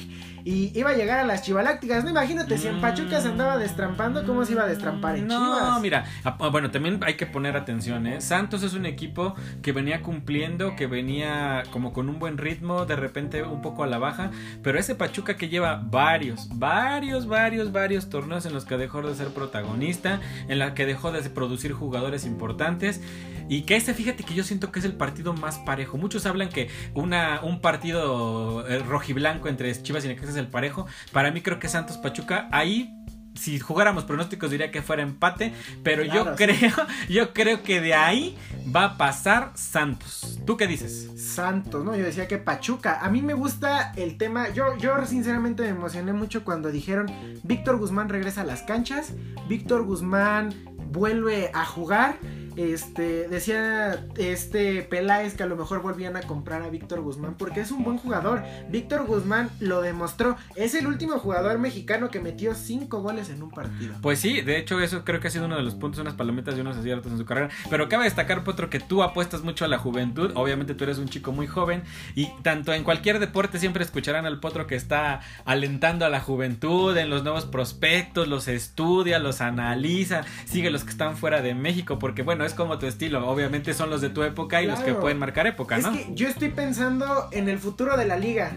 y 0.47 0.71
iba 0.79 0.91
a 0.91 0.93
llegar 0.93 1.19
a 1.19 1.25
las 1.25 1.41
chivalácticas. 1.41 2.05
No 2.05 2.09
imagínate 2.09 2.57
si 2.57 2.69
en 2.69 2.79
Pachuca 2.79 3.19
se 3.19 3.27
andaba 3.27 3.57
destrampando, 3.57 4.25
¿cómo 4.25 4.45
se 4.45 4.53
iba 4.53 4.63
a 4.63 4.67
destrampar 4.67 5.17
en 5.17 5.27
Chivas? 5.27 5.61
No, 5.61 5.79
mira, 5.81 6.05
ah, 6.23 6.37
ah, 6.39 6.47
bueno, 6.47 6.71
también 6.71 7.01
hay 7.03 7.15
que 7.15 7.25
poner 7.25 7.57
atención, 7.57 8.07
¿eh? 8.07 8.21
Santos 8.21 8.63
es 8.63 8.73
un 8.73 8.85
equipo 8.85 9.35
que 9.61 9.73
venía 9.73 10.01
cumpliendo, 10.01 10.77
que 10.77 10.87
venía 10.87 11.63
como 11.71 11.91
con 11.91 12.07
un 12.07 12.17
buen 12.17 12.37
ritmo, 12.37 12.85
de 12.85 12.95
repente 12.95 13.43
un 13.43 13.61
poco 13.61 13.83
a 13.83 13.87
la 13.87 13.97
baja, 13.97 14.31
pero 14.63 14.79
ese 14.79 14.95
Pachuca 14.95 15.35
que 15.35 15.49
lleva 15.49 15.81
varios, 15.83 16.47
varios, 16.53 17.27
varios, 17.27 17.73
varios 17.73 18.09
torneos 18.09 18.45
en 18.45 18.53
los 18.53 18.63
que 18.63 18.77
dejó 18.77 19.01
de 19.01 19.15
ser 19.15 19.33
protagonista, 19.33 20.21
en 20.47 20.59
la 20.59 20.73
que 20.75 20.85
dejó 20.85 21.11
de 21.11 21.29
producir 21.29 21.73
jugadores 21.73 22.25
importantes. 22.25 23.01
Y 23.49 23.61
que 23.61 23.77
este, 23.77 23.93
fíjate 23.93 24.23
que 24.25 24.33
yo 24.33 24.43
siento 24.43 24.73
que 24.73 24.79
es 24.79 24.85
el 24.85 24.93
partido 24.93 25.31
más 25.31 25.57
parejo. 25.59 25.97
Muchos 25.97 26.25
hablan 26.25 26.49
que 26.49 26.69
una, 26.93 27.39
un 27.41 27.61
partido 27.61 28.67
eh, 28.67 28.79
rojiblanco 28.79 29.47
entre 29.47 29.71
Chivas 29.81 30.03
y 30.03 30.09
Necaxa 30.09 30.36
el 30.39 30.47
parejo. 30.47 30.87
Para 31.11 31.31
mí 31.31 31.41
creo 31.41 31.59
que 31.59 31.69
Santos 31.69 31.97
Pachuca 31.97 32.47
ahí 32.51 32.93
si 33.37 33.59
jugáramos 33.59 34.03
pronósticos 34.03 34.51
diría 34.51 34.71
que 34.71 34.81
fuera 34.81 35.03
empate, 35.03 35.53
pero 35.83 36.03
yo 36.03 36.35
creo, 36.35 36.71
yo 37.09 37.33
creo 37.33 37.63
que 37.63 37.79
de 37.79 37.93
ahí 37.93 38.37
va 38.75 38.83
a 38.83 38.97
pasar 38.97 39.51
Santos. 39.55 40.39
¿Tú 40.45 40.57
qué 40.57 40.67
dices? 40.67 41.09
Santos, 41.33 41.85
no, 41.85 41.95
yo 41.95 42.03
decía 42.03 42.27
que 42.27 42.37
Pachuca. 42.37 42.99
A 42.99 43.09
mí 43.09 43.21
me 43.21 43.33
gusta 43.33 43.93
el 43.95 44.17
tema, 44.17 44.49
yo 44.49 44.77
yo 44.77 45.05
sinceramente 45.05 45.63
me 45.63 45.69
emocioné 45.69 46.13
mucho 46.13 46.43
cuando 46.43 46.71
dijeron 46.71 47.07
Víctor 47.43 47.77
Guzmán 47.77 48.09
regresa 48.09 48.41
a 48.41 48.45
las 48.45 48.63
canchas, 48.63 49.13
Víctor 49.47 49.83
Guzmán 49.83 50.53
vuelve 50.89 51.51
a 51.53 51.65
jugar 51.65 52.17
este, 52.57 53.27
decía 53.27 54.05
este 54.17 54.81
Peláez 54.81 55.35
que 55.35 55.43
a 55.43 55.45
lo 55.45 55.55
mejor 55.55 55.81
volvían 55.81 56.17
a 56.17 56.21
comprar 56.21 56.63
a 56.63 56.69
Víctor 56.69 57.01
Guzmán 57.01 57.35
porque 57.37 57.61
es 57.61 57.71
un 57.71 57.83
buen 57.83 57.97
jugador. 57.97 58.43
Víctor 58.69 59.05
Guzmán 59.05 59.49
lo 59.59 59.81
demostró. 59.81 60.35
Es 60.55 60.73
el 60.73 60.87
último 60.87 61.19
jugador 61.19 61.59
mexicano 61.59 62.09
que 62.09 62.19
metió 62.19 62.55
cinco 62.55 63.01
goles 63.01 63.29
en 63.29 63.43
un 63.43 63.51
partido. 63.51 63.95
Pues 64.01 64.19
sí, 64.19 64.41
de 64.41 64.57
hecho, 64.57 64.79
eso 64.81 65.05
creo 65.05 65.19
que 65.19 65.27
ha 65.27 65.31
sido 65.31 65.45
uno 65.45 65.55
de 65.55 65.63
los 65.63 65.75
puntos, 65.75 66.01
unas 66.01 66.15
palomitas 66.15 66.57
y 66.57 66.61
unos 66.61 66.77
aciertos 66.77 67.11
en 67.11 67.17
su 67.17 67.25
carrera. 67.25 67.49
Pero 67.69 67.89
cabe 67.89 68.05
destacar, 68.05 68.43
Potro, 68.43 68.69
que 68.69 68.79
tú 68.79 69.03
apuestas 69.03 69.43
mucho 69.43 69.65
a 69.65 69.67
la 69.67 69.77
juventud. 69.77 70.31
Obviamente, 70.35 70.73
tú 70.73 70.83
eres 70.83 70.97
un 70.97 71.07
chico 71.07 71.31
muy 71.31 71.47
joven. 71.47 71.83
Y 72.15 72.29
tanto 72.41 72.73
en 72.73 72.83
cualquier 72.83 73.19
deporte 73.19 73.59
siempre 73.59 73.83
escucharán 73.83 74.25
al 74.25 74.39
Potro 74.39 74.65
que 74.65 74.75
está 74.75 75.21
alentando 75.45 76.05
a 76.05 76.09
la 76.09 76.21
juventud 76.21 76.97
en 76.97 77.09
los 77.09 77.23
nuevos 77.23 77.45
prospectos, 77.45 78.27
los 78.27 78.47
estudia, 78.47 79.19
los 79.19 79.41
analiza, 79.41 80.23
sigue 80.45 80.71
los 80.71 80.83
que 80.83 80.89
están 80.89 81.17
fuera 81.17 81.41
de 81.41 81.53
México. 81.53 81.99
Porque 81.99 82.23
bueno, 82.23 82.46
es 82.47 82.53
como 82.53 82.79
tu 82.79 82.87
estilo. 82.87 83.27
Obviamente 83.29 83.73
son 83.73 83.89
los 83.89 84.01
de 84.01 84.09
tu 84.09 84.23
época 84.23 84.61
y 84.61 84.65
los 84.65 84.79
que 84.79 84.93
pueden 84.93 85.19
marcar 85.19 85.45
época, 85.45 85.77
¿no? 85.77 85.91
Es 85.91 85.97
que 85.97 86.15
yo 86.15 86.27
estoy 86.27 86.49
pensando 86.49 87.29
en 87.31 87.47
el 87.49 87.59
futuro 87.59 87.95
de 87.95 88.05
la 88.05 88.17
liga. 88.17 88.51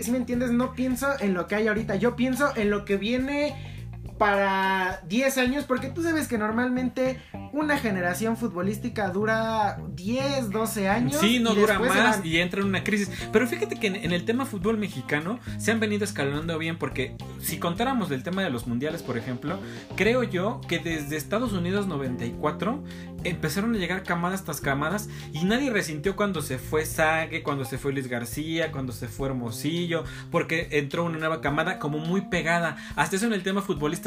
Si 0.00 0.10
me 0.10 0.18
entiendes, 0.18 0.52
no 0.52 0.72
pienso 0.74 1.08
en 1.20 1.34
lo 1.34 1.46
que 1.46 1.56
hay 1.56 1.66
ahorita. 1.66 1.96
Yo 1.96 2.14
pienso 2.14 2.52
en 2.56 2.70
lo 2.70 2.84
que 2.84 2.96
viene 2.96 3.75
para 4.18 5.00
10 5.08 5.38
años, 5.38 5.64
porque 5.64 5.88
tú 5.88 6.02
sabes 6.02 6.28
que 6.28 6.38
normalmente 6.38 7.20
una 7.52 7.78
generación 7.78 8.36
futbolística 8.36 9.08
dura 9.08 9.78
10, 9.94 10.50
12 10.50 10.88
años. 10.88 11.16
Sí, 11.20 11.38
no 11.38 11.52
y 11.52 11.56
dura 11.56 11.78
más 11.78 12.18
van. 12.18 12.26
y 12.26 12.38
entra 12.38 12.60
en 12.60 12.66
una 12.66 12.84
crisis. 12.84 13.10
Pero 13.32 13.46
fíjate 13.46 13.76
que 13.76 13.88
en, 13.88 13.96
en 13.96 14.12
el 14.12 14.24
tema 14.24 14.46
fútbol 14.46 14.78
mexicano 14.78 15.38
se 15.58 15.72
han 15.72 15.80
venido 15.80 16.04
escalonando 16.04 16.58
bien 16.58 16.78
porque 16.78 17.16
si 17.40 17.58
contáramos 17.58 18.08
del 18.08 18.22
tema 18.22 18.42
de 18.42 18.50
los 18.50 18.66
mundiales, 18.66 19.02
por 19.02 19.18
ejemplo, 19.18 19.58
creo 19.96 20.22
yo 20.22 20.60
que 20.68 20.78
desde 20.78 21.16
Estados 21.16 21.52
Unidos 21.52 21.86
94 21.86 22.82
empezaron 23.24 23.74
a 23.74 23.78
llegar 23.78 24.02
camadas 24.02 24.44
tras 24.44 24.60
camadas 24.60 25.08
y 25.32 25.44
nadie 25.44 25.70
resintió 25.70 26.16
cuando 26.16 26.42
se 26.42 26.58
fue 26.58 26.86
Sague, 26.86 27.42
cuando 27.42 27.64
se 27.64 27.78
fue 27.78 27.92
Luis 27.92 28.08
García, 28.08 28.72
cuando 28.72 28.92
se 28.92 29.08
fue 29.08 29.28
Hermosillo, 29.28 30.04
porque 30.30 30.68
entró 30.72 31.04
una 31.04 31.18
nueva 31.18 31.40
camada 31.40 31.78
como 31.78 31.98
muy 31.98 32.22
pegada. 32.22 32.76
Hasta 32.94 33.16
eso 33.16 33.26
en 33.26 33.32
el 33.32 33.42
tema 33.42 33.62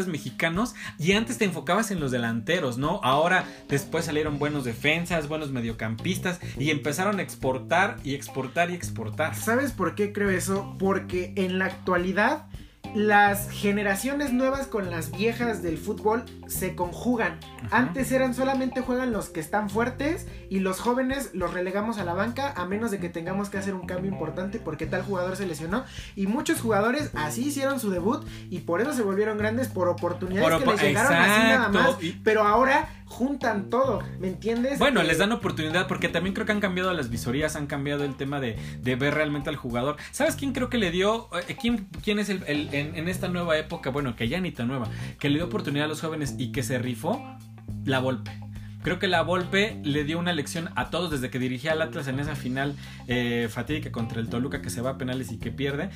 mexicanos 0.08 0.76
y 0.98 1.14
antes 1.14 1.38
te 1.38 1.46
enfocabas 1.46 1.92
en 1.92 2.00
los 2.00 2.12
delanteros, 2.12 2.78
¿no? 2.78 3.00
Ahora 3.04 3.46
después 3.68 4.06
salieron 4.06 4.40
buenos 4.40 4.64
defensas, 4.64 5.28
buenos 5.28 5.52
mediocampistas 5.52 6.40
y 6.58 6.72
empezaron 6.72 7.20
a 7.20 7.22
exportar 7.22 7.98
y 8.04 8.16
exportar 8.16 8.72
y 8.72 8.76
exportar. 8.76 9.36
¿Sabes 9.36 9.72
por 9.72 9.96
qué 9.96 10.14
creo 10.14 10.30
eso? 10.30 10.76
Porque 10.80 11.34
en 11.36 11.60
la 11.60 11.66
actualidad 11.66 12.48
las 12.96 13.52
generaciones 13.52 14.34
nuevas 14.34 14.68
con 14.68 14.90
las 14.90 15.12
viejas 15.12 15.62
del 15.62 15.78
fútbol 15.78 16.24
se 16.50 16.76
conjugan. 16.76 17.40
Ajá. 17.66 17.78
Antes 17.78 18.12
eran 18.12 18.34
solamente 18.34 18.82
juegan 18.82 19.12
los 19.12 19.30
que 19.30 19.40
están 19.40 19.70
fuertes 19.70 20.28
y 20.50 20.60
los 20.60 20.80
jóvenes 20.80 21.30
los 21.34 21.54
relegamos 21.54 21.98
a 22.00 22.04
la 22.04 22.14
banca 22.14 22.54
a 22.56 22.66
menos 22.66 22.92
de 22.92 23.00
que 23.00 23.10
tengamos 23.10 23.50
que 23.50 23.58
hacer 23.58 23.74
un 23.74 23.86
cambio 23.88 24.12
importante 24.12 24.60
porque 24.60 24.86
tal 24.86 25.04
jugador 25.04 25.36
se 25.36 25.46
lesionó. 25.46 25.86
Y 26.16 26.28
muchos 26.28 26.60
jugadores 26.62 27.12
así 27.16 27.48
hicieron 27.48 27.80
su 27.80 27.90
debut 27.90 28.26
y 28.50 28.60
por 28.60 28.82
eso 28.82 28.94
se 28.94 29.04
volvieron 29.04 29.38
grandes 29.38 29.68
por 29.68 29.88
oportunidades 29.88 30.50
Por 30.50 30.60
que 30.64 30.66
les 30.72 30.82
llegaron 30.82 31.14
así 31.14 31.42
nada 31.44 31.70
más. 31.70 31.98
Pero 32.24 32.44
ahora 32.44 32.90
juntan 33.06 33.70
todo, 33.72 34.04
¿me 34.20 34.28
entiendes? 34.28 34.78
Bueno, 34.78 35.02
Eh, 35.02 35.04
les 35.04 35.18
dan 35.18 35.32
oportunidad 35.32 35.88
porque 35.88 36.10
también 36.10 36.36
creo 36.36 36.46
que 36.46 36.52
han 36.52 36.60
cambiado 36.60 36.94
las 36.94 37.10
visorías, 37.10 37.56
han 37.56 37.66
cambiado 37.66 38.04
el 38.04 38.16
tema 38.16 38.40
de, 38.40 38.56
de 38.84 38.96
ver 38.96 39.16
realmente 39.16 39.50
al 39.50 39.56
jugador. 39.56 39.98
¿Sabes 40.12 40.36
quién 40.36 40.54
creo 40.54 40.70
que 40.70 40.78
le 40.78 40.92
dio, 40.92 41.28
eh, 41.48 41.58
quién, 41.60 41.88
quién 42.04 42.20
es 42.20 42.30
el, 42.30 42.44
el- 42.46 42.72
en, 42.72 42.96
en 42.96 43.10
esta 43.10 43.28
nueva 43.28 43.58
época, 43.58 43.90
bueno, 43.90 44.16
que 44.16 44.28
ya 44.28 44.40
ni 44.40 44.52
tan 44.52 44.68
nueva, 44.68 44.88
que 45.20 45.28
le 45.30 45.36
dio 45.38 45.46
oportunidad 45.46 45.86
a 45.86 45.88
los 45.88 46.02
jóvenes 46.02 46.36
y 46.40 46.52
que 46.54 46.64
se 46.64 46.80
rifó? 46.80 47.22
La 47.84 48.00
Volpe. 48.00 48.32
Creo 48.82 48.98
que 48.98 49.08
la 49.08 49.22
Volpe 49.22 49.80
le 49.84 50.04
dio 50.04 50.18
una 50.20 50.32
lección 50.32 50.70
a 50.76 50.90
todos 50.90 51.12
desde 51.12 51.30
que 51.30 51.38
dirigía 51.40 51.74
al 51.74 51.82
Atlas 51.82 52.08
en 52.08 52.20
esa 52.20 52.36
final 52.36 52.76
eh, 53.08 53.48
fatídica 53.52 53.92
contra 53.92 54.20
el 54.22 54.30
Toluca 54.30 54.62
que 54.62 54.70
se 54.70 54.82
va 54.82 54.92
a 54.92 54.98
penales 54.98 55.32
y 55.32 55.38
que 55.38 55.52
pierde. 55.52 55.90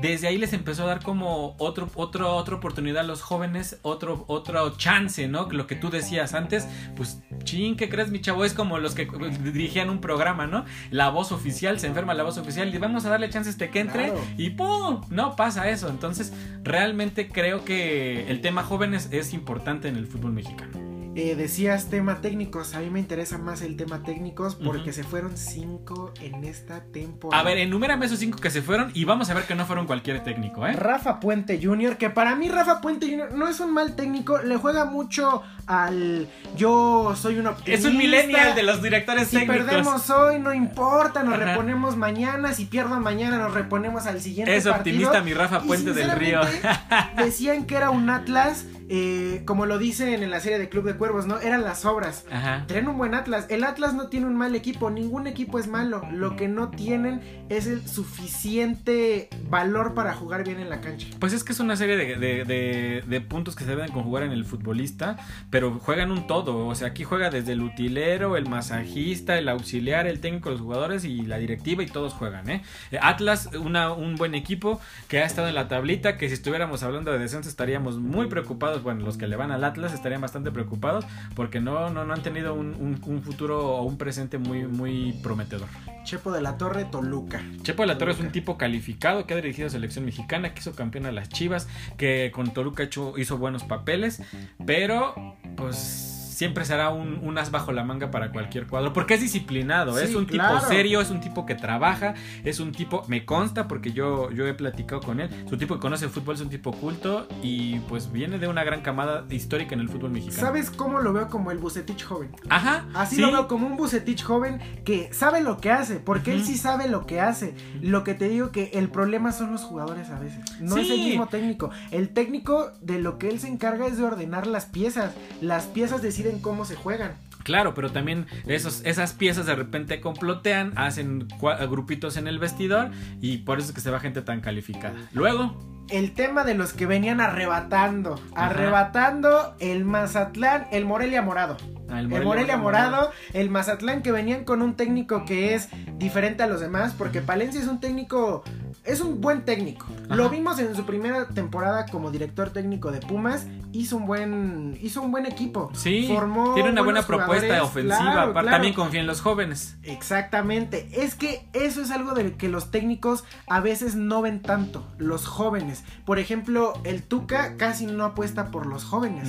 Desde 0.00 0.28
ahí 0.28 0.38
les 0.38 0.52
empezó 0.52 0.84
a 0.84 0.86
dar 0.86 1.02
como 1.02 1.54
otro, 1.58 1.90
otro, 1.94 2.34
otra 2.34 2.56
oportunidad 2.56 3.00
a 3.00 3.06
los 3.06 3.20
jóvenes, 3.20 3.78
otro, 3.82 4.24
otro 4.26 4.76
chance, 4.76 5.28
¿no? 5.28 5.48
Lo 5.50 5.66
que 5.66 5.76
tú 5.76 5.90
decías 5.90 6.34
antes, 6.34 6.66
pues 6.96 7.20
chin, 7.44 7.76
¿qué 7.76 7.88
crees, 7.88 8.10
mi 8.10 8.20
chavo? 8.20 8.44
Es 8.44 8.54
como 8.54 8.78
los 8.78 8.94
que 8.94 9.06
dirigían 9.52 9.90
un 9.90 10.00
programa, 10.00 10.46
¿no? 10.46 10.64
La 10.90 11.10
voz 11.10 11.32
oficial, 11.32 11.78
se 11.78 11.88
enferma 11.88 12.14
la 12.14 12.22
voz 12.22 12.38
oficial 12.38 12.74
y 12.74 12.78
vamos 12.78 13.04
a 13.04 13.10
darle 13.10 13.28
chance 13.28 13.50
a 13.50 13.52
este 13.52 13.70
que 13.70 13.80
entre 13.80 14.06
Claro. 14.06 14.24
y 14.38 14.50
¡pum! 14.50 15.02
No 15.10 15.36
pasa 15.36 15.68
eso. 15.68 15.88
Entonces, 15.88 16.32
realmente 16.62 17.28
creo 17.28 17.64
que 17.64 18.30
el 18.30 18.40
tema 18.40 18.62
jóvenes 18.62 19.08
es 19.12 19.34
importante 19.34 19.88
en 19.88 19.96
el 19.96 20.06
fútbol 20.06 20.32
mexicano. 20.32 20.99
Eh, 21.22 21.34
decías 21.36 21.90
tema 21.90 22.22
técnicos, 22.22 22.74
a 22.74 22.80
mí 22.80 22.88
me 22.88 22.98
interesa 22.98 23.36
más 23.36 23.60
el 23.60 23.76
tema 23.76 24.02
técnicos 24.02 24.54
porque 24.54 24.90
se 24.94 25.04
fueron 25.04 25.36
cinco 25.36 26.14
en 26.22 26.44
esta 26.44 26.82
temporada. 26.84 27.38
A 27.42 27.44
ver, 27.44 27.58
enumérame 27.58 28.06
esos 28.06 28.20
cinco 28.20 28.38
que 28.38 28.48
se 28.48 28.62
fueron 28.62 28.90
y 28.94 29.04
vamos 29.04 29.28
a 29.28 29.34
ver 29.34 29.44
que 29.44 29.54
no 29.54 29.66
fueron 29.66 29.86
cualquier 29.86 30.24
técnico, 30.24 30.66
¿eh? 30.66 30.72
Rafa 30.72 31.20
Puente 31.20 31.60
Jr., 31.62 31.98
que 31.98 32.08
para 32.08 32.36
mí 32.36 32.48
Rafa 32.48 32.80
Puente 32.80 33.06
Jr. 33.10 33.34
no 33.34 33.48
es 33.48 33.60
un 33.60 33.70
mal 33.74 33.96
técnico, 33.96 34.38
le 34.38 34.56
juega 34.56 34.86
mucho 34.86 35.42
al 35.66 36.26
yo 36.56 37.14
soy 37.16 37.38
un 37.38 37.48
optimista. 37.48 37.74
Es 37.74 37.84
un 37.84 37.98
millennial 37.98 38.54
de 38.54 38.62
los 38.62 38.80
directores 38.82 39.28
Si 39.28 39.36
técnicos. 39.40 39.66
perdemos 39.66 40.08
hoy, 40.08 40.38
no 40.38 40.54
importa, 40.54 41.22
nos 41.22 41.34
Ajá. 41.34 41.44
reponemos 41.44 41.96
mañana. 41.98 42.54
Si 42.54 42.64
pierdo 42.64 42.98
mañana, 42.98 43.36
nos 43.36 43.52
reponemos 43.52 44.06
al 44.06 44.22
siguiente 44.22 44.56
Es 44.56 44.64
partido. 44.64 44.96
optimista 44.96 45.20
mi 45.22 45.34
Rafa 45.34 45.60
Y 45.64 45.66
Puente 45.66 45.92
del 45.92 46.12
Río. 46.12 46.40
Decían 47.18 47.66
que 47.66 47.74
era 47.76 47.90
un 47.90 48.08
Atlas, 48.08 48.64
eh, 48.92 49.42
como 49.46 49.66
lo 49.66 49.78
dicen 49.78 50.22
en 50.22 50.30
la 50.30 50.40
serie 50.40 50.58
de 50.58 50.68
Club 50.68 50.84
de 50.84 50.96
Cuervos, 50.96 51.24
¿no? 51.26 51.38
Eran 51.38 51.62
las 51.62 51.84
obras. 51.84 52.26
Ajá. 52.30 52.64
Traen 52.66 52.88
un 52.88 52.98
buen 52.98 53.14
Atlas. 53.14 53.46
El 53.48 53.62
Atlas 53.64 53.94
no 53.94 54.08
tiene 54.08 54.26
un 54.26 54.34
mal 54.36 54.54
equipo. 54.56 54.90
Ningún 54.90 55.26
equipo 55.28 55.58
es 55.60 55.68
malo. 55.68 56.02
Lo 56.12 56.34
que 56.36 56.48
no 56.48 56.70
tienen 56.70 57.20
es 57.48 57.66
el 57.68 57.86
suficiente 57.86 59.28
valor 59.48 59.94
para 59.94 60.14
jugar 60.14 60.44
bien 60.44 60.58
en 60.60 60.68
la 60.70 60.80
cancha. 60.80 61.06
Pues 61.18 61.32
es 61.32 61.44
que 61.44 61.52
es 61.52 61.60
una 61.60 61.76
serie 61.76 61.96
de, 61.96 62.16
de- 62.16 62.44
de- 62.44 63.04
de 63.06 63.20
puntos 63.20 63.54
que 63.56 63.64
se 63.64 63.70
deben 63.70 63.90
conjugar 63.92 64.22
en 64.24 64.32
el 64.32 64.44
futbolista, 64.44 65.16
pero 65.50 65.78
juegan 65.78 66.10
un 66.10 66.26
todo. 66.26 66.66
O 66.66 66.74
sea, 66.74 66.88
aquí 66.88 67.04
juega 67.04 67.30
desde 67.30 67.52
el 67.52 67.62
utilero, 67.62 68.36
el 68.36 68.48
masajista, 68.48 69.38
el 69.38 69.48
auxiliar, 69.48 70.06
el 70.06 70.20
técnico, 70.20 70.50
los 70.50 70.60
jugadores 70.60 71.04
y 71.04 71.22
la 71.22 71.38
directiva 71.38 71.82
y 71.82 71.86
todos 71.86 72.12
juegan, 72.14 72.48
¿eh? 72.50 72.62
Eh, 72.90 72.98
Atlas, 73.00 73.50
una- 73.58 73.92
un 73.92 74.16
buen 74.16 74.34
equipo 74.34 74.80
que 75.08 75.20
ha 75.20 75.24
estado 75.26 75.48
en 75.48 75.54
la 75.54 75.68
tablita, 75.68 76.16
que 76.18 76.28
si 76.28 76.34
estuviéramos 76.34 76.82
hablando 76.82 77.12
de 77.12 77.18
descenso 77.18 77.48
estaríamos 77.48 77.98
muy 77.98 78.26
preocupados. 78.26 78.79
Bueno, 78.82 79.04
los 79.04 79.16
que 79.16 79.26
le 79.26 79.36
van 79.36 79.50
al 79.50 79.64
Atlas 79.64 79.92
estarían 79.92 80.20
bastante 80.20 80.50
preocupados 80.50 81.04
porque 81.34 81.60
no, 81.60 81.90
no, 81.90 82.04
no 82.04 82.12
han 82.14 82.22
tenido 82.22 82.54
un, 82.54 82.74
un- 82.74 83.00
un 83.06 83.22
futuro 83.22 83.76
o 83.76 83.82
un 83.82 83.96
presente 83.98 84.38
muy, 84.38 84.64
muy 84.66 85.12
prometedor. 85.22 85.68
Chepo 86.04 86.32
de 86.32 86.40
la 86.40 86.56
Torre, 86.58 86.84
Toluca. 86.84 87.42
Chepo 87.62 87.82
de 87.82 87.88
la 87.88 87.98
Torre 87.98 88.12
es 88.12 88.20
un 88.20 88.30
tipo 88.32 88.56
calificado 88.56 89.26
que 89.26 89.34
ha 89.34 89.36
dirigido 89.36 89.66
a 89.68 89.70
selección 89.70 90.04
mexicana, 90.04 90.54
que 90.54 90.60
hizo 90.60 90.72
campeón 90.74 91.06
a 91.06 91.12
las 91.12 91.28
Chivas, 91.28 91.68
que 91.96 92.30
con 92.34 92.52
Toluca 92.52 92.88
hizo 93.16 93.38
buenos 93.38 93.64
papeles, 93.64 94.22
pero 94.66 95.36
pues 95.56 96.19
siempre 96.40 96.64
será 96.64 96.88
un, 96.88 97.18
un 97.22 97.36
as 97.36 97.50
bajo 97.50 97.70
la 97.70 97.84
manga 97.84 98.10
para 98.10 98.32
cualquier 98.32 98.66
cuadro, 98.66 98.94
porque 98.94 99.12
es 99.12 99.20
disciplinado, 99.20 99.94
Sí, 99.98 100.04
es 100.04 100.14
un 100.14 100.24
claro. 100.24 100.56
tipo 100.56 100.68
serio, 100.68 101.02
es 101.02 101.10
un 101.10 101.20
tipo 101.20 101.44
que 101.44 101.54
trabaja, 101.54 102.14
es 102.44 102.60
un 102.60 102.72
tipo, 102.72 103.04
me 103.08 103.26
consta 103.26 103.68
porque 103.68 103.92
yo, 103.92 104.30
yo 104.30 104.46
he 104.46 104.54
platicado 104.54 105.02
con 105.02 105.20
él, 105.20 105.28
es 105.44 105.52
un 105.52 105.58
tipo 105.58 105.74
que 105.74 105.80
conoce 105.80 106.06
el 106.06 106.10
fútbol, 106.10 106.36
es 106.36 106.40
un 106.40 106.48
tipo 106.48 106.72
culto 106.72 107.28
y 107.42 107.80
pues 107.80 108.10
viene 108.10 108.38
de 108.38 108.48
una 108.48 108.64
gran 108.64 108.80
camada 108.80 109.26
histórica 109.28 109.74
en 109.74 109.82
el 109.82 109.90
fútbol 109.90 110.12
mexicano. 110.12 110.40
¿Sabes 110.40 110.70
cómo 110.70 111.00
lo 111.00 111.12
veo 111.12 111.28
como 111.28 111.50
el 111.50 111.58
Bucetich 111.58 112.04
joven? 112.04 112.30
Ajá, 112.48 112.86
Así 112.94 113.16
sí. 113.16 113.20
lo 113.20 113.30
veo 113.32 113.46
como 113.46 113.66
un 113.66 113.76
Bucetich 113.76 114.22
joven 114.24 114.60
que 114.86 115.12
sabe 115.12 115.42
lo 115.42 115.58
que 115.58 115.70
hace, 115.70 115.96
porque 116.00 116.32
él 116.32 116.42
sí 116.42 116.56
sabe 116.56 116.88
lo 116.88 117.04
que 117.04 117.20
hace. 117.20 117.54
Lo 117.82 118.02
que 118.02 118.14
te 118.14 118.30
digo 118.30 118.50
que 118.50 118.70
el 118.72 118.88
problema 118.88 119.32
son 119.32 119.52
los 119.52 119.60
jugadores 119.60 120.08
a 120.08 120.18
veces. 120.18 120.40
No 120.58 120.78
es 120.78 120.88
el 120.88 121.00
mismo 121.00 121.26
técnico. 121.28 121.68
El 121.90 122.08
técnico 122.08 122.72
de 122.80 122.98
lo 122.98 123.18
que 123.18 123.28
él 123.28 123.38
se 123.40 123.48
encarga 123.48 123.86
es 123.86 123.98
de 123.98 124.04
ordenar 124.04 124.46
las 124.46 124.64
piezas. 124.64 125.12
Las 125.42 125.66
piezas 125.66 126.00
deciden 126.00 126.29
cómo 126.38 126.64
se 126.64 126.76
juegan. 126.76 127.14
Claro, 127.42 127.74
pero 127.74 127.90
también 127.90 128.26
esos, 128.46 128.82
esas 128.84 129.12
piezas 129.12 129.46
de 129.46 129.54
repente 129.54 130.00
complotean, 130.00 130.72
hacen 130.76 131.26
grupitos 131.68 132.16
en 132.16 132.28
el 132.28 132.38
vestidor 132.38 132.90
y 133.20 133.38
por 133.38 133.58
eso 133.58 133.68
es 133.68 133.74
que 133.74 133.80
se 133.80 133.90
va 133.90 133.98
gente 133.98 134.22
tan 134.22 134.40
calificada. 134.40 134.94
Luego, 135.12 135.56
El 135.90 136.12
tema 136.12 136.44
de 136.44 136.54
los 136.54 136.72
que 136.72 136.86
venían 136.86 137.20
arrebatando, 137.20 138.20
Ajá. 138.34 138.46
arrebatando 138.46 139.54
el 139.58 139.84
Mazatlán, 139.84 140.66
el 140.70 140.84
Morelia 140.84 141.22
Morado. 141.22 141.56
el 141.90 142.12
El 142.12 142.24
Morelia 142.24 142.56
Morado, 142.56 143.10
el 143.32 143.50
Mazatlán 143.50 144.02
que 144.02 144.12
venían 144.12 144.44
con 144.44 144.62
un 144.62 144.74
técnico 144.74 145.24
que 145.24 145.54
es 145.54 145.68
diferente 145.98 146.42
a 146.42 146.46
los 146.46 146.60
demás, 146.60 146.94
porque 146.96 147.20
Palencia 147.20 147.60
es 147.60 147.66
un 147.66 147.80
técnico, 147.80 148.44
es 148.84 149.00
un 149.00 149.20
buen 149.20 149.44
técnico. 149.44 149.86
Ajá. 150.06 150.14
Lo 150.14 150.30
vimos 150.30 150.58
en 150.60 150.74
su 150.76 150.86
primera 150.86 151.26
temporada 151.28 151.86
como 151.86 152.10
director 152.12 152.50
técnico 152.50 152.92
de 152.92 153.00
Pumas, 153.00 153.46
hizo 153.72 153.96
un 153.96 154.06
buen, 154.06 154.78
hizo 154.80 155.02
un 155.02 155.10
buen 155.10 155.26
equipo. 155.26 155.70
Sí, 155.74 156.06
Formó 156.12 156.54
tiene 156.54 156.70
una 156.70 156.82
buena 156.82 157.02
propuesta 157.02 157.62
ofensiva. 157.64 157.98
claro, 157.98 158.20
aparte, 158.30 158.32
claro. 158.32 158.50
También 158.50 158.74
confía 158.74 159.00
en 159.00 159.06
los 159.08 159.20
jóvenes. 159.20 159.76
Exactamente, 159.82 160.88
es 160.92 161.14
que 161.16 161.44
eso 161.52 161.82
es 161.82 161.90
algo 161.90 162.14
de 162.14 162.34
que 162.36 162.48
los 162.48 162.70
técnicos 162.70 163.24
a 163.48 163.58
veces 163.60 163.96
no 163.96 164.22
ven 164.22 164.40
tanto, 164.42 164.86
los 164.98 165.26
jóvenes. 165.26 165.79
Por 166.04 166.18
ejemplo, 166.18 166.74
el 166.84 167.02
Tuca 167.02 167.56
casi 167.56 167.86
no 167.86 168.04
apuesta 168.04 168.50
por 168.50 168.66
los 168.66 168.84
jóvenes. 168.84 169.28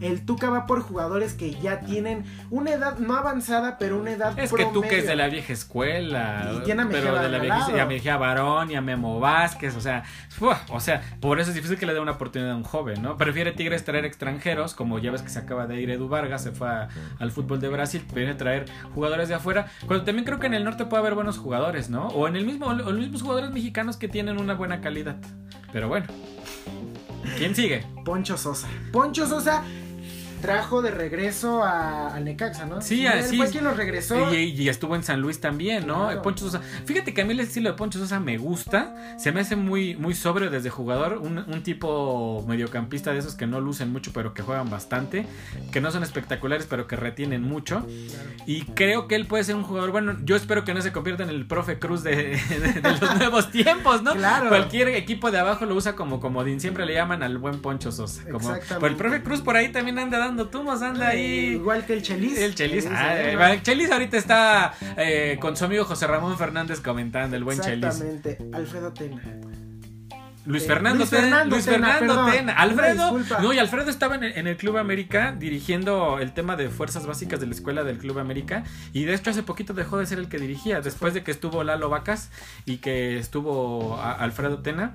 El 0.00 0.24
Tuca 0.24 0.50
va 0.50 0.66
por 0.66 0.80
jugadores 0.82 1.34
que 1.34 1.54
ya 1.60 1.80
tienen 1.80 2.24
una 2.50 2.70
edad 2.72 2.98
no 2.98 3.16
avanzada, 3.16 3.78
pero 3.78 3.98
una 4.00 4.12
edad 4.12 4.38
Es 4.38 4.50
que 4.52 4.62
que 4.88 4.98
es 4.98 5.06
de 5.06 5.16
la 5.16 5.28
vieja 5.28 5.52
escuela, 5.52 6.52
Y 6.56 6.60
tiene 6.64 6.82
a 6.82 6.88
pero 6.88 7.18
de 7.20 7.28
la 7.28 7.38
vieja 7.38 7.76
y 7.76 7.80
a 7.80 7.86
Mejía 7.86 8.16
Barón 8.16 8.70
y 8.70 8.74
a 8.76 8.80
Memo 8.80 9.20
Vázquez, 9.20 9.76
o 9.76 9.80
sea, 9.80 10.02
o 10.68 10.80
sea, 10.80 11.02
por 11.20 11.40
eso 11.40 11.50
es 11.50 11.54
difícil 11.56 11.76
que 11.78 11.86
le 11.86 11.94
dé 11.94 12.00
una 12.00 12.12
oportunidad 12.12 12.52
a 12.52 12.56
un 12.56 12.64
joven, 12.64 13.02
¿no? 13.02 13.16
Prefiere 13.16 13.52
Tigres 13.52 13.84
traer 13.84 14.04
extranjeros, 14.04 14.74
como 14.74 14.98
ya 14.98 15.10
ves 15.10 15.22
que 15.22 15.28
se 15.28 15.38
acaba 15.38 15.66
de 15.66 15.80
ir 15.80 15.90
Edu 15.90 16.08
Vargas, 16.08 16.42
se 16.42 16.52
fue 16.52 16.68
a- 16.68 16.88
al 17.18 17.30
fútbol 17.30 17.60
de 17.60 17.68
Brasil, 17.68 18.04
viene 18.14 18.32
a 18.32 18.36
traer 18.36 18.66
jugadores 18.94 19.28
de 19.28 19.34
afuera, 19.34 19.66
cuando 19.86 20.04
también 20.04 20.24
creo 20.24 20.38
que 20.38 20.46
en 20.46 20.54
el 20.54 20.64
norte 20.64 20.84
puede 20.86 21.00
haber 21.00 21.14
buenos 21.14 21.38
jugadores, 21.38 21.90
¿no? 21.90 22.08
O 22.08 22.28
en 22.28 22.36
el 22.36 22.44
mismo, 22.46 22.66
o 22.66 22.72
los 22.74 22.94
mismos 22.94 23.22
jugadores 23.22 23.50
mexicanos 23.50 23.96
que 23.96 24.08
tienen 24.08 24.38
una 24.38 24.54
buena 24.54 24.80
calidad. 24.80 25.16
Pero 25.72 25.88
bueno. 25.88 26.06
¿Quién 27.38 27.54
sigue? 27.54 27.84
Poncho 28.04 28.36
Sosa. 28.36 28.68
Poncho 28.92 29.26
Sosa 29.26 29.64
trajo 30.42 30.82
de 30.82 30.90
regreso 30.90 31.62
a, 31.64 32.08
al 32.14 32.24
Necaxa, 32.24 32.66
¿no? 32.66 32.82
Sí, 32.82 33.06
así 33.06 33.36
fue 33.38 33.48
quien 33.48 33.64
lo 33.64 33.72
regresó. 33.72 34.34
Y, 34.34 34.50
y 34.50 34.68
estuvo 34.68 34.94
en 34.96 35.02
San 35.02 35.20
Luis 35.20 35.40
también, 35.40 35.86
¿no? 35.86 36.06
Claro. 36.06 36.22
Poncho 36.22 36.44
Sosa. 36.44 36.60
Fíjate 36.84 37.14
que 37.14 37.22
a 37.22 37.24
mí 37.24 37.32
el 37.32 37.40
estilo 37.40 37.70
de 37.70 37.76
Poncho 37.76 37.98
Sosa 37.98 38.20
me 38.20 38.36
gusta. 38.36 38.94
Se 39.18 39.32
me 39.32 39.40
hace 39.40 39.56
muy, 39.56 39.96
muy 39.96 40.14
sobrio 40.14 40.50
desde 40.50 40.68
jugador. 40.70 41.18
Un, 41.18 41.38
un 41.38 41.62
tipo 41.62 42.44
mediocampista 42.46 43.12
de 43.12 43.18
esos 43.20 43.34
que 43.34 43.46
no 43.46 43.60
lucen 43.60 43.90
mucho, 43.92 44.12
pero 44.12 44.34
que 44.34 44.42
juegan 44.42 44.68
bastante. 44.68 45.24
Que 45.70 45.80
no 45.80 45.90
son 45.90 46.02
espectaculares, 46.02 46.66
pero 46.68 46.86
que 46.86 46.96
retienen 46.96 47.42
mucho. 47.42 47.80
Claro. 47.86 48.30
Y 48.46 48.62
creo 48.62 49.08
que 49.08 49.14
él 49.14 49.26
puede 49.26 49.44
ser 49.44 49.54
un 49.56 49.62
jugador. 49.62 49.90
Bueno, 49.92 50.16
yo 50.24 50.36
espero 50.36 50.64
que 50.64 50.74
no 50.74 50.82
se 50.82 50.92
convierta 50.92 51.22
en 51.22 51.28
el 51.30 51.46
profe 51.46 51.78
Cruz 51.78 52.02
de, 52.02 52.16
de- 52.48 52.80
de 52.80 52.90
los 53.00 53.16
nuevos 53.16 53.50
tiempos, 53.50 54.02
¿no? 54.02 54.12
Claro. 54.14 54.48
Cualquier 54.48 54.88
equipo 54.88 55.30
de 55.30 55.38
abajo 55.38 55.64
lo 55.66 55.74
usa 55.74 55.94
como 55.94 56.20
comodín. 56.20 56.60
Siempre 56.60 56.84
le 56.86 56.94
llaman 56.94 57.22
al 57.22 57.38
buen 57.38 57.60
Poncho 57.60 57.92
Sosa. 57.92 58.22
Como, 58.24 58.38
Exactamente. 58.54 58.78
pero 58.80 58.86
el 58.88 58.96
profe 58.96 59.22
Cruz 59.22 59.40
por 59.40 59.56
ahí 59.56 59.70
también 59.70 59.98
anda 59.98 60.18
dando 60.18 60.31
tumos, 60.50 60.82
anda 60.82 61.14
Eh, 61.14 61.18
ahí. 61.18 61.46
Igual 61.54 61.84
que 61.86 61.94
el 61.94 62.02
Chelis. 62.02 62.38
El 62.38 62.54
Chelis, 62.54 62.86
ah, 62.90 63.14
eh, 63.18 63.60
Chelis 63.62 63.90
ahorita 63.90 64.16
está 64.16 64.74
eh, 64.96 65.38
con 65.40 65.56
su 65.56 65.64
amigo 65.64 65.84
José 65.84 66.06
Ramón 66.06 66.36
Fernández 66.38 66.80
comentando, 66.80 67.36
el 67.36 67.44
buen 67.44 67.60
Chelis. 67.60 67.84
Exactamente. 67.84 68.38
Alfredo 68.52 68.92
Tena. 68.92 69.22
Luis 70.44 70.66
Fernando 70.66 70.98
Luis 70.98 71.10
Tena. 71.10 71.22
Fernando 71.22 71.54
Luis 71.54 71.64
Fernando. 71.64 72.26
Tena. 72.26 72.52
Alfredo. 72.54 73.18
No, 73.40 73.52
y 73.52 73.58
Alfredo 73.58 73.90
estaba 73.90 74.16
en 74.16 74.24
el, 74.24 74.32
en 74.36 74.46
el 74.48 74.56
Club 74.56 74.76
América 74.76 75.36
dirigiendo 75.38 76.18
el 76.18 76.32
tema 76.32 76.56
de 76.56 76.68
fuerzas 76.68 77.06
básicas 77.06 77.38
de 77.38 77.46
la 77.46 77.52
escuela 77.52 77.84
del 77.84 77.98
Club 77.98 78.18
América. 78.18 78.64
Y 78.92 79.04
de 79.04 79.14
hecho 79.14 79.30
hace 79.30 79.44
poquito 79.44 79.72
dejó 79.72 79.98
de 79.98 80.06
ser 80.06 80.18
el 80.18 80.28
que 80.28 80.38
dirigía. 80.38 80.80
Después 80.80 81.14
de 81.14 81.22
que 81.22 81.30
estuvo 81.30 81.62
Lalo 81.62 81.88
Vacas 81.90 82.30
y 82.66 82.78
que 82.78 83.18
estuvo 83.18 84.00
Alfredo 84.00 84.58
Tena. 84.62 84.94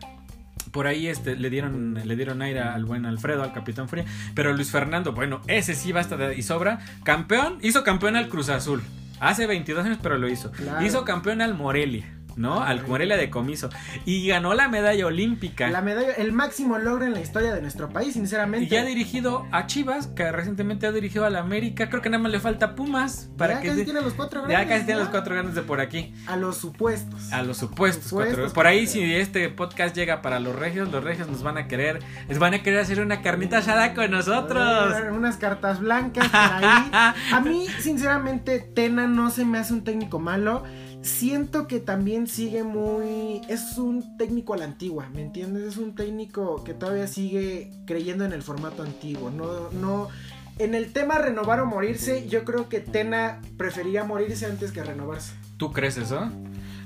Por 0.78 0.86
ahí 0.86 1.08
este, 1.08 1.36
le 1.36 1.50
dieron 1.50 2.00
le 2.06 2.16
dieron 2.16 2.40
aire 2.44 2.60
al 2.60 2.86
buen 2.86 3.08
Alfredo, 3.08 3.42
al 3.42 3.52
Capitán 3.52 3.90
Furia. 3.90 4.06
Pero 4.36 4.54
Luis 4.54 4.70
Fernando, 4.70 5.12
bueno, 5.12 5.42
ese 5.48 5.74
sí 5.74 5.92
basta 5.92 6.18
de, 6.18 6.38
y 6.38 6.44
sobra. 6.44 6.78
Campeón, 7.04 7.58
hizo 7.64 7.84
campeón 7.84 8.16
al 8.16 8.30
Cruz 8.30 8.50
Azul. 8.50 8.84
Hace 9.20 9.48
22 9.48 9.84
años, 9.84 9.98
pero 10.04 10.20
lo 10.20 10.30
hizo. 10.30 10.52
Claro. 10.52 10.86
Hizo 10.86 11.04
campeón 11.04 11.42
al 11.42 11.56
Morelia, 11.56 12.06
¿no? 12.38 12.62
Al 12.62 12.86
Morelia 12.88 13.18
de 13.18 13.30
comiso. 13.30 13.70
Y 14.06 14.28
ganó 14.28 14.54
la 14.54 14.70
medalla 14.70 15.06
olímpica. 15.06 15.70
La 15.70 15.82
medalla, 15.82 16.14
el 16.14 16.32
máximo 16.32 16.78
logro 16.78 17.06
en 17.06 17.14
la 17.14 17.20
historia 17.20 17.54
de 17.54 17.62
nuestro 17.62 17.90
país, 17.90 18.14
sinceramente. 18.14 18.66
Y 18.66 18.70
ya 18.70 18.82
ha 18.82 18.86
dirigido 18.86 19.46
a 19.52 19.66
Chivas, 19.66 20.08
que 20.08 20.32
recientemente 20.32 20.88
ha 20.88 20.92
dirigido 20.92 21.26
a 21.26 21.30
la 21.30 21.40
América. 21.40 21.90
Creo 21.90 22.02
que 22.02 22.10
nada 22.10 22.24
más 22.24 22.32
le 22.32 22.40
falta 22.40 22.76
Pumas. 22.76 23.30
Para 23.38 23.56
ya 23.56 23.62
que 23.62 23.68
casi 23.70 23.84
tiene 23.84 24.02
los 24.02 24.14
cuatro 24.14 24.42
ya 24.42 24.48
grandes, 24.48 24.70
casi 24.70 24.86
tiene 24.86 25.00
los 25.02 25.10
cuatro 25.10 25.34
grandes 25.34 25.56
de 25.56 25.62
por 25.64 25.82
aquí. 25.82 26.14
A 26.28 26.38
los 26.38 26.58
supuestos. 26.58 27.32
A 27.34 27.42
los 27.42 27.58
supuestos, 27.58 28.10
Supuestos 28.10 28.38
cuatro. 28.38 28.54
Por 28.54 28.68
ahí, 28.68 28.88
si 28.88 29.16
este 29.16 29.50
podcast 29.50 29.96
llega 29.96 30.22
para 30.22 30.40
los 30.40 30.56
regios, 30.56 30.92
los 30.92 31.04
regios 31.04 31.28
nos 31.28 31.44
van 31.44 31.58
a 31.58 31.68
querer, 31.68 32.00
les 32.30 32.40
van 32.40 32.54
a 32.54 32.62
querer 32.64 32.80
hacer 32.80 33.02
una 33.02 33.22
carnita 33.22 33.58
asada 33.58 33.94
con 33.94 34.12
nosotros. 34.12 34.94
Unas 35.12 35.38
cartas 35.38 35.80
blancas 35.80 36.28
por 36.28 36.40
ahí. 36.40 36.92
A 37.34 37.42
mí, 37.44 37.68
sinceramente, 37.80 38.60
Tena 38.60 39.08
no 39.08 39.30
se 39.32 39.46
me 39.46 39.58
hace 39.58 39.74
un 39.74 39.84
técnico 39.84 40.20
malo. 40.20 40.64
Siento 41.02 41.68
que 41.68 41.80
también 41.80 42.28
sigue 42.28 42.64
muy. 42.64 43.42
Es 43.48 43.78
un 43.78 44.18
técnico 44.18 44.54
a 44.54 44.58
la 44.58 44.66
antigua, 44.66 45.10
¿me 45.14 45.22
entiendes? 45.22 45.64
Es 45.64 45.78
un 45.78 45.96
técnico 45.96 46.64
que 46.64 46.74
todavía 46.74 47.08
sigue 47.08 47.72
creyendo 47.86 48.26
en 48.26 48.34
el 48.34 48.42
formato 48.42 48.84
antiguo. 48.84 49.30
No, 49.30 49.70
no. 49.72 50.10
En 50.60 50.74
el 50.74 50.92
tema 50.92 51.20
renovar 51.20 51.60
o 51.60 51.66
morirse, 51.66 52.28
yo 52.28 52.44
creo 52.44 52.68
que 52.68 52.80
Tena 52.80 53.42
prefería 53.58 54.04
morirse 54.04 54.48
antes 54.48 54.72
que 54.72 54.84
renovarse. 54.84 55.34
¿Tú 55.58 55.72
crees 55.72 55.98
eso? 55.98 56.32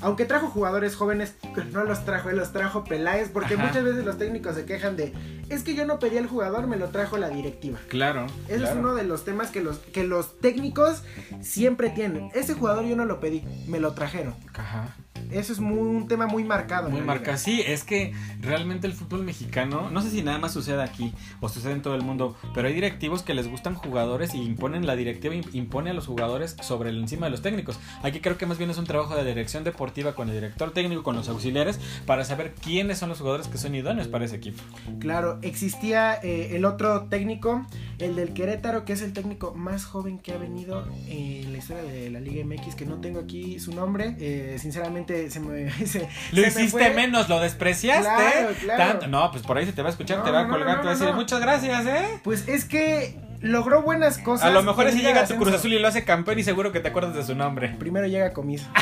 Aunque 0.02 0.26
trajo 0.26 0.48
jugadores 0.48 0.96
jóvenes, 0.96 1.36
no 1.72 1.84
los 1.84 2.04
trajo, 2.06 2.30
él 2.30 2.38
los 2.38 2.52
trajo 2.52 2.84
Peláez, 2.84 3.30
porque 3.30 3.54
Ajá. 3.54 3.68
muchas 3.68 3.84
veces 3.84 4.04
los 4.06 4.18
técnicos 4.18 4.56
se 4.56 4.66
quejan 4.66 4.98
de, 4.98 5.14
es 5.50 5.64
que 5.64 5.76
yo 5.76 5.86
no 5.86 6.00
pedí 6.00 6.18
al 6.18 6.28
jugador, 6.28 6.68
me 6.68 6.78
lo 6.78 6.90
trajo 6.90 7.18
la 7.18 7.30
directiva. 7.30 7.80
Claro. 7.88 8.26
Ese 8.48 8.58
claro. 8.58 8.74
es 8.74 8.76
uno 8.80 8.96
de 8.96 9.04
los 9.04 9.24
temas 9.26 9.52
que 9.52 9.62
los, 9.62 9.78
que 9.80 10.04
los 10.04 10.40
técnicos 10.40 11.04
siempre 11.42 11.90
tienen. 11.90 12.30
Ese 12.34 12.54
jugador 12.54 12.86
yo 12.86 12.96
no 12.96 13.06
lo 13.06 13.20
pedí, 13.20 13.44
me 13.68 13.80
lo 13.80 13.94
trajeron. 13.94 14.36
Ajá. 14.54 14.96
Eso 15.32 15.54
es 15.54 15.60
muy, 15.60 15.78
un 15.80 16.08
tema 16.08 16.28
muy 16.28 16.44
marcado. 16.44 16.90
Muy 16.90 17.02
marcado. 17.02 17.38
Sí, 17.38 17.62
es 17.66 17.84
que 17.84 18.14
realmente 18.42 18.88
el 18.88 18.94
fútbol 18.94 19.24
mexicano, 19.24 19.90
no 19.92 20.02
sé 20.02 20.10
si 20.10 20.22
nada 20.24 20.38
más 20.38 20.54
sucede 20.54 20.82
aquí 20.82 21.14
o 21.40 21.50
sucede 21.50 21.74
en 21.74 21.82
todo 21.82 21.96
el 21.96 22.02
mundo, 22.02 22.36
pero 22.54 22.68
hay 22.68 22.74
directivos 22.74 23.24
que 23.24 23.34
les 23.34 23.48
gustan 23.50 23.76
jugadores 23.76 24.34
y 24.34 24.42
imponen 24.42 24.86
la 24.88 24.96
directiva 24.96 25.36
im- 25.36 25.48
impone 25.54 25.92
a 25.92 25.94
los 25.94 26.08
jugadores 26.08 26.56
sobre 26.62 26.90
el 26.90 27.00
encima 27.00 27.26
de 27.28 27.32
los 27.32 27.42
técnicos. 27.42 27.80
Aquí 28.04 28.20
creo 28.20 28.38
que 28.38 28.46
más 28.46 28.58
bien 28.58 28.70
es 28.70 28.78
un 28.78 28.86
trabajo 28.86 29.16
de 29.16 29.24
dirección 29.26 29.64
deportiva 29.64 30.14
con 30.16 30.30
el 30.30 30.36
director 30.36 30.72
técnico, 30.72 31.04
con 31.04 31.16
los 31.16 31.28
auxiliares, 31.30 31.80
para 32.06 32.24
saber 32.26 32.54
quiénes 32.54 32.98
son 32.98 33.10
los 33.10 33.20
jugadores 33.20 33.48
que 33.48 33.58
son 33.58 33.76
idóneos 33.76 34.08
para 34.08 34.26
ese 34.26 34.36
equipo. 34.36 34.62
Claro, 35.00 35.40
existía 35.42 36.16
eh, 36.24 36.56
el 36.56 36.66
otro 36.66 37.04
técnico, 37.06 37.66
el 38.00 38.16
del 38.16 38.34
Querétaro, 38.34 38.86
que 38.86 38.94
es 38.94 39.02
el 39.02 39.14
técnico 39.14 39.54
más 39.54 39.86
joven 39.86 40.18
que 40.20 40.32
ha 40.34 40.38
venido 40.38 40.86
en 41.08 41.52
la 41.52 41.58
historia 41.58 41.84
de 41.84 42.10
la 42.10 42.20
Liga 42.20 42.44
MX, 42.46 42.76
que 42.76 42.86
no 42.86 42.96
tengo 43.02 43.20
aquí 43.20 43.60
su 43.60 43.74
nombre. 43.74 44.16
eh, 44.20 44.58
sinceramente, 44.60 45.11
se 45.30 45.40
me. 45.40 45.70
se- 45.88 46.08
Lo 46.32 46.42
se 46.42 46.48
hiciste 46.48 46.90
menos, 46.92 47.30
lo 47.30 47.40
despreciaste. 47.40 48.04
Claro, 48.04 48.50
claro. 48.60 48.84
Tanto- 48.92 49.08
No, 49.08 49.32
pues 49.32 49.44
por 49.44 49.58
ahí 49.58 49.66
se 49.66 49.74
te 49.74 49.82
va 49.82 49.90
a 49.90 49.92
escuchar, 49.92 50.20
No, 50.20 50.24
te 50.24 50.32
va 50.32 50.42
a 50.42 50.48
colgar, 50.48 50.76
no, 50.78 50.82
te 50.82 50.88
va 50.88 50.94
a 50.94 50.98
decir 50.98 51.14
muchas 51.14 51.40
gracias, 51.42 51.86
¿eh? 51.86 52.20
Pues 52.24 52.48
es 52.48 52.66
que 52.66 53.18
logró 53.42 53.82
buenas 53.82 54.18
cosas. 54.20 54.48
A 54.48 54.52
lo 54.52 54.62
mejor 54.62 54.92
si 54.92 55.02
llega 55.02 55.22
de 55.24 55.28
tu 55.34 55.40
Cruz. 55.40 55.54
Azul 55.56 55.74
y 55.74 55.80
lo 55.80 55.88
hace 55.88 56.04
campeón 56.04 56.38
y 56.40 56.44
seguro 56.44 56.72
que 56.72 56.80
te 56.80 56.90
acuerdas 56.90 57.16
de 57.16 57.24
su 57.24 57.34
nombre. 57.36 57.70
Primero 57.80 58.06
llega 58.08 58.34
Comiso. 58.34 58.68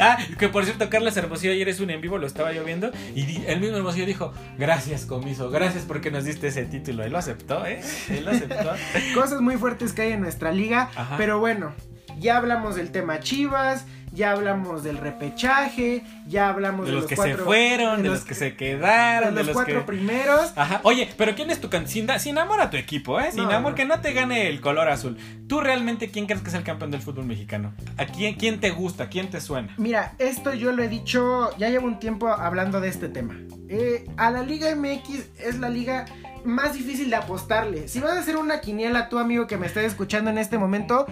Ah, 0.00 0.16
que 0.38 0.48
por 0.48 0.64
cierto, 0.64 0.88
Carlos 0.88 1.16
Hermosillo 1.16 1.52
ayer 1.52 1.68
es 1.68 1.80
un 1.80 1.90
en 1.90 2.00
vivo, 2.00 2.16
lo 2.18 2.26
estaba 2.26 2.52
yo 2.52 2.64
viendo, 2.64 2.90
y 3.14 3.42
el 3.46 3.60
mismo 3.60 3.76
Hermosillo 3.76 4.06
dijo, 4.06 4.32
gracias 4.58 5.04
Comiso, 5.04 5.50
gracias 5.50 5.84
porque 5.84 6.10
nos 6.10 6.24
diste 6.24 6.46
ese 6.48 6.64
título. 6.64 7.04
Él 7.04 7.12
lo 7.12 7.18
aceptó, 7.18 7.66
¿eh? 7.66 7.80
Él 8.08 8.24
lo 8.24 8.30
aceptó. 8.30 8.70
Cosas 9.14 9.40
muy 9.40 9.56
fuertes 9.56 9.92
que 9.92 10.02
hay 10.02 10.12
en 10.12 10.20
nuestra 10.20 10.52
liga. 10.52 10.90
Ajá. 10.96 11.16
Pero 11.18 11.38
bueno, 11.38 11.74
ya 12.18 12.36
hablamos 12.38 12.76
del 12.76 12.90
tema 12.92 13.20
Chivas, 13.20 13.84
ya 14.12 14.32
hablamos 14.32 14.82
del 14.82 14.98
repechaje, 14.98 16.02
ya 16.26 16.48
hablamos 16.48 16.86
De 16.86 16.92
de, 16.92 16.98
los 17.00 17.06
que 17.06 17.16
cuatro, 17.16 17.36
se 17.38 17.42
fueron, 17.44 18.02
de 18.02 18.08
los 18.08 18.24
que 18.24 18.34
se 18.34 18.56
quedaron, 18.56 19.34
de 19.34 19.44
los 19.44 19.52
cuatro 19.54 19.80
que... 19.80 19.86
primeros. 19.86 20.52
Ajá. 20.56 20.80
Oye, 20.84 21.08
pero 21.16 21.34
¿quién 21.34 21.50
es 21.50 21.60
tu 21.60 21.68
can... 21.70 21.86
sin, 21.88 22.06
da- 22.06 22.18
sin 22.18 22.38
amor 22.38 22.60
a 22.60 22.70
tu 22.70 22.76
equipo, 22.76 23.20
eh? 23.20 23.30
Sin 23.32 23.44
No, 23.44 23.50
amor, 23.50 23.72
no. 23.72 23.76
que 23.76 23.84
no 23.84 24.00
te 24.00 24.12
gane 24.12 24.48
el 24.48 24.60
color 24.60 24.88
azul. 24.88 25.16
¿Tú 25.48 25.60
realmente 25.60 26.10
quién 26.10 26.26
crees 26.26 26.42
que 26.42 26.48
es 26.48 26.54
el 26.54 26.62
campeón 26.64 26.90
del 26.90 27.02
fútbol 27.02 27.24
mexicano? 27.26 27.72
¿A 27.96 28.06
quién, 28.06 28.34
quién 28.34 28.60
te 28.60 28.70
gusta? 28.70 29.08
¿Quién 29.08 29.30
te 29.30 29.40
suena? 29.40 29.74
Mira, 29.78 30.14
esto 30.18 30.54
yo 30.54 30.72
lo 30.72 30.82
he 30.82 30.88
dicho, 30.88 31.50
ya 31.58 31.68
llevo 31.68 31.86
un 31.86 31.98
tiempo 31.98 32.28
hablando 32.28 32.80
de 32.80 32.88
este 32.88 33.08
tema. 33.08 33.36
Eh, 33.68 34.06
a 34.16 34.30
la 34.30 34.42
Liga 34.42 34.74
MX 34.74 35.08
es 35.38 35.58
la 35.60 35.68
liga 35.68 36.06
más 36.44 36.74
difícil 36.74 37.10
de 37.10 37.16
apostarle. 37.16 37.88
Si 37.88 38.00
vas 38.00 38.12
a 38.12 38.20
hacer 38.20 38.36
una 38.36 38.60
quiniela, 38.60 39.08
tú 39.08 39.18
amigo 39.18 39.46
que 39.46 39.56
me 39.56 39.66
estés 39.66 39.84
escuchando 39.84 40.30
en 40.30 40.38
este 40.38 40.58
momento, 40.58 41.06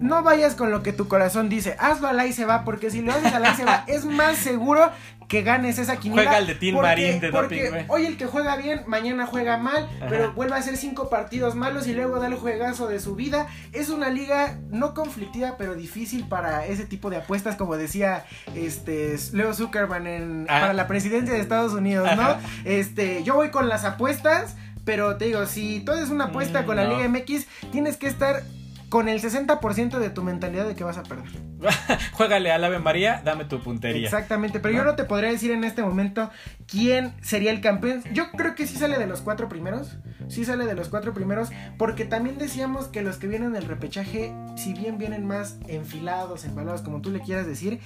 no 0.00 0.22
vayas 0.22 0.54
con 0.54 0.70
lo 0.70 0.82
que 0.82 0.92
tu 0.92 1.08
corazón 1.08 1.48
dice. 1.48 1.76
Hazlo 1.78 2.08
al 2.08 2.18
ahí 2.18 2.32
se 2.32 2.44
va, 2.44 2.64
porque 2.64 2.90
si 2.90 3.02
lo 3.02 3.12
haces 3.12 3.32
al 3.32 3.44
ahí 3.44 3.54
se 3.56 3.64
va, 3.64 3.84
es 3.86 4.04
más 4.04 4.36
seguro 4.36 4.90
que 5.28 5.42
ganes 5.42 5.78
esa 5.78 5.96
quiniela. 5.96 6.22
Juega 6.24 6.38
el 6.38 6.46
de 6.48 6.54
porque- 6.54 6.72
Marín 6.72 7.20
de 7.20 7.30
porque 7.30 7.64
doping, 7.70 7.84
hoy 7.86 8.04
el 8.06 8.16
que 8.16 8.26
juega 8.26 8.56
bien, 8.56 8.82
mañana 8.88 9.26
juega 9.26 9.58
mal, 9.58 9.84
Ajá. 9.98 10.06
pero 10.08 10.32
vuelve 10.32 10.54
a 10.56 10.58
hacer 10.58 10.76
cinco 10.76 11.08
partidos 11.08 11.54
malos 11.54 11.86
y 11.86 11.92
luego 11.94 12.18
da 12.18 12.26
el 12.26 12.34
juegazo 12.34 12.88
de 12.88 12.98
su 12.98 13.14
vida. 13.14 13.46
Es 13.72 13.90
una 13.90 14.08
liga 14.08 14.58
no 14.70 14.92
conflictiva, 14.92 15.54
pero 15.56 15.76
difícil 15.76 16.26
para 16.26 16.66
ese 16.66 16.84
tipo 16.84 17.10
de 17.10 17.18
apuestas, 17.18 17.54
como 17.54 17.76
decía 17.76 18.24
este 18.56 19.16
Leo 19.32 19.54
Zuckerman 19.54 20.08
en, 20.08 20.46
Ah. 20.48 20.60
para 20.62 20.72
la 20.72 20.88
presidencia 20.88 21.32
de 21.34 21.40
Estados 21.40 21.74
Unidos, 21.74 22.08
¿no? 22.16 22.22
Ajá. 22.22 22.40
Este, 22.64 23.22
yo 23.22 23.34
voy 23.36 23.50
con 23.50 23.68
las 23.68 23.84
apuestas, 23.84 24.56
pero 24.84 25.16
te 25.16 25.26
digo, 25.26 25.46
si 25.46 25.80
tú 25.80 25.92
haces 25.92 26.10
una 26.10 26.24
apuesta 26.26 26.62
Mm, 26.62 26.66
con 26.66 26.76
la 26.76 26.84
no. 26.84 26.96
Liga 26.96 27.08
MX, 27.08 27.46
tienes 27.72 27.96
que 27.96 28.06
estar 28.06 28.42
con 28.88 29.08
el 29.08 29.22
60% 29.22 30.00
de 30.00 30.10
tu 30.10 30.24
mentalidad 30.24 30.66
de 30.66 30.74
que 30.74 30.82
vas 30.82 30.98
a 30.98 31.04
perder. 31.04 31.30
Juégale 32.12 32.50
al 32.50 32.64
Ave 32.64 32.80
María, 32.80 33.22
dame 33.24 33.44
tu 33.44 33.60
puntería. 33.60 34.04
Exactamente, 34.04 34.58
pero 34.58 34.74
yo 34.74 34.82
no 34.82 34.96
te 34.96 35.04
podría 35.04 35.30
decir 35.30 35.52
en 35.52 35.62
este 35.62 35.82
momento 35.82 36.28
quién 36.66 37.14
sería 37.22 37.52
el 37.52 37.60
campeón. 37.60 38.02
Yo 38.12 38.32
creo 38.32 38.56
que 38.56 38.66
sí 38.66 38.76
sale 38.76 38.98
de 38.98 39.06
los 39.06 39.20
cuatro 39.20 39.48
primeros. 39.48 39.96
Sí 40.28 40.44
sale 40.44 40.64
de 40.64 40.74
los 40.74 40.88
cuatro 40.88 41.14
primeros. 41.14 41.50
Porque 41.78 42.04
también 42.04 42.36
decíamos 42.36 42.88
que 42.88 43.02
los 43.02 43.18
que 43.18 43.28
vienen 43.28 43.52
del 43.52 43.66
repechaje, 43.66 44.34
si 44.56 44.74
bien 44.74 44.98
vienen 44.98 45.24
más 45.24 45.58
enfilados, 45.68 46.44
embalados, 46.44 46.82
como 46.82 47.00
tú 47.00 47.10
le 47.10 47.20
quieras 47.20 47.46
decir, 47.46 47.78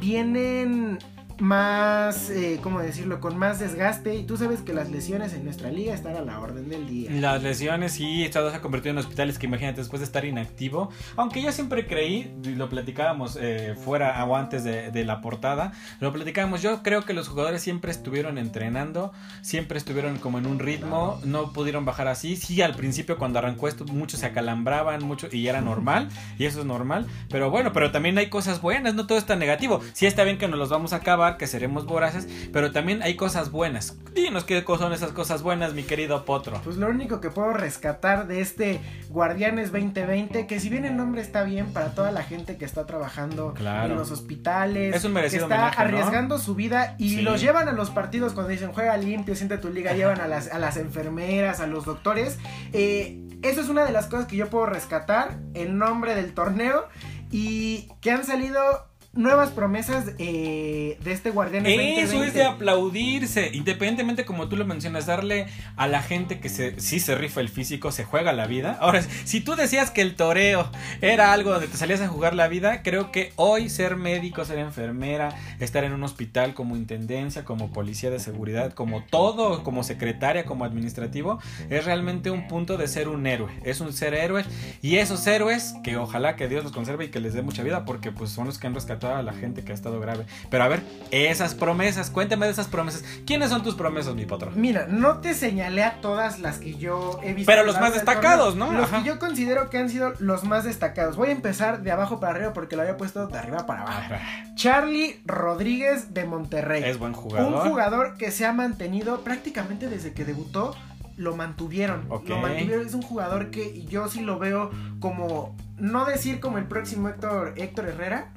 vienen 0.00 0.98
más, 1.40 2.30
eh, 2.30 2.58
¿cómo 2.62 2.80
decirlo? 2.80 3.20
Con 3.20 3.36
más 3.38 3.58
desgaste. 3.58 4.14
Y 4.16 4.24
tú 4.24 4.36
sabes 4.36 4.60
que 4.60 4.72
las 4.72 4.90
lesiones 4.90 5.32
en 5.34 5.44
nuestra 5.44 5.70
liga 5.70 5.94
están 5.94 6.16
a 6.16 6.20
la 6.22 6.40
orden 6.40 6.68
del 6.68 6.86
día. 6.86 7.10
Las 7.12 7.42
lesiones 7.42 7.92
sí, 7.92 8.24
esto 8.24 8.50
se 8.50 8.56
ha 8.56 8.60
convertido 8.60 8.92
en 8.92 8.98
hospitales 8.98 9.38
que 9.38 9.46
imagínate 9.46 9.80
después 9.80 10.00
de 10.00 10.06
estar 10.06 10.24
inactivo. 10.24 10.90
Aunque 11.16 11.42
yo 11.42 11.52
siempre 11.52 11.86
creí, 11.86 12.32
lo 12.56 12.68
platicábamos 12.68 13.38
eh, 13.40 13.74
fuera 13.82 14.24
o 14.24 14.36
antes 14.36 14.64
de, 14.64 15.04
la 15.04 15.20
portada, 15.20 15.72
lo 16.00 16.12
platicábamos. 16.12 16.60
Yo 16.60 16.82
creo 16.82 17.04
que 17.04 17.12
los 17.12 17.28
jugadores 17.28 17.62
siempre 17.62 17.90
estuvieron 17.90 18.36
entrenando, 18.36 19.12
siempre 19.42 19.78
estuvieron 19.78 20.18
como 20.18 20.38
en 20.38 20.46
un 20.46 20.58
ritmo, 20.58 21.20
no 21.24 21.52
pudieron 21.52 21.84
bajar 21.84 22.08
así. 22.08 22.36
Sí, 22.36 22.60
al 22.62 22.74
principio 22.74 23.16
cuando 23.16 23.38
arrancó 23.38 23.68
esto, 23.68 23.84
muchos 23.84 24.20
se 24.20 24.26
acalambraban, 24.26 25.04
mucho 25.04 25.28
y 25.30 25.46
era 25.46 25.60
normal, 25.60 26.08
y 26.38 26.46
eso 26.46 26.60
es 26.60 26.66
normal. 26.66 27.06
Pero 27.30 27.50
bueno, 27.50 27.72
pero 27.72 27.92
también 27.92 28.18
hay 28.18 28.28
cosas 28.28 28.60
buenas, 28.60 28.94
no 28.94 29.06
todo 29.06 29.18
es 29.18 29.26
tan 29.26 29.38
negativo. 29.38 29.80
Sí 29.92 30.06
está 30.06 30.24
bien 30.24 30.38
que 30.38 30.48
nos 30.48 30.58
los 30.58 30.68
vamos 30.68 30.92
a 30.92 30.96
acabar 30.96 31.27
que 31.36 31.46
seremos 31.46 31.86
voraces, 31.86 32.28
pero 32.52 32.72
también 32.72 33.02
hay 33.02 33.16
cosas 33.16 33.50
buenas. 33.50 33.96
Dinos 34.14 34.44
qué 34.44 34.64
son 34.66 34.92
esas 34.92 35.12
cosas 35.12 35.42
buenas, 35.42 35.74
mi 35.74 35.82
querido 35.82 36.24
Potro. 36.24 36.60
Pues 36.62 36.76
lo 36.76 36.88
único 36.88 37.20
que 37.20 37.30
puedo 37.30 37.52
rescatar 37.52 38.26
de 38.26 38.40
este 38.40 38.80
Guardianes 39.10 39.72
2020, 39.72 40.46
que 40.46 40.60
si 40.60 40.68
bien 40.68 40.84
el 40.84 40.96
nombre 40.96 41.20
está 41.20 41.42
bien 41.42 41.72
para 41.72 41.94
toda 41.94 42.12
la 42.12 42.22
gente 42.22 42.56
que 42.56 42.64
está 42.64 42.86
trabajando 42.86 43.54
en 43.58 43.96
los 43.96 44.10
hospitales, 44.10 44.94
es 44.94 45.04
un 45.04 45.12
merecido 45.12 45.48
que 45.48 45.54
está 45.54 45.68
arriesgando 45.68 46.38
su 46.38 46.54
vida 46.54 46.94
y 46.98 47.22
los 47.22 47.40
llevan 47.40 47.68
a 47.68 47.72
los 47.72 47.90
partidos 47.90 48.32
cuando 48.32 48.50
dicen 48.50 48.72
juega 48.72 48.96
limpio, 48.96 49.34
siente 49.34 49.58
tu 49.58 49.70
liga, 49.70 49.92
llevan 49.92 50.20
a 50.20 50.28
las, 50.28 50.48
a 50.48 50.58
las 50.58 50.76
enfermeras, 50.76 51.60
a 51.60 51.66
los 51.66 51.84
doctores. 51.84 52.38
Eh, 52.72 53.24
eso 53.42 53.60
es 53.60 53.68
una 53.68 53.84
de 53.84 53.92
las 53.92 54.06
cosas 54.06 54.26
que 54.26 54.36
yo 54.36 54.50
puedo 54.50 54.66
rescatar, 54.66 55.38
el 55.54 55.78
nombre 55.78 56.14
del 56.14 56.34
torneo 56.34 56.88
y 57.30 57.88
que 58.00 58.10
han 58.10 58.24
salido 58.24 58.87
nuevas 59.18 59.50
promesas 59.50 60.12
eh, 60.18 60.96
de 61.02 61.12
este 61.12 61.30
guardián. 61.30 61.66
Eso 61.66 62.22
es 62.22 62.34
de 62.34 62.44
aplaudirse, 62.44 63.50
independientemente 63.52 64.24
como 64.24 64.48
tú 64.48 64.56
lo 64.56 64.64
mencionas, 64.64 65.06
darle 65.06 65.48
a 65.76 65.88
la 65.88 66.02
gente 66.02 66.38
que 66.38 66.48
se, 66.48 66.80
sí 66.80 67.00
se 67.00 67.16
rifa 67.16 67.40
el 67.40 67.48
físico, 67.48 67.90
se 67.90 68.04
juega 68.04 68.32
la 68.32 68.46
vida. 68.46 68.78
Ahora, 68.80 69.02
si 69.24 69.40
tú 69.40 69.56
decías 69.56 69.90
que 69.90 70.02
el 70.02 70.14
toreo 70.14 70.70
era 71.00 71.32
algo 71.32 71.50
donde 71.50 71.66
te 71.66 71.76
salías 71.76 72.00
a 72.00 72.06
jugar 72.06 72.34
la 72.34 72.46
vida, 72.46 72.82
creo 72.84 73.10
que 73.10 73.32
hoy 73.34 73.68
ser 73.70 73.96
médico, 73.96 74.44
ser 74.44 74.58
enfermera, 74.58 75.34
estar 75.58 75.82
en 75.82 75.92
un 75.92 76.04
hospital 76.04 76.54
como 76.54 76.76
intendencia, 76.76 77.44
como 77.44 77.72
policía 77.72 78.10
de 78.10 78.20
seguridad, 78.20 78.72
como 78.72 79.02
todo, 79.02 79.64
como 79.64 79.82
secretaria, 79.82 80.44
como 80.44 80.64
administrativo, 80.64 81.40
es 81.70 81.84
realmente 81.84 82.30
un 82.30 82.46
punto 82.46 82.76
de 82.76 82.86
ser 82.86 83.08
un 83.08 83.26
héroe. 83.26 83.50
Es 83.64 83.80
un 83.80 83.92
ser 83.92 84.14
héroe 84.14 84.44
y 84.80 84.98
esos 84.98 85.26
héroes 85.26 85.74
que 85.82 85.96
ojalá 85.96 86.36
que 86.36 86.46
Dios 86.46 86.62
los 86.62 86.72
conserve 86.72 87.06
y 87.06 87.08
que 87.08 87.18
les 87.18 87.34
dé 87.34 87.42
mucha 87.42 87.64
vida 87.64 87.84
porque 87.84 88.12
pues 88.12 88.30
son 88.30 88.46
los 88.46 88.58
que 88.58 88.68
han 88.68 88.74
rescatado 88.74 89.07
toda 89.08 89.22
la 89.22 89.32
gente 89.32 89.64
que 89.64 89.72
ha 89.72 89.74
estado 89.74 90.00
grave. 90.00 90.26
Pero 90.50 90.64
a 90.64 90.68
ver, 90.68 90.82
esas 91.10 91.54
promesas, 91.54 92.10
cuéntame 92.10 92.46
de 92.46 92.52
esas 92.52 92.68
promesas. 92.68 93.04
¿Quiénes 93.26 93.50
son 93.50 93.62
tus 93.62 93.74
promesas, 93.74 94.14
mi 94.14 94.26
patrón? 94.26 94.52
Mira, 94.56 94.86
no 94.88 95.18
te 95.18 95.34
señalé 95.34 95.82
a 95.82 96.00
todas 96.00 96.40
las 96.40 96.58
que 96.58 96.74
yo 96.74 97.18
he 97.22 97.32
visto. 97.32 97.50
Pero 97.50 97.64
los 97.64 97.80
más 97.80 97.94
destacados, 97.94 98.56
¿no? 98.56 98.72
Los 98.72 98.90
que 98.90 99.02
yo 99.04 99.18
considero 99.18 99.70
que 99.70 99.78
han 99.78 99.88
sido 99.88 100.12
los 100.18 100.44
más 100.44 100.64
destacados. 100.64 101.16
Voy 101.16 101.28
a 101.28 101.32
empezar 101.32 101.82
de 101.82 101.90
abajo 101.90 102.20
para 102.20 102.34
arriba 102.34 102.52
porque 102.52 102.76
lo 102.76 102.82
había 102.82 102.96
puesto 102.96 103.26
de 103.26 103.38
arriba 103.38 103.66
para 103.66 103.82
abajo. 103.82 104.14
Charlie 104.54 105.20
Rodríguez 105.24 106.12
de 106.12 106.24
Monterrey. 106.24 106.84
Es 106.84 106.98
buen 106.98 107.14
jugador. 107.14 107.52
Un 107.52 107.70
jugador 107.70 108.16
que 108.16 108.30
se 108.30 108.44
ha 108.44 108.52
mantenido 108.52 109.20
prácticamente 109.20 109.88
desde 109.88 110.12
que 110.12 110.24
debutó 110.24 110.74
lo 111.16 111.34
mantuvieron. 111.34 112.08
Lo 112.08 112.38
mantuvieron. 112.38 112.86
Es 112.86 112.94
un 112.94 113.02
jugador 113.02 113.50
que 113.50 113.84
yo 113.84 114.08
sí 114.08 114.20
lo 114.20 114.38
veo 114.38 114.70
como 115.00 115.56
no 115.78 116.04
decir 116.04 116.40
como 116.40 116.58
el 116.58 116.64
próximo 116.66 117.08
Héctor, 117.08 117.54
Héctor 117.56 117.86
Herrera, 117.86 118.32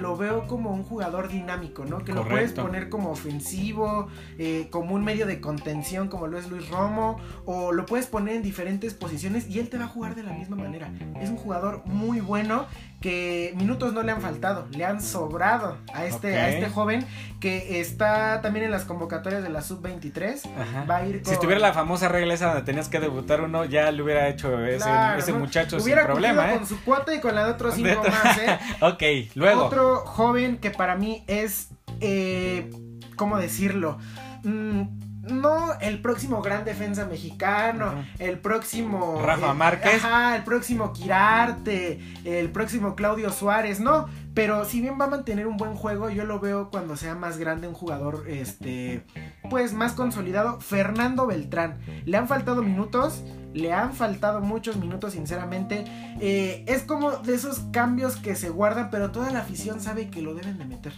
lo 0.00 0.16
veo 0.16 0.46
como 0.46 0.70
un 0.72 0.82
jugador 0.82 1.28
dinámico, 1.28 1.84
¿no? 1.84 2.04
Que 2.04 2.12
lo 2.12 2.26
puedes 2.26 2.52
poner 2.52 2.88
como 2.88 3.10
ofensivo, 3.10 4.08
eh, 4.38 4.68
como 4.70 4.94
un 4.94 5.04
medio 5.04 5.26
de 5.26 5.40
contención 5.40 6.08
como 6.08 6.26
lo 6.26 6.38
es 6.38 6.48
Luis 6.48 6.68
Romo, 6.68 7.18
o 7.44 7.72
lo 7.72 7.86
puedes 7.86 8.06
poner 8.06 8.36
en 8.36 8.42
diferentes 8.42 8.94
posiciones 8.94 9.48
y 9.48 9.58
él 9.58 9.68
te 9.68 9.78
va 9.78 9.84
a 9.84 9.88
jugar 9.88 10.14
de 10.14 10.22
la 10.22 10.32
misma 10.32 10.56
manera. 10.56 10.92
Es 11.20 11.30
un 11.30 11.36
jugador 11.36 11.82
muy 11.86 12.20
bueno 12.20 12.66
que 13.02 13.52
minutos 13.56 13.92
no 13.92 14.02
le 14.02 14.12
han 14.12 14.22
faltado, 14.22 14.66
le 14.70 14.86
han 14.86 15.02
sobrado 15.02 15.76
a 15.92 16.06
este, 16.06 16.38
a 16.38 16.48
este 16.48 16.70
joven 16.70 17.04
que 17.40 17.80
está 17.80 18.40
también 18.40 18.64
en 18.64 18.70
las 18.70 18.84
convocatorias 18.84 19.42
de 19.42 19.50
la 19.50 19.60
sub-23. 19.60 20.88
Va 20.88 20.96
a 20.96 21.06
ir 21.06 21.20
Si 21.24 21.32
estuviera 21.32 21.60
la 21.60 21.74
famosa 21.74 22.08
regla 22.08 22.32
esa 22.32 22.46
donde 22.46 22.62
tenías 22.62 22.88
que 22.88 23.00
debutar 23.00 23.42
uno, 23.42 23.64
ya 23.64 23.90
le 23.90 24.02
hubiera 24.02 24.28
hecho 24.28 24.64
ese, 24.64 24.88
ese 25.18 25.32
muchacho 25.34 25.78
sin 25.80 25.94
problema, 25.94 26.52
¿eh? 26.52 26.56
con 26.56 26.66
su 26.66 26.80
cuota 26.82 27.14
y 27.14 27.20
con 27.20 27.34
la 27.34 27.44
de 27.44 27.50
otros 27.50 27.74
cinco 27.74 28.02
más, 28.08 28.38
¿eh? 28.38 28.58
ok, 28.80 29.34
luego. 29.34 29.64
Otro 29.64 29.96
joven 30.06 30.56
que 30.58 30.70
para 30.70 30.94
mí 30.94 31.24
es, 31.26 31.68
eh, 32.00 32.70
¿cómo 33.16 33.38
decirlo? 33.38 33.98
Mm, 34.44 34.82
no 35.22 35.78
el 35.80 36.00
próximo 36.00 36.42
gran 36.42 36.64
defensa 36.64 37.06
mexicano, 37.06 38.04
el 38.18 38.38
próximo 38.38 39.22
Rafa 39.22 39.54
Márquez, 39.54 40.04
ajá, 40.04 40.36
el 40.36 40.42
próximo 40.42 40.92
Quirarte, 40.92 42.00
el 42.24 42.50
próximo 42.50 42.96
Claudio 42.96 43.30
Suárez, 43.30 43.78
no, 43.78 44.08
pero 44.34 44.64
si 44.64 44.80
bien 44.80 44.98
va 45.00 45.04
a 45.04 45.08
mantener 45.08 45.46
un 45.46 45.56
buen 45.56 45.74
juego, 45.74 46.10
yo 46.10 46.24
lo 46.24 46.40
veo 46.40 46.70
cuando 46.70 46.96
sea 46.96 47.14
más 47.14 47.38
grande 47.38 47.68
un 47.68 47.74
jugador 47.74 48.24
este 48.26 49.04
pues 49.48 49.74
más 49.74 49.92
consolidado, 49.92 50.60
Fernando 50.60 51.26
Beltrán. 51.26 51.78
Le 52.04 52.16
han 52.16 52.26
faltado 52.26 52.62
minutos, 52.62 53.22
le 53.52 53.72
han 53.72 53.92
faltado 53.92 54.40
muchos 54.40 54.76
minutos 54.76 55.12
sinceramente. 55.12 55.84
Eh, 56.20 56.64
es 56.66 56.82
como 56.82 57.12
de 57.12 57.34
esos 57.34 57.60
cambios 57.72 58.16
que 58.16 58.34
se 58.34 58.48
guardan, 58.48 58.90
pero 58.90 59.10
toda 59.10 59.30
la 59.30 59.40
afición 59.40 59.80
sabe 59.80 60.08
que 60.08 60.22
lo 60.22 60.34
deben 60.34 60.58
de 60.58 60.64
meter. 60.64 60.92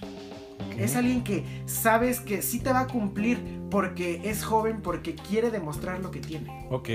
Es 0.79 0.97
alguien 0.97 1.23
que 1.23 1.45
sabes 1.67 2.21
que 2.21 2.43
sí 2.43 2.59
te 2.61 2.73
va 2.73 2.81
a 2.81 2.87
cumplir 2.87 3.39
porque 3.71 4.21
es 4.25 4.45
joven, 4.45 4.83
porque 4.83 5.15
quiere 5.15 5.51
demostrar 5.51 6.01
lo 6.01 6.11
que 6.11 6.21
tiene. 6.21 6.67
Ok. 6.71 6.89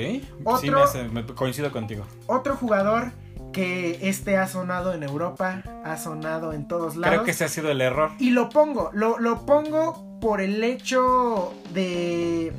Otro, 0.43 0.87
sí, 0.87 0.99
me, 1.11 1.25
coincido 1.25 1.71
contigo. 1.71 2.05
Otro 2.27 2.55
jugador 2.55 3.11
que 3.53 3.99
este 4.09 4.37
ha 4.37 4.47
sonado 4.47 4.93
en 4.93 5.03
Europa, 5.03 5.63
ha 5.83 5.97
sonado 5.97 6.53
en 6.53 6.67
todos 6.67 6.95
lados. 6.95 7.15
Creo 7.15 7.25
que 7.25 7.31
ese 7.31 7.45
ha 7.45 7.49
sido 7.49 7.71
el 7.71 7.81
error. 7.81 8.11
Y 8.19 8.31
lo 8.31 8.49
pongo, 8.49 8.91
lo, 8.93 9.19
lo 9.19 9.45
pongo 9.45 10.19
por 10.19 10.41
el 10.41 10.63
hecho 10.63 11.53
de, 11.73 12.53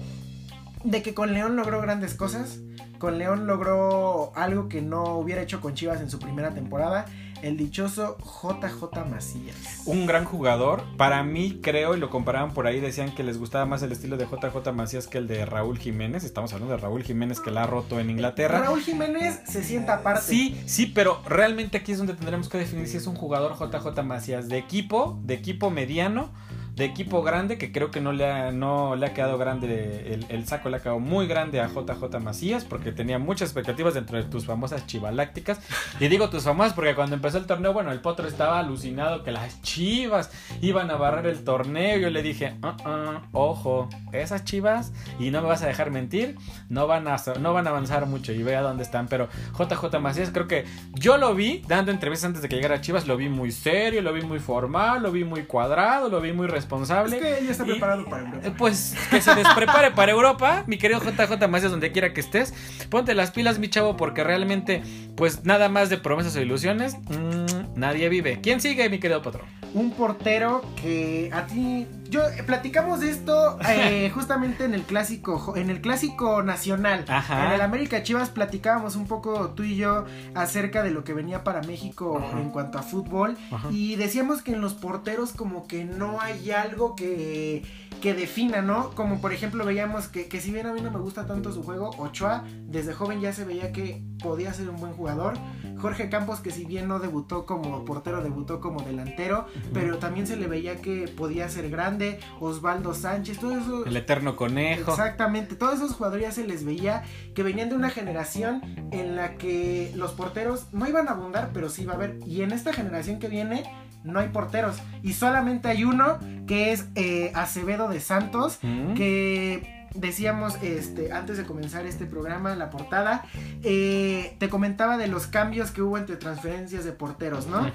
de 0.84 1.02
que 1.02 1.14
con 1.14 1.32
León 1.32 1.56
logró 1.56 1.80
grandes 1.80 2.14
cosas. 2.14 2.60
Con 2.98 3.18
León 3.18 3.46
logró 3.46 4.32
algo 4.34 4.68
que 4.68 4.82
no 4.82 5.16
hubiera 5.16 5.40
hecho 5.40 5.60
con 5.60 5.74
Chivas 5.74 6.00
en 6.00 6.10
su 6.10 6.18
primera 6.18 6.50
temporada 6.50 7.06
el 7.42 7.56
dichoso 7.56 8.16
JJ 8.18 9.04
Macías. 9.10 9.82
Un 9.86 10.06
gran 10.06 10.24
jugador. 10.24 10.82
Para 10.96 11.22
mí, 11.22 11.60
creo, 11.62 11.96
y 11.96 11.98
lo 11.98 12.10
comparaban 12.10 12.52
por 12.52 12.66
ahí, 12.66 12.80
decían 12.80 13.14
que 13.14 13.22
les 13.22 13.38
gustaba 13.38 13.66
más 13.66 13.82
el 13.82 13.92
estilo 13.92 14.16
de 14.16 14.26
JJ 14.26 14.72
Macías 14.72 15.06
que 15.06 15.18
el 15.18 15.26
de 15.26 15.46
Raúl 15.46 15.78
Jiménez. 15.78 16.24
Estamos 16.24 16.52
hablando 16.52 16.74
de 16.74 16.80
Raúl 16.80 17.02
Jiménez 17.02 17.40
que 17.40 17.50
la 17.50 17.64
ha 17.64 17.66
roto 17.66 18.00
en 18.00 18.10
Inglaterra. 18.10 18.60
Raúl 18.60 18.82
Jiménez 18.82 19.40
se 19.46 19.62
sienta 19.62 19.94
aparte. 19.94 20.22
Sí, 20.22 20.60
sí, 20.66 20.86
pero 20.86 21.22
realmente 21.26 21.78
aquí 21.78 21.92
es 21.92 21.98
donde 21.98 22.14
tendremos 22.14 22.48
que 22.48 22.58
definir 22.58 22.88
si 22.88 22.96
es 22.96 23.06
un 23.06 23.14
jugador 23.14 23.56
JJ 23.58 24.02
Macías 24.02 24.48
de 24.48 24.58
equipo, 24.58 25.18
de 25.22 25.34
equipo 25.34 25.70
mediano 25.70 26.30
de 26.74 26.84
equipo 26.84 27.22
grande, 27.22 27.58
que 27.58 27.72
creo 27.72 27.90
que 27.90 28.00
no 28.00 28.12
le 28.12 28.30
ha, 28.30 28.52
no 28.52 28.96
le 28.96 29.06
ha 29.06 29.14
quedado 29.14 29.38
grande, 29.38 30.20
el, 30.28 30.46
saco 30.46 30.68
le 30.68 30.78
ha 30.78 30.80
quedado 30.80 30.98
muy 30.98 31.26
grande 31.26 31.60
a 31.60 31.68
JJ 31.68 32.20
Macías, 32.20 32.64
porque 32.64 32.92
tenía 32.92 33.18
muchas 33.18 33.48
expectativas 33.48 33.94
dentro 33.94 34.16
de 34.16 34.24
tus 34.24 34.46
famosas 34.46 34.86
chivalácticas. 34.86 35.60
Y 35.98 36.08
digo 36.08 36.30
tus 36.30 36.44
famosas 36.44 36.72
porque 36.72 36.94
cuando 36.94 37.16
empezó 37.16 37.38
el 37.38 37.46
torneo, 37.46 37.72
bueno, 37.72 37.92
el 37.92 38.00
potro 38.00 38.26
estaba 38.26 38.58
alucinado 38.58 39.22
que 39.22 39.32
las 39.32 39.60
chivas 39.62 40.30
iban 40.60 40.90
a 40.90 40.96
barrer 40.96 41.26
el 41.26 41.44
torneo. 41.44 41.98
Yo 41.98 42.10
le 42.10 42.22
dije, 42.22 42.54
uh 42.62 43.20
ojo, 43.32 43.88
esas 44.12 44.44
chivas, 44.44 44.92
y 45.18 45.30
no 45.30 45.42
me 45.42 45.48
vas 45.48 45.62
a 45.62 45.66
dejar 45.66 45.90
mentir, 45.90 46.36
no 46.68 46.86
van 46.86 47.06
a, 47.08 47.16
no 47.40 47.52
van 47.52 47.66
a 47.66 47.70
avanzar 47.70 48.06
mucho 48.06 48.32
y 48.32 48.42
vea 48.42 48.62
dónde 48.62 48.82
están. 48.82 49.08
Pero 49.08 49.28
JJ 49.58 49.98
Macías, 50.00 50.30
creo 50.30 50.48
que 50.48 50.64
yo 50.94 51.16
lo 51.16 51.34
vi 51.34 51.62
dando 51.68 51.90
entrevistas 51.90 52.28
antes 52.28 52.42
de 52.42 52.48
que 52.48 52.56
llegara 52.56 52.80
Chivas, 52.80 53.06
lo 53.06 53.16
vi 53.16 53.28
muy 53.28 53.52
serio, 53.52 54.02
lo 54.02 54.12
vi 54.12 54.22
muy 54.22 54.38
formal, 54.38 55.02
lo 55.02 55.12
vi 55.12 55.24
muy 55.24 55.44
cuadrado, 55.44 56.08
lo 56.08 56.20
vi 56.20 56.32
muy 56.32 56.46
responsable. 56.60 57.16
Es 57.16 57.22
que 57.22 57.38
ella 57.38 57.50
está 57.50 57.64
preparado 57.64 58.04
para 58.04 58.22
Europa. 58.24 58.46
Eh, 58.46 58.52
pues 58.56 58.96
que 59.10 59.20
se 59.20 59.34
desprepare 59.34 59.90
para 59.96 60.12
Europa, 60.12 60.64
mi 60.66 60.78
querido 60.78 61.00
JJ 61.00 61.48
Macías, 61.48 61.70
donde 61.70 61.92
quiera 61.92 62.12
que 62.12 62.20
estés. 62.20 62.54
Ponte 62.88 63.14
las 63.14 63.30
pilas, 63.30 63.58
mi 63.58 63.68
chavo, 63.68 63.96
porque 63.96 64.24
realmente, 64.24 64.82
pues 65.16 65.44
nada 65.44 65.68
más 65.68 65.90
de 65.90 65.98
promesas 65.98 66.36
o 66.36 66.40
ilusiones, 66.40 66.96
mmm, 67.08 67.78
nadie 67.78 68.08
vive. 68.08 68.40
¿Quién 68.42 68.60
sigue, 68.60 68.88
mi 68.88 68.98
querido 68.98 69.22
patrón? 69.22 69.46
Un 69.74 69.92
portero 69.92 70.62
que 70.80 71.30
a 71.32 71.46
ti 71.46 71.86
yo 72.10 72.28
eh, 72.28 72.42
platicamos 72.44 73.00
de 73.00 73.10
esto 73.10 73.58
eh, 73.68 74.10
justamente 74.14 74.64
en 74.64 74.74
el 74.74 74.82
clásico 74.82 75.54
en 75.56 75.70
el 75.70 75.80
clásico 75.80 76.42
nacional 76.42 77.04
en 77.08 77.52
el 77.52 77.60
América 77.60 78.02
Chivas 78.02 78.30
platicábamos 78.30 78.96
un 78.96 79.06
poco 79.06 79.50
tú 79.50 79.62
y 79.62 79.76
yo 79.76 80.04
acerca 80.34 80.82
de 80.82 80.90
lo 80.90 81.04
que 81.04 81.14
venía 81.14 81.44
para 81.44 81.62
México 81.62 82.22
en 82.36 82.50
cuanto 82.50 82.78
a 82.78 82.82
fútbol 82.82 83.36
y 83.70 83.96
decíamos 83.96 84.42
que 84.42 84.52
en 84.52 84.60
los 84.60 84.74
porteros 84.74 85.32
como 85.32 85.66
que 85.66 85.84
no 85.84 86.20
hay 86.20 86.50
algo 86.50 86.96
que 86.96 87.62
que 88.00 88.14
defina, 88.14 88.62
¿no? 88.62 88.90
Como 88.90 89.20
por 89.20 89.32
ejemplo 89.32 89.64
veíamos 89.64 90.08
que, 90.08 90.26
que 90.26 90.40
si 90.40 90.50
bien 90.50 90.66
a 90.66 90.72
mí 90.72 90.80
no 90.80 90.90
me 90.90 90.98
gusta 90.98 91.26
tanto 91.26 91.52
su 91.52 91.62
juego, 91.62 91.90
Ochoa 91.98 92.44
desde 92.66 92.94
joven 92.94 93.20
ya 93.20 93.32
se 93.32 93.44
veía 93.44 93.72
que 93.72 94.02
podía 94.22 94.52
ser 94.54 94.70
un 94.70 94.76
buen 94.76 94.92
jugador. 94.92 95.34
Jorge 95.78 96.08
Campos 96.08 96.40
que 96.40 96.50
si 96.50 96.64
bien 96.64 96.88
no 96.88 96.98
debutó 96.98 97.46
como 97.46 97.84
portero, 97.84 98.22
debutó 98.22 98.60
como 98.60 98.80
delantero, 98.82 99.46
pero 99.72 99.98
también 99.98 100.26
se 100.26 100.36
le 100.36 100.46
veía 100.46 100.76
que 100.76 101.08
podía 101.08 101.48
ser 101.48 101.70
grande. 101.70 101.99
Osvaldo 102.40 102.94
Sánchez, 102.94 103.38
todo 103.38 103.58
eso. 103.58 103.86
El 103.86 103.96
eterno 103.96 104.36
conejo. 104.36 104.90
Exactamente, 104.90 105.54
todos 105.54 105.74
esos 105.74 105.92
jugadores 105.92 106.26
ya 106.26 106.32
se 106.32 106.46
les 106.46 106.64
veía 106.64 107.02
que 107.34 107.42
venían 107.42 107.68
de 107.68 107.76
una 107.76 107.90
generación 107.90 108.62
en 108.92 109.16
la 109.16 109.36
que 109.36 109.92
los 109.94 110.12
porteros 110.12 110.66
no 110.72 110.88
iban 110.88 111.08
a 111.08 111.12
abundar, 111.12 111.50
pero 111.52 111.68
sí 111.68 111.82
iba 111.82 111.92
a 111.92 111.96
haber. 111.96 112.18
Y 112.26 112.42
en 112.42 112.52
esta 112.52 112.72
generación 112.72 113.18
que 113.18 113.28
viene 113.28 113.64
no 114.04 114.18
hay 114.18 114.28
porteros. 114.28 114.76
Y 115.02 115.12
solamente 115.12 115.68
hay 115.68 115.84
uno 115.84 116.18
que 116.46 116.72
es 116.72 116.86
eh, 116.94 117.32
Acevedo 117.34 117.88
de 117.88 118.00
Santos, 118.00 118.58
que 118.96 119.79
decíamos 119.94 120.56
este, 120.62 121.12
antes 121.12 121.36
de 121.36 121.44
comenzar 121.44 121.86
este 121.86 122.06
programa, 122.06 122.54
la 122.54 122.70
portada, 122.70 123.24
eh, 123.62 124.36
te 124.38 124.48
comentaba 124.48 124.96
de 124.96 125.08
los 125.08 125.26
cambios 125.26 125.70
que 125.70 125.82
hubo 125.82 125.98
entre 125.98 126.16
transferencias 126.16 126.84
de 126.84 126.92
porteros, 126.92 127.46
¿no? 127.46 127.70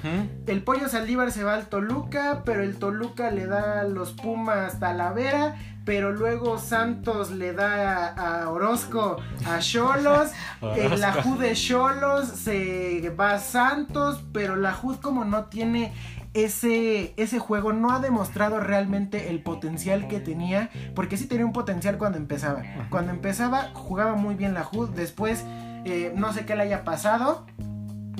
El 0.47 0.63
pollo 0.63 0.89
Saldívar 0.89 1.31
se 1.31 1.43
va 1.43 1.55
al 1.55 1.67
Toluca, 1.67 2.43
pero 2.45 2.63
el 2.63 2.77
Toluca 2.77 3.31
le 3.31 3.47
da 3.47 3.81
a 3.81 3.83
los 3.83 4.13
Pumas 4.13 4.79
Talavera, 4.79 5.55
pero 5.85 6.11
luego 6.11 6.57
Santos 6.57 7.31
le 7.31 7.53
da 7.53 8.07
a, 8.07 8.43
a 8.43 8.49
Orozco 8.49 9.17
a 9.45 9.59
Cholos, 9.59 10.31
eh, 10.75 10.89
la. 10.97 11.13
JUD 11.13 11.39
de 11.39 11.53
Cholos 11.53 12.27
se 12.27 13.13
va 13.17 13.33
a 13.33 13.39
Santos, 13.39 14.23
pero 14.33 14.55
la 14.55 14.73
JUD 14.73 14.97
como 14.97 15.25
no 15.25 15.45
tiene 15.45 15.93
ese, 16.35 17.13
ese 17.15 17.39
juego, 17.39 17.73
no 17.73 17.91
ha 17.91 17.99
demostrado 17.99 18.59
realmente 18.59 19.29
el 19.29 19.41
potencial 19.41 20.07
que 20.07 20.19
tenía, 20.19 20.69
porque 20.93 21.17
sí 21.17 21.27
tenía 21.27 21.45
un 21.45 21.53
potencial 21.53 21.97
cuando 21.97 22.17
empezaba. 22.17 22.61
Cuando 22.89 23.11
empezaba 23.11 23.71
jugaba 23.73 24.15
muy 24.15 24.35
bien 24.35 24.53
la 24.53 24.63
JUD, 24.63 24.89
después 24.89 25.45
eh, 25.85 26.13
no 26.15 26.33
sé 26.33 26.45
qué 26.45 26.55
le 26.55 26.63
haya 26.63 26.83
pasado, 26.83 27.45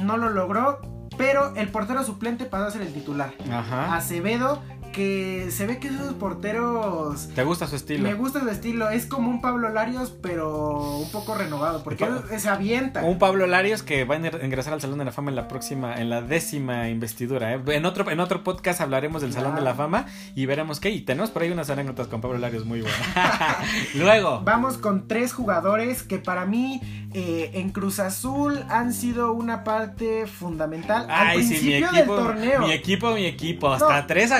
no 0.01 0.15
lo 0.15 0.29
logró, 0.29 0.79
pero 1.17 1.55
el 1.55 1.69
portero 1.69 2.03
suplente 2.03 2.45
pasó 2.45 2.65
a 2.65 2.71
ser 2.71 2.83
el 2.83 2.93
titular. 2.93 3.33
Ajá. 3.51 3.93
Acevedo, 3.95 4.61
que 4.95 5.47
se 5.51 5.67
ve 5.67 5.77
que 5.77 5.89
esos 5.89 6.13
porteros... 6.13 7.27
¿Te 7.35 7.43
gusta 7.43 7.67
su 7.67 7.75
estilo? 7.75 8.03
Me 8.03 8.13
gusta 8.13 8.39
su 8.39 8.49
estilo, 8.49 8.89
es 8.89 9.05
como 9.05 9.29
un 9.29 9.41
Pablo 9.41 9.69
Larios, 9.69 10.13
pero 10.21 10.79
un 10.99 11.11
poco 11.11 11.35
renovado, 11.35 11.83
porque 11.83 12.07
se 12.37 12.47
avienta. 12.49 13.03
Un 13.03 13.19
Pablo 13.19 13.45
Larios 13.45 13.83
que 13.83 14.05
va 14.05 14.15
a 14.15 14.19
ingre- 14.19 14.43
ingresar 14.43 14.73
al 14.73 14.79
Salón 14.81 14.99
de 14.99 15.05
la 15.05 15.11
Fama 15.11 15.29
en 15.31 15.35
la 15.35 15.47
próxima, 15.49 15.95
en 15.95 16.09
la 16.09 16.21
décima 16.21 16.87
investidura. 16.89 17.53
¿eh? 17.53 17.61
En 17.67 17.85
otro, 17.85 18.09
en 18.09 18.19
otro 18.21 18.43
podcast 18.43 18.79
hablaremos 18.79 19.21
del 19.21 19.33
Salón 19.33 19.55
de 19.55 19.61
la 19.61 19.75
Fama 19.75 20.05
y 20.33 20.45
veremos 20.45 20.79
qué. 20.79 20.91
Y 20.91 21.01
tenemos 21.01 21.29
por 21.31 21.41
ahí 21.41 21.51
unas 21.51 21.69
anécdotas 21.69 22.07
con 22.07 22.21
Pablo 22.21 22.37
Larios 22.37 22.65
muy 22.65 22.81
buenas. 22.81 22.99
Luego, 23.95 24.41
Vamos 24.45 24.77
con 24.77 25.07
tres 25.07 25.33
jugadores 25.33 26.03
que 26.03 26.19
para 26.19 26.45
mí 26.45 26.79
eh, 27.13 27.51
en 27.55 27.71
Cruz 27.71 27.99
Azul 27.99 28.63
han 28.69 28.93
sido 28.93 29.33
una 29.33 29.63
parte 29.63 30.27
fundamental 30.27 31.03
al 31.09 31.27
ay, 31.27 31.43
sí, 31.43 31.53
mi 31.53 31.59
principio 31.59 31.87
equipo, 31.97 32.15
del 32.15 32.25
torneo. 32.25 32.59
mi 32.61 32.71
equipo, 32.71 33.11
mi 33.13 33.25
equipo. 33.25 33.71
Hasta 33.73 34.01
No. 34.01 34.07
tres 34.07 34.31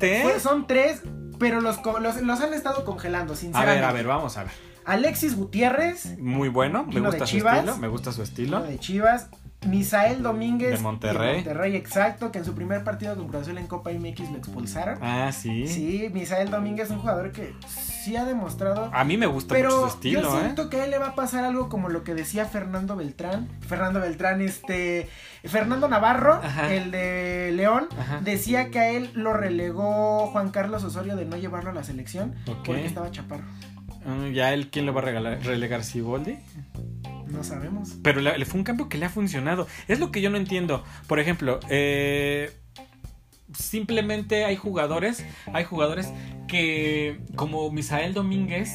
¿eh? 0.00 0.40
Son 0.40 0.66
tres, 0.66 1.02
pero 1.38 1.60
los, 1.60 1.78
los, 2.00 2.20
los 2.22 2.40
han 2.40 2.54
estado 2.54 2.84
congelando, 2.84 3.32
A 3.34 3.36
sinceramente. 3.36 3.80
ver, 3.80 3.84
a 3.88 3.92
ver, 3.92 4.06
vamos 4.06 4.36
a 4.36 4.44
ver. 4.44 4.52
Alexis 4.84 5.36
Gutiérrez, 5.36 6.18
Muy 6.18 6.48
bueno, 6.48 6.84
me 6.84 7.00
gusta 7.00 7.26
su 7.26 7.36
estilo, 7.36 7.76
me 7.76 7.88
gusta 7.88 8.12
su 8.12 8.22
estilo. 8.22 8.62
de 8.62 8.78
Chivas. 8.78 9.28
Misael 9.66 10.22
Domínguez 10.22 10.72
De 10.72 10.78
Monterrey. 10.78 11.36
Monterrey, 11.36 11.76
exacto, 11.76 12.32
que 12.32 12.38
en 12.38 12.44
su 12.44 12.54
primer 12.54 12.82
partido 12.84 13.14
con 13.16 13.28
Cruz 13.28 13.42
Azul 13.42 13.58
en 13.58 13.66
Copa 13.66 13.90
MX 13.90 14.30
lo 14.32 14.38
expulsaron. 14.38 14.98
Ah, 15.00 15.30
sí. 15.32 15.66
Sí, 15.68 16.08
Misael 16.12 16.50
Domínguez 16.50 16.86
es 16.86 16.90
un 16.92 16.98
jugador 16.98 17.30
que 17.32 17.54
sí 17.68 18.16
ha 18.16 18.24
demostrado 18.24 18.90
A 18.92 19.04
mí 19.04 19.16
me 19.16 19.26
gusta 19.26 19.54
mucho 19.54 19.80
su 19.82 19.86
estilo, 19.86 20.22
yo 20.22 20.36
¿eh? 20.38 20.40
siento 20.42 20.68
que 20.68 20.80
a 20.80 20.84
él 20.84 20.90
le 20.90 20.98
va 20.98 21.08
a 21.08 21.14
pasar 21.14 21.44
algo 21.44 21.68
como 21.68 21.88
lo 21.88 22.02
que 22.02 22.14
decía 22.14 22.44
Fernando 22.46 22.96
Beltrán. 22.96 23.48
Fernando 23.66 24.00
Beltrán, 24.00 24.40
este. 24.40 25.08
Fernando 25.44 25.88
Navarro, 25.88 26.34
Ajá. 26.34 26.72
el 26.72 26.90
de 26.90 27.50
León, 27.54 27.88
Ajá. 27.98 28.20
decía 28.22 28.70
que 28.70 28.78
a 28.78 28.90
él 28.90 29.10
lo 29.14 29.32
relegó 29.32 30.26
Juan 30.28 30.50
Carlos 30.50 30.84
Osorio 30.84 31.16
de 31.16 31.24
no 31.24 31.36
llevarlo 31.36 31.70
a 31.70 31.74
la 31.74 31.82
selección 31.84 32.34
Ok. 32.48 32.58
porque 32.66 32.86
estaba 32.86 33.10
chaparro. 33.10 33.44
Mm, 34.04 34.32
¿Ya 34.32 34.52
él 34.52 34.68
quién 34.70 34.86
lo 34.86 34.92
va 34.94 35.00
a 35.00 35.04
regalar, 35.04 35.40
relegar? 35.44 35.84
¿Siboldi? 35.84 36.38
No 37.32 37.42
sabemos. 37.42 37.96
Pero 38.02 38.20
le 38.20 38.44
fue 38.44 38.58
un 38.58 38.64
cambio 38.64 38.88
que 38.88 38.98
le 38.98 39.06
ha 39.06 39.10
funcionado. 39.10 39.66
Es 39.88 39.98
lo 39.98 40.12
que 40.12 40.20
yo 40.20 40.30
no 40.30 40.36
entiendo. 40.36 40.84
Por 41.06 41.18
ejemplo, 41.18 41.60
eh, 41.68 42.50
simplemente 43.54 44.44
hay 44.44 44.56
jugadores, 44.56 45.24
hay 45.52 45.64
jugadores 45.64 46.10
que, 46.48 47.20
como 47.34 47.70
Misael 47.70 48.14
Domínguez, 48.14 48.70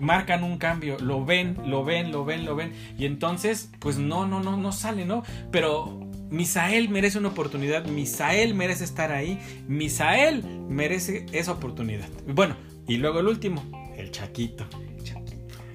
marcan 0.00 0.44
un 0.44 0.58
cambio, 0.58 0.98
lo 0.98 1.24
ven, 1.24 1.56
lo 1.66 1.84
ven, 1.84 2.12
lo 2.12 2.24
ven, 2.24 2.44
lo 2.44 2.54
ven, 2.54 2.72
y 2.98 3.06
entonces, 3.06 3.70
pues 3.78 3.98
no, 3.98 4.26
no, 4.26 4.40
no, 4.40 4.56
no 4.56 4.72
sale, 4.72 5.06
¿no? 5.06 5.22
Pero 5.50 6.00
Misael 6.30 6.88
merece 6.88 7.18
una 7.18 7.28
oportunidad, 7.28 7.86
Misael 7.86 8.54
merece 8.54 8.84
estar 8.84 9.12
ahí, 9.12 9.38
Misael 9.68 10.44
merece 10.68 11.26
esa 11.32 11.52
oportunidad. 11.52 12.08
Bueno, 12.26 12.56
y 12.86 12.98
luego 12.98 13.20
el 13.20 13.28
último, 13.28 13.62
el 13.96 14.10
Chaquito. 14.10 14.66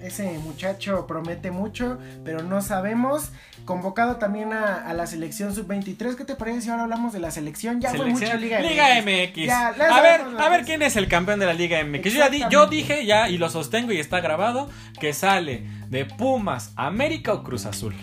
Ese 0.04 0.38
muchacho 0.40 1.06
promete 1.08 1.52
mucho, 1.52 1.98
pero 2.26 2.42
no 2.44 2.62
sabemos. 2.62 3.32
Convocado 3.66 4.16
también 4.16 4.54
a, 4.54 4.76
a 4.88 4.94
la 4.96 5.06
selección 5.06 5.54
sub-23. 5.54 6.16
¿Qué 6.16 6.26
te 6.26 6.36
parece 6.36 6.62
si 6.62 6.70
ahora 6.70 6.84
hablamos 6.84 7.14
de 7.14 7.20
la 7.20 7.30
selección? 7.30 7.80
Ya 7.80 7.90
fue 7.92 8.00
Selección- 8.00 8.14
mucha 8.32 8.36
Liga, 8.38 8.60
Liga 8.62 9.02
MX. 9.02 9.36
Ya 9.46 9.68
a 9.68 10.02
ver, 10.02 10.22
a 10.40 10.50
ver 10.50 10.66
quién 10.66 10.82
es 10.82 10.96
el 10.96 11.08
campeón 11.08 11.40
de 11.40 11.46
la 11.46 11.54
Liga 11.54 11.80
MX. 11.84 12.12
Yo, 12.14 12.20
ya 12.20 12.30
di- 12.30 12.40
yo 12.40 12.46
Exactamente. 12.64 12.76
dije 12.76 13.06
ya 13.06 13.30
y 13.30 13.38
lo 13.38 13.50
sostengo 13.52 13.92
y 13.92 14.00
está 14.00 14.20
grabado 14.20 14.68
que 15.00 15.14
sale 15.14 15.64
de 15.90 16.06
Pumas, 16.06 16.74
América 16.76 17.34
o 17.34 17.44
Cruz 17.44 17.68
Azul. 17.68 17.94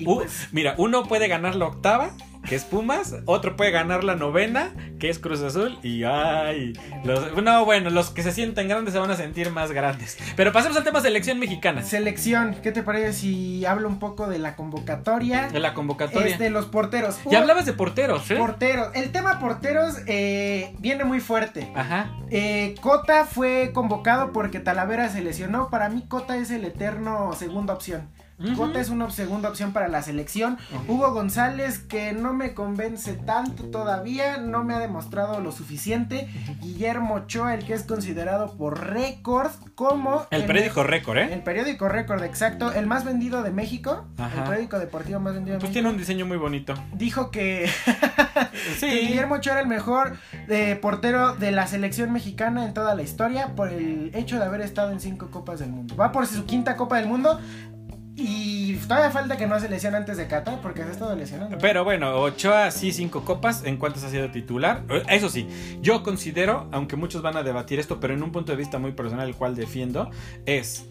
Uh, 0.00 0.14
pues- 0.20 0.48
mira, 0.52 0.74
uno 0.78 1.04
puede 1.04 1.28
ganar 1.28 1.54
la 1.54 1.66
octava, 1.66 2.12
que 2.46 2.54
es 2.54 2.64
Pumas, 2.64 3.16
otro 3.26 3.56
puede 3.56 3.70
ganar 3.70 4.04
la 4.04 4.16
novena, 4.16 4.72
que 4.98 5.08
es 5.08 5.18
Cruz 5.18 5.42
Azul, 5.42 5.78
y 5.82 6.04
ay, 6.04 6.72
los, 7.04 7.42
no, 7.42 7.64
bueno, 7.64 7.90
los 7.90 8.10
que 8.10 8.22
se 8.22 8.32
sienten 8.32 8.68
grandes 8.68 8.94
se 8.94 9.00
van 9.00 9.10
a 9.10 9.16
sentir 9.16 9.50
más 9.50 9.72
grandes. 9.72 10.18
Pero 10.36 10.52
pasemos 10.52 10.76
al 10.76 10.84
tema 10.84 11.00
selección 11.00 11.38
mexicana, 11.38 11.82
Selección, 11.82 12.56
¿qué 12.62 12.72
te 12.72 12.82
parece 12.82 13.12
si 13.12 13.64
hablo 13.64 13.88
un 13.88 13.98
poco 13.98 14.28
de 14.28 14.38
la 14.38 14.56
convocatoria? 14.56 15.48
de 15.48 15.60
la 15.60 15.74
convocatoria. 15.74 16.32
Este, 16.32 16.50
los 16.50 16.66
porteros. 16.66 17.18
Ya 17.30 17.40
hablabas 17.40 17.66
de 17.66 17.72
porteros, 17.72 18.30
¿eh? 18.30 18.36
Porteros. 18.36 18.88
El 18.94 19.12
tema 19.12 19.38
porteros 19.38 19.98
eh, 20.06 20.74
viene 20.78 21.04
muy 21.04 21.20
fuerte. 21.20 21.70
Ajá. 21.74 22.10
Eh, 22.30 22.74
Cota 22.80 23.24
fue 23.24 23.70
convocado 23.72 24.32
porque 24.32 24.60
Talavera 24.60 25.08
se 25.08 25.22
lesionó. 25.22 25.68
Para 25.70 25.88
mí 25.88 26.04
Cota 26.08 26.36
es 26.36 26.50
el 26.50 26.64
eterno 26.64 27.32
segunda 27.34 27.74
opción. 27.74 28.08
Ujú. 28.44 28.56
Cota 28.56 28.80
es 28.80 28.88
una 28.90 29.10
segunda 29.10 29.48
opción 29.48 29.72
para 29.72 29.88
la 29.88 30.02
selección. 30.02 30.58
Hugo 30.88 31.12
González, 31.12 31.78
que 31.78 32.12
no 32.12 32.32
me 32.34 32.54
convence 32.54 33.14
tanto 33.14 33.64
todavía, 33.64 34.38
no 34.38 34.64
me 34.64 34.74
ha 34.74 34.78
demostrado 34.78 35.40
lo 35.40 35.52
suficiente. 35.52 36.28
Guillermo 36.60 37.14
Ochoa, 37.14 37.54
el 37.54 37.64
que 37.64 37.74
es 37.74 37.82
considerado 37.84 38.56
por 38.56 38.86
récord 38.90 39.50
como 39.74 40.26
El 40.30 40.44
periódico 40.44 40.82
récord, 40.82 41.18
¿eh? 41.18 41.32
El 41.32 41.42
periódico 41.42 41.88
récord, 41.88 42.22
exacto. 42.24 42.72
El 42.72 42.86
más 42.86 43.04
vendido 43.04 43.42
de 43.42 43.50
México. 43.50 44.06
Ajá. 44.18 44.38
El 44.38 44.44
periódico 44.44 44.78
deportivo 44.78 45.20
más 45.20 45.34
vendido 45.34 45.54
de 45.54 45.60
Pues 45.60 45.70
México. 45.70 45.72
tiene 45.74 45.88
un 45.90 45.96
diseño 45.98 46.26
muy 46.26 46.36
bonito. 46.36 46.74
Dijo 46.94 47.30
que, 47.30 47.68
Sí. 48.78 48.86
que 48.88 49.00
Guillermo 49.06 49.36
Ochoa 49.36 49.52
era 49.54 49.62
el 49.62 49.68
mejor 49.68 50.16
eh, 50.48 50.76
portero 50.80 51.34
de 51.34 51.50
la 51.52 51.66
selección 51.66 52.12
mexicana 52.12 52.64
en 52.64 52.74
toda 52.74 52.94
la 52.94 53.02
historia 53.02 53.54
por 53.54 53.68
el 53.72 54.10
hecho 54.14 54.38
de 54.38 54.44
haber 54.44 54.60
estado 54.60 54.90
en 54.92 55.00
cinco 55.00 55.30
copas 55.30 55.60
del 55.60 55.70
mundo. 55.70 55.96
Va 55.96 56.12
por 56.12 56.26
su 56.26 56.44
quinta 56.44 56.76
copa 56.76 56.96
del 56.98 57.06
mundo 57.06 57.40
y 58.14 58.74
todavía 58.76 59.10
falta 59.10 59.36
que 59.36 59.46
no 59.46 59.58
se 59.58 59.68
lesione 59.68 59.96
antes 59.96 60.16
de 60.16 60.26
Qatar 60.26 60.60
porque 60.60 60.82
se 60.82 60.88
ha 60.88 60.92
estado 60.92 61.16
lesionando. 61.16 61.56
Pero 61.58 61.84
bueno, 61.84 62.20
Ochoa 62.20 62.70
sí 62.70 62.92
cinco 62.92 63.24
copas. 63.24 63.64
¿En 63.64 63.76
cuántas 63.78 64.04
ha 64.04 64.10
sido 64.10 64.30
titular? 64.30 64.82
Eso 65.08 65.30
sí, 65.30 65.48
yo 65.80 66.02
considero, 66.02 66.68
aunque 66.72 66.96
muchos 66.96 67.22
van 67.22 67.36
a 67.36 67.42
debatir 67.42 67.78
esto, 67.78 68.00
pero 68.00 68.14
en 68.14 68.22
un 68.22 68.32
punto 68.32 68.52
de 68.52 68.58
vista 68.58 68.78
muy 68.78 68.92
personal, 68.92 69.28
el 69.28 69.34
cual 69.34 69.54
defiendo, 69.54 70.10
es 70.46 70.86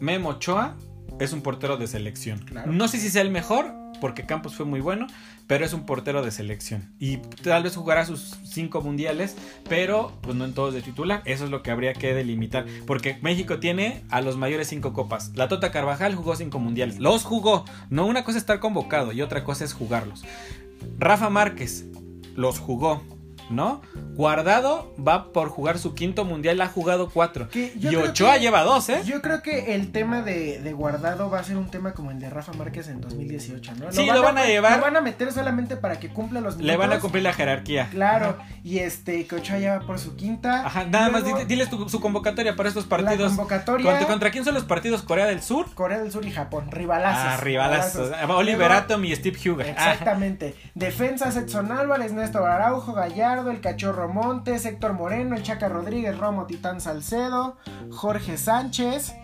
Memo 0.00 0.30
Ochoa 0.30 0.76
es 1.20 1.32
un 1.32 1.42
portero 1.42 1.76
de 1.76 1.86
selección. 1.86 2.40
Claro. 2.40 2.72
No 2.72 2.88
sé 2.88 2.98
si 2.98 3.08
sea 3.08 3.22
el 3.22 3.30
mejor, 3.30 3.72
porque 4.04 4.26
Campos 4.26 4.54
fue 4.54 4.66
muy 4.66 4.82
bueno, 4.82 5.06
pero 5.46 5.64
es 5.64 5.72
un 5.72 5.86
portero 5.86 6.22
de 6.22 6.30
selección. 6.30 6.90
Y 7.00 7.16
tal 7.16 7.62
vez 7.62 7.74
jugará 7.74 8.04
sus 8.04 8.36
cinco 8.44 8.82
mundiales, 8.82 9.34
pero 9.66 10.12
pues 10.20 10.36
no 10.36 10.44
en 10.44 10.52
todos 10.52 10.74
de 10.74 10.82
titular. 10.82 11.22
Eso 11.24 11.46
es 11.46 11.50
lo 11.50 11.62
que 11.62 11.70
habría 11.70 11.94
que 11.94 12.12
delimitar. 12.12 12.66
Porque 12.86 13.16
México 13.22 13.60
tiene 13.60 14.02
a 14.10 14.20
los 14.20 14.36
mayores 14.36 14.68
cinco 14.68 14.92
copas. 14.92 15.32
La 15.36 15.48
Tota 15.48 15.70
Carvajal 15.70 16.16
jugó 16.16 16.36
cinco 16.36 16.58
mundiales. 16.58 16.98
Los 16.98 17.24
jugó. 17.24 17.64
No 17.88 18.04
una 18.04 18.24
cosa 18.24 18.36
es 18.36 18.42
estar 18.42 18.60
convocado 18.60 19.10
y 19.12 19.22
otra 19.22 19.42
cosa 19.42 19.64
es 19.64 19.72
jugarlos. 19.72 20.22
Rafa 20.98 21.30
Márquez 21.30 21.86
los 22.36 22.58
jugó. 22.58 23.02
¿No? 23.50 23.82
Guardado 24.14 24.94
va 24.96 25.32
por 25.32 25.48
jugar 25.48 25.78
su 25.78 25.94
quinto 25.94 26.24
mundial, 26.24 26.60
ha 26.60 26.68
jugado 26.68 27.10
cuatro. 27.10 27.48
Y 27.54 27.94
Ochoa 27.96 28.34
que- 28.34 28.40
lleva 28.40 28.62
dos, 28.62 28.88
¿eh? 28.88 29.02
Yo 29.04 29.20
creo 29.20 29.42
que 29.42 29.74
el 29.74 29.92
tema 29.92 30.22
de, 30.22 30.60
de 30.60 30.72
guardado 30.72 31.28
va 31.28 31.40
a 31.40 31.44
ser 31.44 31.56
un 31.56 31.70
tema 31.70 31.92
como 31.92 32.10
el 32.10 32.20
de 32.20 32.30
Rafa 32.30 32.52
Márquez 32.52 32.88
en 32.88 33.00
2018, 33.00 33.72
¿no? 33.78 33.92
Sí, 33.92 34.06
lo 34.06 34.22
van 34.22 34.38
a 34.38 34.46
llevar. 34.46 34.78
Lo 34.78 34.84
van 34.84 34.96
a 34.96 35.00
meter 35.00 35.32
solamente 35.32 35.76
para 35.76 35.98
que 36.00 36.08
cumpla 36.08 36.40
los 36.40 36.56
Le 36.56 36.72
van 36.76 36.84
a 36.84 36.86
minutos. 36.86 37.02
cumplir 37.02 37.22
la 37.24 37.32
jerarquía. 37.32 37.88
Claro, 37.90 38.38
y 38.62 38.78
este, 38.78 39.26
que 39.26 39.34
Ochoa 39.36 39.58
ya 39.58 39.78
va 39.78 39.86
por 39.86 39.98
su 39.98 40.16
quinta. 40.16 40.64
Ajá, 40.64 40.84
nada 40.84 41.10
más 41.10 41.22
Luego, 41.22 41.44
diles 41.44 41.68
tu- 41.68 41.88
su 41.88 42.00
convocatoria 42.00 42.56
para 42.56 42.68
estos 42.68 42.84
La 42.84 42.90
partidos. 42.90 43.28
convocatoria. 43.28 43.84
¿Contra, 43.90 44.06
contra 44.06 44.30
quién 44.30 44.44
son 44.44 44.54
los 44.54 44.64
partidos? 44.64 45.02
¿Corea 45.02 45.26
del 45.26 45.42
Sur? 45.42 45.66
Corea 45.74 45.98
del 45.98 46.10
Sur 46.12 46.24
y 46.24 46.30
Japón, 46.30 46.70
rivalazos. 46.70 47.24
Ah, 47.24 47.36
rivalazos. 47.42 48.06
rivalazos. 48.10 48.30
Oliver 48.36 48.72
Atom 48.72 49.04
y 49.04 49.14
Steve 49.14 49.36
Huger. 49.38 49.68
Exactamente. 49.68 50.54
Defensas 50.74 51.36
Edson 51.36 51.70
Álvarez, 51.72 52.12
Néstor 52.12 52.48
Araujo, 52.48 52.92
Gallardo, 52.94 53.43
el 53.50 53.60
Cachorro 53.60 54.08
Montes, 54.08 54.64
Héctor 54.66 54.92
Moreno, 54.92 55.36
el 55.36 55.42
Chaca 55.42 55.68
Rodríguez, 55.68 56.16
Romo 56.18 56.46
Titán 56.46 56.80
Salcedo, 56.80 57.56
Jorge 57.90 58.36
Sánchez. 58.36 59.14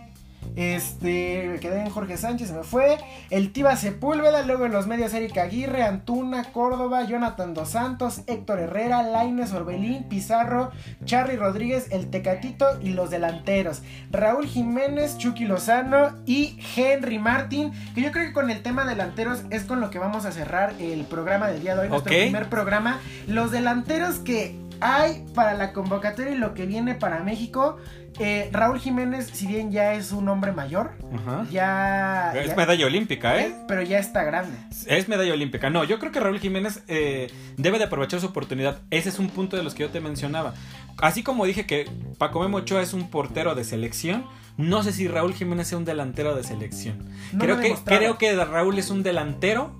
Este, 0.55 1.47
me 1.47 1.59
quedé 1.59 1.81
en 1.81 1.89
Jorge 1.89 2.17
Sánchez, 2.17 2.49
se 2.49 2.53
me 2.53 2.63
fue. 2.63 2.97
El 3.29 3.51
Tiba 3.53 3.75
Sepúlveda, 3.75 4.43
luego 4.43 4.65
en 4.65 4.71
los 4.71 4.87
medios 4.87 5.13
Erika 5.13 5.43
Aguirre, 5.43 5.83
Antuna, 5.83 6.45
Córdoba, 6.51 7.03
Jonathan 7.03 7.53
Dos 7.53 7.69
Santos, 7.69 8.21
Héctor 8.27 8.59
Herrera, 8.59 9.03
Laines 9.03 9.53
Orbelín, 9.53 10.03
Pizarro, 10.03 10.71
Charly 11.05 11.37
Rodríguez, 11.37 11.87
el 11.91 12.09
Tecatito 12.09 12.65
y 12.81 12.89
los 12.89 13.09
delanteros. 13.09 13.81
Raúl 14.11 14.47
Jiménez, 14.47 15.17
Chucky 15.17 15.45
Lozano 15.45 16.15
y 16.25 16.59
Henry 16.75 17.19
Martin. 17.19 17.71
Que 17.95 18.01
yo 18.01 18.11
creo 18.11 18.27
que 18.27 18.33
con 18.33 18.49
el 18.49 18.61
tema 18.61 18.85
delanteros 18.85 19.43
es 19.49 19.63
con 19.63 19.79
lo 19.79 19.89
que 19.89 19.99
vamos 19.99 20.25
a 20.25 20.31
cerrar 20.31 20.73
el 20.79 21.05
programa 21.05 21.47
del 21.47 21.61
día 21.61 21.75
de 21.75 21.81
hoy, 21.81 21.89
nuestro 21.89 22.11
primer 22.11 22.49
programa. 22.49 22.99
Los 23.27 23.51
delanteros 23.51 24.19
que 24.19 24.59
hay 24.81 25.23
para 25.33 25.53
la 25.53 25.71
convocatoria 25.73 26.33
y 26.33 26.37
lo 26.37 26.53
que 26.53 26.65
viene 26.65 26.95
para 26.95 27.23
México. 27.23 27.77
Eh, 28.19 28.49
Raúl 28.51 28.79
Jiménez, 28.79 29.29
si 29.33 29.47
bien 29.47 29.71
ya 29.71 29.93
es 29.93 30.11
un 30.11 30.27
hombre 30.29 30.51
mayor, 30.51 30.91
Ajá. 31.15 31.45
ya. 31.49 32.33
Es 32.35 32.47
ya- 32.49 32.55
medalla 32.55 32.85
olímpica, 32.85 33.39
¿eh? 33.39 33.55
Pero 33.67 33.81
ya 33.81 33.99
está 33.99 34.23
grande. 34.23 34.55
Es 34.87 35.07
medalla 35.07 35.33
olímpica. 35.33 35.69
No, 35.69 35.83
yo 35.83 35.97
creo 35.99 36.11
que 36.11 36.19
Raúl 36.19 36.39
Jiménez 36.39 36.83
eh, 36.87 37.31
debe 37.57 37.77
de 37.79 37.85
aprovechar 37.85 38.19
su 38.19 38.27
oportunidad. 38.27 38.79
Ese 38.91 39.09
es 39.09 39.19
un 39.19 39.29
punto 39.29 39.55
de 39.57 39.63
los 39.63 39.73
que 39.73 39.83
yo 39.83 39.89
te 39.89 40.01
mencionaba. 40.01 40.53
Así 40.97 41.23
como 41.23 41.45
dije 41.45 41.65
que 41.65 41.89
Paco 42.17 42.41
Memo 42.41 42.57
Ochoa 42.57 42.81
es 42.81 42.93
un 42.93 43.09
portero 43.09 43.55
de 43.55 43.63
selección, 43.63 44.25
no 44.57 44.83
sé 44.83 44.91
si 44.91 45.07
Raúl 45.07 45.33
Jiménez 45.33 45.67
sea 45.69 45.77
un 45.77 45.85
delantero 45.85 46.35
de 46.35 46.43
selección. 46.43 47.09
No 47.31 47.39
que, 47.59 47.75
creo 47.85 48.17
que 48.17 48.35
Raúl 48.35 48.77
es 48.77 48.89
un 48.89 49.01
delantero 49.01 49.73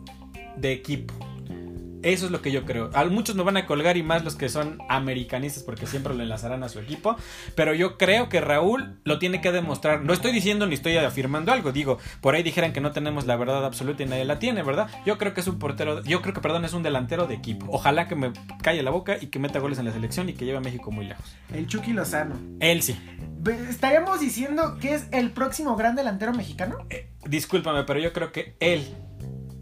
de 0.55 0.71
equipo. 0.71 1.13
Eso 2.03 2.25
es 2.25 2.31
lo 2.31 2.41
que 2.41 2.51
yo 2.51 2.65
creo. 2.65 2.89
A 2.93 3.05
muchos 3.05 3.35
me 3.35 3.43
van 3.43 3.57
a 3.57 3.65
colgar 3.65 3.97
y 3.97 4.03
más 4.03 4.23
los 4.23 4.35
que 4.35 4.49
son 4.49 4.79
americanistas 4.89 5.63
porque 5.63 5.85
siempre 5.85 6.13
lo 6.13 6.23
enlazarán 6.23 6.63
a 6.63 6.69
su 6.69 6.79
equipo. 6.79 7.15
Pero 7.55 7.73
yo 7.73 7.97
creo 7.97 8.29
que 8.29 8.41
Raúl 8.41 8.99
lo 9.03 9.19
tiene 9.19 9.41
que 9.41 9.51
demostrar. 9.51 10.01
No 10.01 10.13
estoy 10.13 10.31
diciendo 10.31 10.65
ni 10.67 10.75
estoy 10.75 10.97
afirmando 10.97 11.51
algo. 11.51 11.71
Digo, 11.71 11.99
por 12.21 12.35
ahí 12.35 12.43
dijeran 12.43 12.73
que 12.73 12.81
no 12.81 12.91
tenemos 12.91 13.25
la 13.25 13.35
verdad 13.35 13.65
absoluta 13.65 14.03
y 14.03 14.05
nadie 14.07 14.25
la 14.25 14.39
tiene, 14.39 14.63
¿verdad? 14.63 14.89
Yo 15.05 15.17
creo 15.17 15.33
que 15.33 15.41
es 15.41 15.47
un 15.47 15.59
portero. 15.59 16.03
Yo 16.03 16.21
creo 16.21 16.33
que, 16.33 16.41
perdón, 16.41 16.65
es 16.65 16.73
un 16.73 16.83
delantero 16.83 17.27
de 17.27 17.35
equipo. 17.35 17.67
Ojalá 17.69 18.07
que 18.07 18.15
me 18.15 18.31
calle 18.61 18.83
la 18.83 18.91
boca 18.91 19.17
y 19.19 19.27
que 19.27 19.39
meta 19.39 19.59
goles 19.59 19.79
en 19.79 19.85
la 19.85 19.91
selección 19.91 20.29
y 20.29 20.33
que 20.33 20.45
lleve 20.45 20.57
a 20.57 20.61
México 20.61 20.91
muy 20.91 21.05
lejos. 21.05 21.25
El 21.53 21.67
Chucky 21.67 21.93
Lozano. 21.93 22.35
Él 22.59 22.81
sí. 22.81 22.97
¿Estaríamos 23.69 24.19
diciendo 24.19 24.77
que 24.79 24.93
es 24.93 25.07
el 25.11 25.31
próximo 25.31 25.75
gran 25.75 25.95
delantero 25.95 26.33
mexicano? 26.33 26.77
Discúlpame, 27.25 27.83
pero 27.83 27.99
yo 27.99 28.13
creo 28.13 28.31
que 28.31 28.55
él 28.59 28.87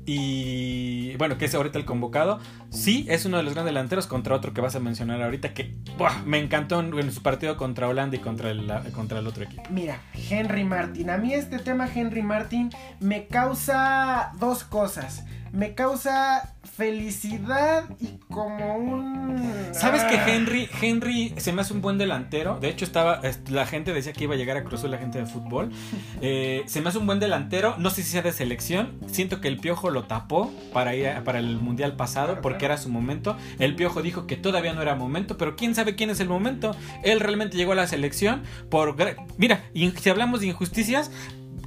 y 0.05 1.15
bueno, 1.17 1.37
que 1.37 1.45
es 1.45 1.55
ahorita 1.55 1.77
el 1.77 1.85
convocado, 1.85 2.39
sí 2.69 3.05
es 3.09 3.25
uno 3.25 3.37
de 3.37 3.43
los 3.43 3.53
grandes 3.53 3.73
delanteros 3.73 4.07
contra 4.07 4.35
otro 4.35 4.53
que 4.53 4.61
vas 4.61 4.75
a 4.75 4.79
mencionar 4.79 5.21
ahorita 5.21 5.53
que 5.53 5.75
me 6.25 6.39
encantó 6.39 6.79
en, 6.79 6.97
en 6.97 7.11
su 7.11 7.21
partido 7.21 7.57
contra 7.57 7.87
Holanda 7.87 8.15
y 8.17 8.19
contra 8.19 8.51
el, 8.51 8.71
contra 8.93 9.19
el 9.19 9.27
otro 9.27 9.43
equipo. 9.43 9.63
Mira, 9.69 10.01
Henry 10.29 10.63
Martin. 10.63 11.09
A 11.09 11.17
mí 11.17 11.33
este 11.33 11.59
tema 11.59 11.89
Henry 11.93 12.23
Martin 12.23 12.69
me 12.99 13.27
causa 13.27 14.31
dos 14.39 14.63
cosas. 14.63 15.23
Me 15.51 15.73
causa 15.73 16.53
felicidad 16.77 17.85
y 17.99 18.17
como 18.31 18.75
un... 18.77 19.69
¿Sabes 19.73 20.03
que 20.03 20.15
Ah. 20.17 20.29
Henry, 20.29 20.69
Henry 20.81 21.33
se 21.37 21.51
me 21.53 21.61
hace 21.61 21.73
un 21.73 21.81
buen 21.81 21.97
delantero? 21.97 22.57
De 22.59 22.69
hecho, 22.69 22.85
estaba, 22.85 23.19
est- 23.23 23.49
la 23.49 23.65
gente 23.65 23.93
decía 23.93 24.13
que 24.13 24.25
iba 24.25 24.35
a 24.35 24.37
llegar 24.37 24.57
a 24.57 24.63
Cruz 24.63 24.83
la 24.83 24.97
gente 24.97 25.19
de 25.19 25.25
fútbol. 25.25 25.71
Eh, 26.21 26.63
se 26.65 26.81
me 26.81 26.89
hace 26.89 26.97
un 26.97 27.05
buen 27.05 27.19
delantero. 27.21 27.75
No 27.77 27.89
sé 27.89 28.03
si 28.03 28.09
sea 28.11 28.21
de 28.21 28.33
selección. 28.33 28.99
Siento 29.07 29.39
que 29.39 29.47
el 29.47 29.57
Piojo 29.57 29.89
lo 29.89 30.03
tapó 30.03 30.51
para 30.73 30.93
ir 30.93 31.07
a- 31.07 31.23
para 31.23 31.39
el 31.39 31.57
mundial 31.59 31.95
pasado 31.95 32.27
Claro, 32.27 32.41
porque 32.41 32.57
claro. 32.59 32.73
era 32.73 32.81
su 32.83 32.89
momento. 32.89 33.37
El 33.57 33.75
Piojo 33.75 34.01
dijo 34.01 34.27
que 34.27 34.35
todavía 34.35 34.73
no 34.73 34.81
era 34.81 34.95
momento, 34.95 35.37
pero 35.37 35.55
quién 35.55 35.75
sabe 35.75 35.95
quién 35.95 36.09
es 36.09 36.19
el 36.19 36.27
momento. 36.27 36.75
Él 37.03 37.21
realmente 37.21 37.55
llegó 37.55 37.71
a 37.71 37.75
la 37.75 37.87
selección 37.87 38.43
por. 38.69 38.95
Mira, 39.37 39.63
si 39.73 40.09
hablamos 40.09 40.41
de 40.41 40.47
injusticias. 40.47 41.09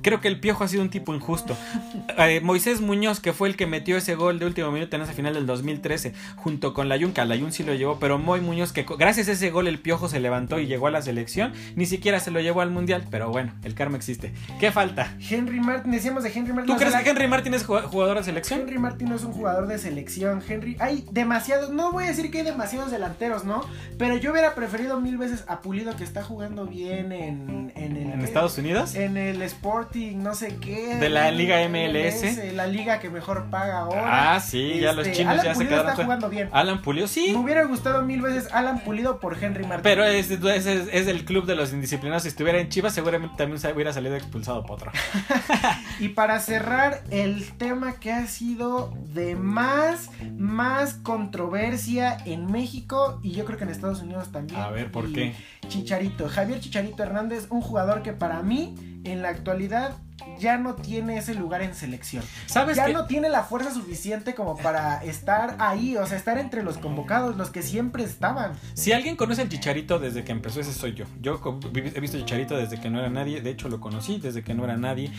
Creo 0.02 0.20
que 0.20 0.28
el 0.28 0.40
Piojo 0.40 0.64
ha 0.64 0.68
sido 0.68 0.82
un 0.82 0.90
tipo 0.90 1.14
injusto. 1.14 1.56
Eh, 2.18 2.40
Moisés 2.42 2.80
Muñoz, 2.80 3.20
que 3.20 3.32
fue 3.32 3.48
el 3.48 3.56
que 3.56 3.66
metió 3.66 3.96
ese 3.96 4.14
gol 4.14 4.38
de 4.38 4.46
último 4.46 4.70
minuto 4.70 4.96
en 4.96 5.02
esa 5.02 5.12
final 5.12 5.34
del 5.34 5.46
2013, 5.46 6.12
junto 6.36 6.74
con 6.74 6.88
Layun, 6.88 7.12
que 7.12 7.20
a 7.20 7.24
Layun 7.24 7.52
sí 7.52 7.62
lo 7.62 7.74
llevó, 7.74 7.98
pero 7.98 8.18
Moy 8.18 8.40
Muñoz, 8.40 8.72
que 8.72 8.84
gracias 8.98 9.28
a 9.28 9.32
ese 9.32 9.50
gol 9.50 9.68
el 9.68 9.78
Piojo 9.78 10.08
se 10.08 10.20
levantó 10.20 10.58
y 10.58 10.66
llegó 10.66 10.86
a 10.86 10.90
la 10.90 11.02
selección, 11.02 11.52
ni 11.76 11.86
siquiera 11.86 12.20
se 12.20 12.30
lo 12.30 12.40
llevó 12.40 12.60
al 12.60 12.70
Mundial, 12.70 13.06
pero 13.10 13.30
bueno, 13.30 13.52
el 13.64 13.74
karma 13.74 13.96
existe. 13.96 14.32
¿Qué 14.58 14.72
falta? 14.72 15.16
Henry 15.30 15.60
Martin, 15.60 15.92
decíamos 15.92 16.22
de 16.24 16.30
Henry 16.32 16.52
Martin. 16.52 16.74
¿Tú 16.74 16.78
crees 16.78 16.92
la- 16.92 17.02
que 17.02 17.10
Henry 17.10 17.28
Martin 17.28 17.54
es 17.54 17.64
jugador 17.64 18.18
de 18.18 18.24
selección? 18.24 18.60
Henry 18.60 18.78
Martin 18.78 19.08
no 19.08 19.16
es 19.16 19.24
un 19.24 19.32
jugador 19.32 19.66
de 19.66 19.78
selección. 19.78 20.42
Henry, 20.48 20.76
hay 20.80 21.04
demasiados, 21.10 21.70
no 21.70 21.92
voy 21.92 22.04
a 22.04 22.08
decir 22.08 22.30
que 22.30 22.38
hay 22.38 22.44
demasiados 22.44 22.90
delanteros, 22.90 23.44
¿no? 23.44 23.62
Pero 23.98 24.16
yo 24.16 24.32
hubiera 24.32 24.54
preferido 24.54 25.00
mil 25.00 25.16
veces 25.18 25.44
a 25.48 25.60
Pulido 25.60 25.94
que 25.96 26.04
está 26.04 26.22
jugando 26.22 26.66
bien 26.66 27.12
en, 27.12 27.72
en 27.76 27.96
el 27.96 28.10
¿En 28.12 28.20
Estados 28.22 28.58
Unidos? 28.58 28.94
en 28.94 29.16
el 29.16 29.42
Sporting, 29.82 30.18
no 30.22 30.34
sé 30.34 30.56
qué. 30.60 30.96
De 30.96 31.08
la 31.08 31.30
Liga 31.30 31.56
MLS. 31.68 32.52
La 32.54 32.66
liga 32.66 33.00
que 33.00 33.10
mejor 33.10 33.46
paga 33.50 33.80
ahora. 33.80 34.34
Ah, 34.34 34.40
sí, 34.40 34.78
ya 34.80 34.92
los 34.92 35.06
Este, 35.06 35.18
chinos 35.18 35.32
Alan 35.34 35.44
ya 35.44 35.54
se 35.54 35.66
quedaron. 35.66 35.90
está 35.90 36.02
jugando 36.04 36.28
bien. 36.28 36.48
Alan 36.52 36.82
Pulido, 36.82 37.08
sí. 37.08 37.32
Me 37.32 37.38
hubiera 37.38 37.64
gustado 37.64 38.02
mil 38.02 38.20
veces 38.22 38.48
Alan 38.52 38.80
Pulido 38.84 39.18
por 39.18 39.42
Henry 39.42 39.64
Martin. 39.64 39.82
Pero 39.82 40.04
es, 40.04 40.30
es, 40.30 40.42
es- 40.66 40.88
es 40.92 41.06
el 41.08 41.24
club 41.24 41.46
de 41.46 41.56
los 41.56 41.72
indisciplinados. 41.72 42.22
Si 42.22 42.28
estuviera 42.28 42.60
en 42.60 42.68
Chivas, 42.68 42.94
seguramente 42.94 43.34
también 43.36 43.58
se 43.58 43.72
hubiera 43.72 43.92
salido 43.92 44.14
expulsado 44.16 44.64
Potro. 44.64 44.90
Y 45.98 46.08
para 46.10 46.40
cerrar 46.40 47.02
el 47.10 47.52
tema 47.52 47.94
que 48.00 48.12
ha 48.12 48.26
sido 48.26 48.92
de 49.14 49.36
más, 49.36 50.10
más 50.36 50.94
controversia 50.94 52.16
en 52.24 52.46
México 52.50 53.20
y 53.22 53.32
yo 53.32 53.44
creo 53.44 53.56
que 53.58 53.64
en 53.64 53.70
Estados 53.70 54.00
Unidos 54.02 54.32
también. 54.32 54.60
A 54.60 54.68
ver, 54.70 54.90
¿por 54.90 55.08
Y 55.08 55.12
qué? 55.12 55.34
Chicharito, 55.68 56.28
Javier 56.28 56.58
Chicharito 56.60 57.02
Hernández, 57.02 57.46
un 57.50 57.60
jugador 57.60 58.02
que 58.02 58.12
para 58.12 58.42
mí 58.42 58.74
en 59.04 59.22
la 59.22 59.28
actualidad 59.28 59.96
ya 60.38 60.56
no 60.58 60.74
tiene 60.74 61.18
ese 61.18 61.34
lugar 61.34 61.62
en 61.62 61.74
selección. 61.74 62.24
¿Sabes 62.46 62.76
Ya 62.76 62.88
no 62.88 63.06
tiene 63.06 63.28
la 63.28 63.42
fuerza 63.42 63.72
suficiente 63.72 64.34
como 64.34 64.56
para 64.56 65.02
estar 65.04 65.56
ahí, 65.58 65.96
o 65.96 66.06
sea, 66.06 66.16
estar 66.16 66.38
entre 66.38 66.62
los 66.62 66.78
convocados, 66.78 67.36
los 67.36 67.50
que 67.50 67.62
siempre 67.62 68.04
estaban. 68.04 68.52
Si 68.74 68.92
alguien 68.92 69.16
conoce 69.16 69.42
al 69.42 69.48
Chicharito 69.48 69.98
desde 69.98 70.24
que 70.24 70.32
empezó, 70.32 70.60
ese 70.60 70.72
soy 70.72 70.94
yo. 70.94 71.04
Yo 71.20 71.40
he 71.74 72.00
visto 72.00 72.18
Chicharito 72.18 72.56
desde 72.56 72.80
que 72.80 72.90
no 72.90 72.98
era 72.98 73.08
nadie. 73.10 73.40
De 73.40 73.50
hecho, 73.50 73.68
lo 73.68 73.80
conocí 73.80 74.18
desde 74.18 74.42
que 74.42 74.54
no 74.54 74.64
era 74.64 74.76
nadie. 74.76 75.10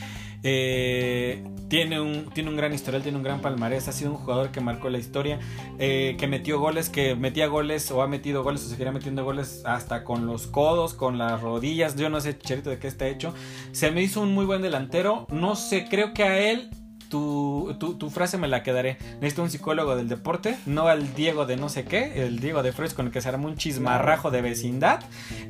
Eh, 0.43 1.43
tiene, 1.69 2.01
un, 2.01 2.29
tiene 2.33 2.49
un 2.49 2.57
gran 2.57 2.73
historial, 2.73 3.01
tiene 3.01 3.17
un 3.17 3.23
gran 3.23 3.41
palmarés. 3.41 3.87
Ha 3.87 3.91
sido 3.91 4.11
un 4.11 4.17
jugador 4.17 4.51
que 4.51 4.61
marcó 4.61 4.89
la 4.89 4.97
historia. 4.97 5.39
eh, 5.79 6.15
que 6.17 6.27
metió 6.27 6.59
goles, 6.59 6.89
que 6.89 7.15
metía 7.15 7.47
goles 7.47 7.89
o 7.91 8.01
ha 8.01 8.07
metido 8.07 8.43
goles 8.43 8.65
o 8.65 8.69
seguirá 8.69 8.91
metiendo 8.91 9.23
goles 9.23 9.61
hasta 9.65 10.03
con 10.03 10.25
los 10.25 10.47
codos, 10.47 10.93
con 10.93 11.17
las 11.17 11.41
rodillas. 11.41 11.95
Yo 11.95 12.09
no 12.09 12.21
sé, 12.21 12.37
Chicharito, 12.37 12.69
de 12.69 12.79
qué 12.79 12.87
está 12.87 13.07
hecho. 13.07 13.33
Se 13.71 13.91
me 13.91 14.01
hizo 14.01 14.21
un 14.21 14.33
muy 14.33 14.45
buen 14.45 14.61
delantero. 14.61 14.92
No 15.29 15.55
sé, 15.55 15.87
creo 15.89 16.13
que 16.13 16.23
a 16.23 16.37
él 16.37 16.69
tu, 17.09 17.75
tu, 17.79 17.95
tu 17.95 18.11
frase 18.11 18.37
me 18.37 18.47
la 18.47 18.61
quedaré. 18.61 18.97
Necesito 19.15 19.41
un 19.41 19.49
psicólogo 19.49 19.95
del 19.95 20.07
deporte, 20.07 20.55
no 20.67 20.87
al 20.87 21.15
Diego 21.15 21.47
de 21.47 21.57
no 21.57 21.67
sé 21.67 21.83
qué, 21.83 22.23
el 22.23 22.39
Diego 22.39 22.61
de 22.61 22.73
Freud 22.73 22.91
con 22.91 23.07
el 23.07 23.11
que 23.11 23.19
se 23.19 23.29
armó 23.29 23.47
un 23.47 23.57
chismarrajo 23.57 24.29
de 24.29 24.43
vecindad. 24.43 24.99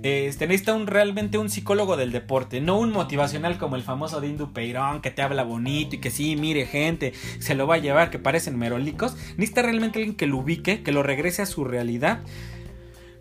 Este, 0.01 0.47
necesita 0.47 0.73
un, 0.73 0.87
realmente 0.87 1.37
un 1.37 1.49
psicólogo 1.49 1.97
del 1.97 2.13
deporte, 2.13 2.61
no 2.61 2.79
un 2.79 2.93
motivacional 2.93 3.57
como 3.57 3.75
el 3.75 3.83
famoso 3.83 4.21
Dindu 4.21 4.53
Peirón 4.53 5.01
que 5.01 5.11
te 5.11 5.21
habla 5.21 5.43
bonito 5.43 5.97
y 5.97 5.99
que 5.99 6.09
sí, 6.09 6.37
mire 6.37 6.65
gente, 6.65 7.11
se 7.39 7.53
lo 7.53 7.67
va 7.67 7.75
a 7.75 7.79
llevar, 7.79 8.11
que 8.11 8.19
parecen 8.19 8.57
merolicos. 8.57 9.15
Necesita 9.35 9.61
realmente 9.61 9.99
alguien 9.99 10.15
que 10.15 10.27
lo 10.27 10.37
ubique, 10.37 10.83
que 10.83 10.93
lo 10.93 11.03
regrese 11.03 11.41
a 11.41 11.45
su 11.45 11.65
realidad. 11.65 12.21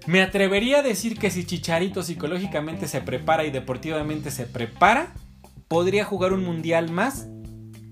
Me 0.07 0.21
atrevería 0.21 0.79
a 0.79 0.83
decir 0.83 1.19
que 1.19 1.31
si 1.31 1.45
Chicharito 1.45 2.03
psicológicamente 2.03 2.87
se 2.87 3.01
prepara 3.01 3.45
y 3.45 3.51
deportivamente 3.51 4.31
se 4.31 4.47
prepara, 4.47 5.15
podría 5.73 6.05
jugar 6.05 6.35
un 6.35 6.45
mundial 6.45 6.91
más 6.91 7.29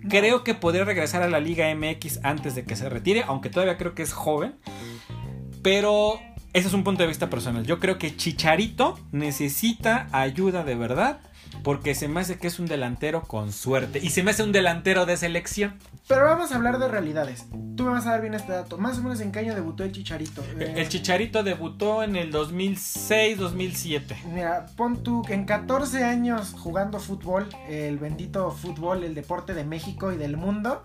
Creo 0.08 0.44
que 0.44 0.54
podría 0.54 0.84
regresar 0.84 1.22
a 1.22 1.28
la 1.28 1.40
Liga 1.40 1.72
MX 1.74 2.20
antes 2.22 2.54
de 2.54 2.64
que 2.64 2.74
se 2.74 2.88
retire, 2.88 3.22
aunque 3.26 3.50
todavía 3.50 3.76
creo 3.76 3.94
que 3.94 4.02
es 4.02 4.12
joven. 4.12 4.54
Pero 5.62 6.18
ese 6.52 6.68
es 6.68 6.74
un 6.74 6.84
punto 6.84 7.02
de 7.02 7.08
vista 7.08 7.28
personal. 7.28 7.66
Yo 7.66 7.78
creo 7.78 7.98
que 7.98 8.16
Chicharito 8.16 8.98
necesita 9.12 10.08
ayuda 10.12 10.64
de 10.64 10.74
verdad. 10.74 11.20
Porque 11.62 11.94
se 11.94 12.08
me 12.08 12.20
hace 12.20 12.38
que 12.38 12.46
es 12.46 12.58
un 12.58 12.66
delantero 12.66 13.22
con 13.22 13.52
suerte. 13.52 13.98
Y 14.02 14.10
se 14.10 14.22
me 14.22 14.30
hace 14.30 14.42
un 14.42 14.52
delantero 14.52 15.06
de 15.06 15.16
selección. 15.16 15.74
Pero 16.08 16.24
vamos 16.24 16.50
a 16.52 16.56
hablar 16.56 16.78
de 16.78 16.88
realidades. 16.88 17.46
Tú 17.76 17.84
me 17.84 17.90
vas 17.90 18.06
a 18.06 18.10
dar 18.10 18.20
bien 18.20 18.34
este 18.34 18.52
dato. 18.52 18.78
Más 18.78 18.98
o 18.98 19.02
menos 19.02 19.20
en 19.20 19.30
qué 19.30 19.40
año 19.40 19.54
debutó 19.54 19.84
el 19.84 19.92
Chicharito. 19.92 20.42
Eh, 20.58 20.74
El 20.76 20.88
Chicharito 20.88 21.42
debutó 21.42 22.02
en 22.02 22.16
el 22.16 22.32
2006-2007. 22.32 24.24
Mira, 24.32 24.66
pon 24.76 25.02
tú 25.02 25.22
que 25.22 25.34
en 25.34 25.44
14 25.44 26.04
años 26.04 26.54
jugando 26.58 26.98
fútbol, 26.98 27.48
el 27.68 27.98
bendito 27.98 28.50
fútbol, 28.50 29.04
el 29.04 29.14
deporte 29.14 29.54
de 29.54 29.64
México 29.64 30.12
y 30.12 30.16
del 30.16 30.36
mundo, 30.36 30.82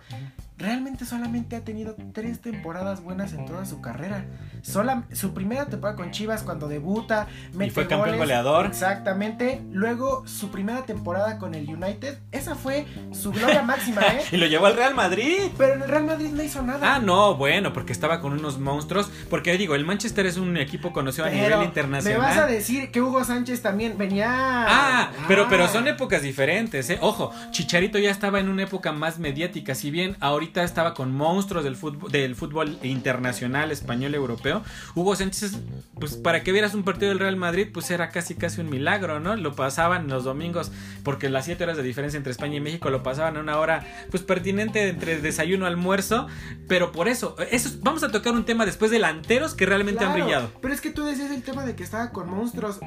realmente 0.58 1.06
solamente 1.06 1.56
ha 1.56 1.62
tenido 1.62 1.96
tres 2.14 2.40
temporadas 2.42 3.02
buenas 3.02 3.34
en 3.34 3.46
toda 3.46 3.66
su 3.66 3.82
carrera. 3.82 4.26
Sola, 4.62 5.04
su 5.12 5.34
primera 5.34 5.66
temporada 5.66 5.98
con 5.98 6.12
Chivas 6.12 6.44
cuando 6.44 6.68
debuta, 6.68 7.28
y 7.60 7.70
fue 7.70 7.88
campeón 7.88 8.18
goleador. 8.18 8.66
Exactamente. 8.66 9.62
Luego 9.72 10.26
su 10.28 10.50
primera 10.50 10.86
temporada 10.86 11.38
con 11.38 11.54
el 11.56 11.68
United, 11.68 12.18
esa 12.32 12.56
fue 12.56 12.86
su 13.12 13.32
gloria 13.32 13.62
máxima, 13.64 14.02
¿eh? 14.02 14.22
y 14.32 14.38
lo 14.38 14.48
llevó 14.48 14.66
al 14.68 14.76
Real 14.76 14.96
Madrid. 14.96 15.52
Pero 15.58 15.74
en 15.74 15.84
el 15.84 15.90
Real 15.90 16.06
Madrid 16.06 16.30
no 16.32 16.42
hizo 16.42 16.62
nada. 16.62 16.96
Ah, 16.96 17.00
no, 17.00 17.36
bueno, 17.36 17.74
porque 17.74 17.92
estaba 17.92 18.22
con 18.22 18.34
unos 18.34 18.58
monstruos. 18.58 19.12
Porque 19.30 19.58
digo, 19.58 19.76
el 19.76 19.86
Manchester 19.86 20.26
es 20.26 20.38
un 20.38 20.58
equipo 20.58 20.94
conocido 20.94 21.26
a 21.26 21.30
nivel 21.30 21.64
internacional. 21.64 22.20
Me 22.20 22.26
vas 22.26 22.38
a 22.38 22.48
decir 22.48 22.92
que 22.92 23.02
Hugo 23.02 23.24
Sánchez 23.24 23.62
también 23.62 23.98
venía. 23.98 24.26
Ah, 24.30 25.12
pero, 25.28 25.48
pero 25.50 25.68
son 25.68 25.88
épocas 25.88 26.22
diferentes, 26.22 26.90
¿eh? 26.90 26.98
Ojo, 27.02 27.32
Chicharito 27.52 28.00
ya 28.00 28.10
estaba 28.10 28.40
en 28.40 28.50
una 28.50 28.64
época 28.64 28.92
más 28.94 29.20
mediática. 29.20 29.76
Si 29.76 29.92
bien 29.92 30.16
ahorita 30.20 30.45
estaba 30.54 30.94
con 30.94 31.14
monstruos 31.14 31.64
del 31.64 31.76
fútbol, 31.76 32.12
del 32.12 32.36
fútbol 32.36 32.78
internacional, 32.84 33.72
español, 33.72 34.16
europeo. 34.16 34.64
Hugo 34.96 35.16
Sánchez, 35.16 35.60
pues 36.00 36.16
para 36.16 36.44
que 36.44 36.52
vieras 36.52 36.74
un 36.74 36.84
partido 36.84 37.10
del 37.10 37.20
Real 37.20 37.36
Madrid, 37.36 37.68
pues 37.74 37.92
era 37.92 38.10
casi 38.10 38.36
casi 38.36 38.62
un 38.62 38.70
milagro, 38.70 39.20
¿no? 39.20 39.36
Lo 39.36 39.56
pasaban 39.56 40.08
los 40.08 40.24
domingos, 40.24 40.72
porque 41.04 41.30
las 41.30 41.46
7 41.46 41.64
horas 41.64 41.78
de 41.78 41.84
diferencia 41.84 42.18
entre 42.18 42.32
España 42.32 42.56
y 42.56 42.62
México 42.62 42.90
lo 42.90 43.04
pasaban 43.04 43.38
a 43.38 43.40
una 43.40 43.60
hora, 43.60 43.86
pues 44.12 44.24
pertinente 44.24 44.90
entre 44.90 45.20
desayuno 45.22 45.66
almuerzo. 45.66 46.28
Pero 46.68 46.92
por 46.92 47.08
eso, 47.08 47.36
eso 47.52 47.70
vamos 47.82 48.04
a 48.04 48.12
tocar 48.12 48.34
un 48.34 48.46
tema 48.46 48.66
después 48.66 48.92
delanteros 48.92 49.54
que 49.54 49.66
realmente 49.66 50.04
han 50.04 50.14
brillado. 50.14 50.52
Pero 50.62 50.74
es 50.74 50.82
que 50.82 50.92
tú 50.92 51.04
decías 51.04 51.32
el 51.32 51.44
tema 51.44 51.66
de 51.66 51.76
que 51.76 51.84
estaba 51.84 52.12
con 52.12 52.30
monstruos. 52.30 52.80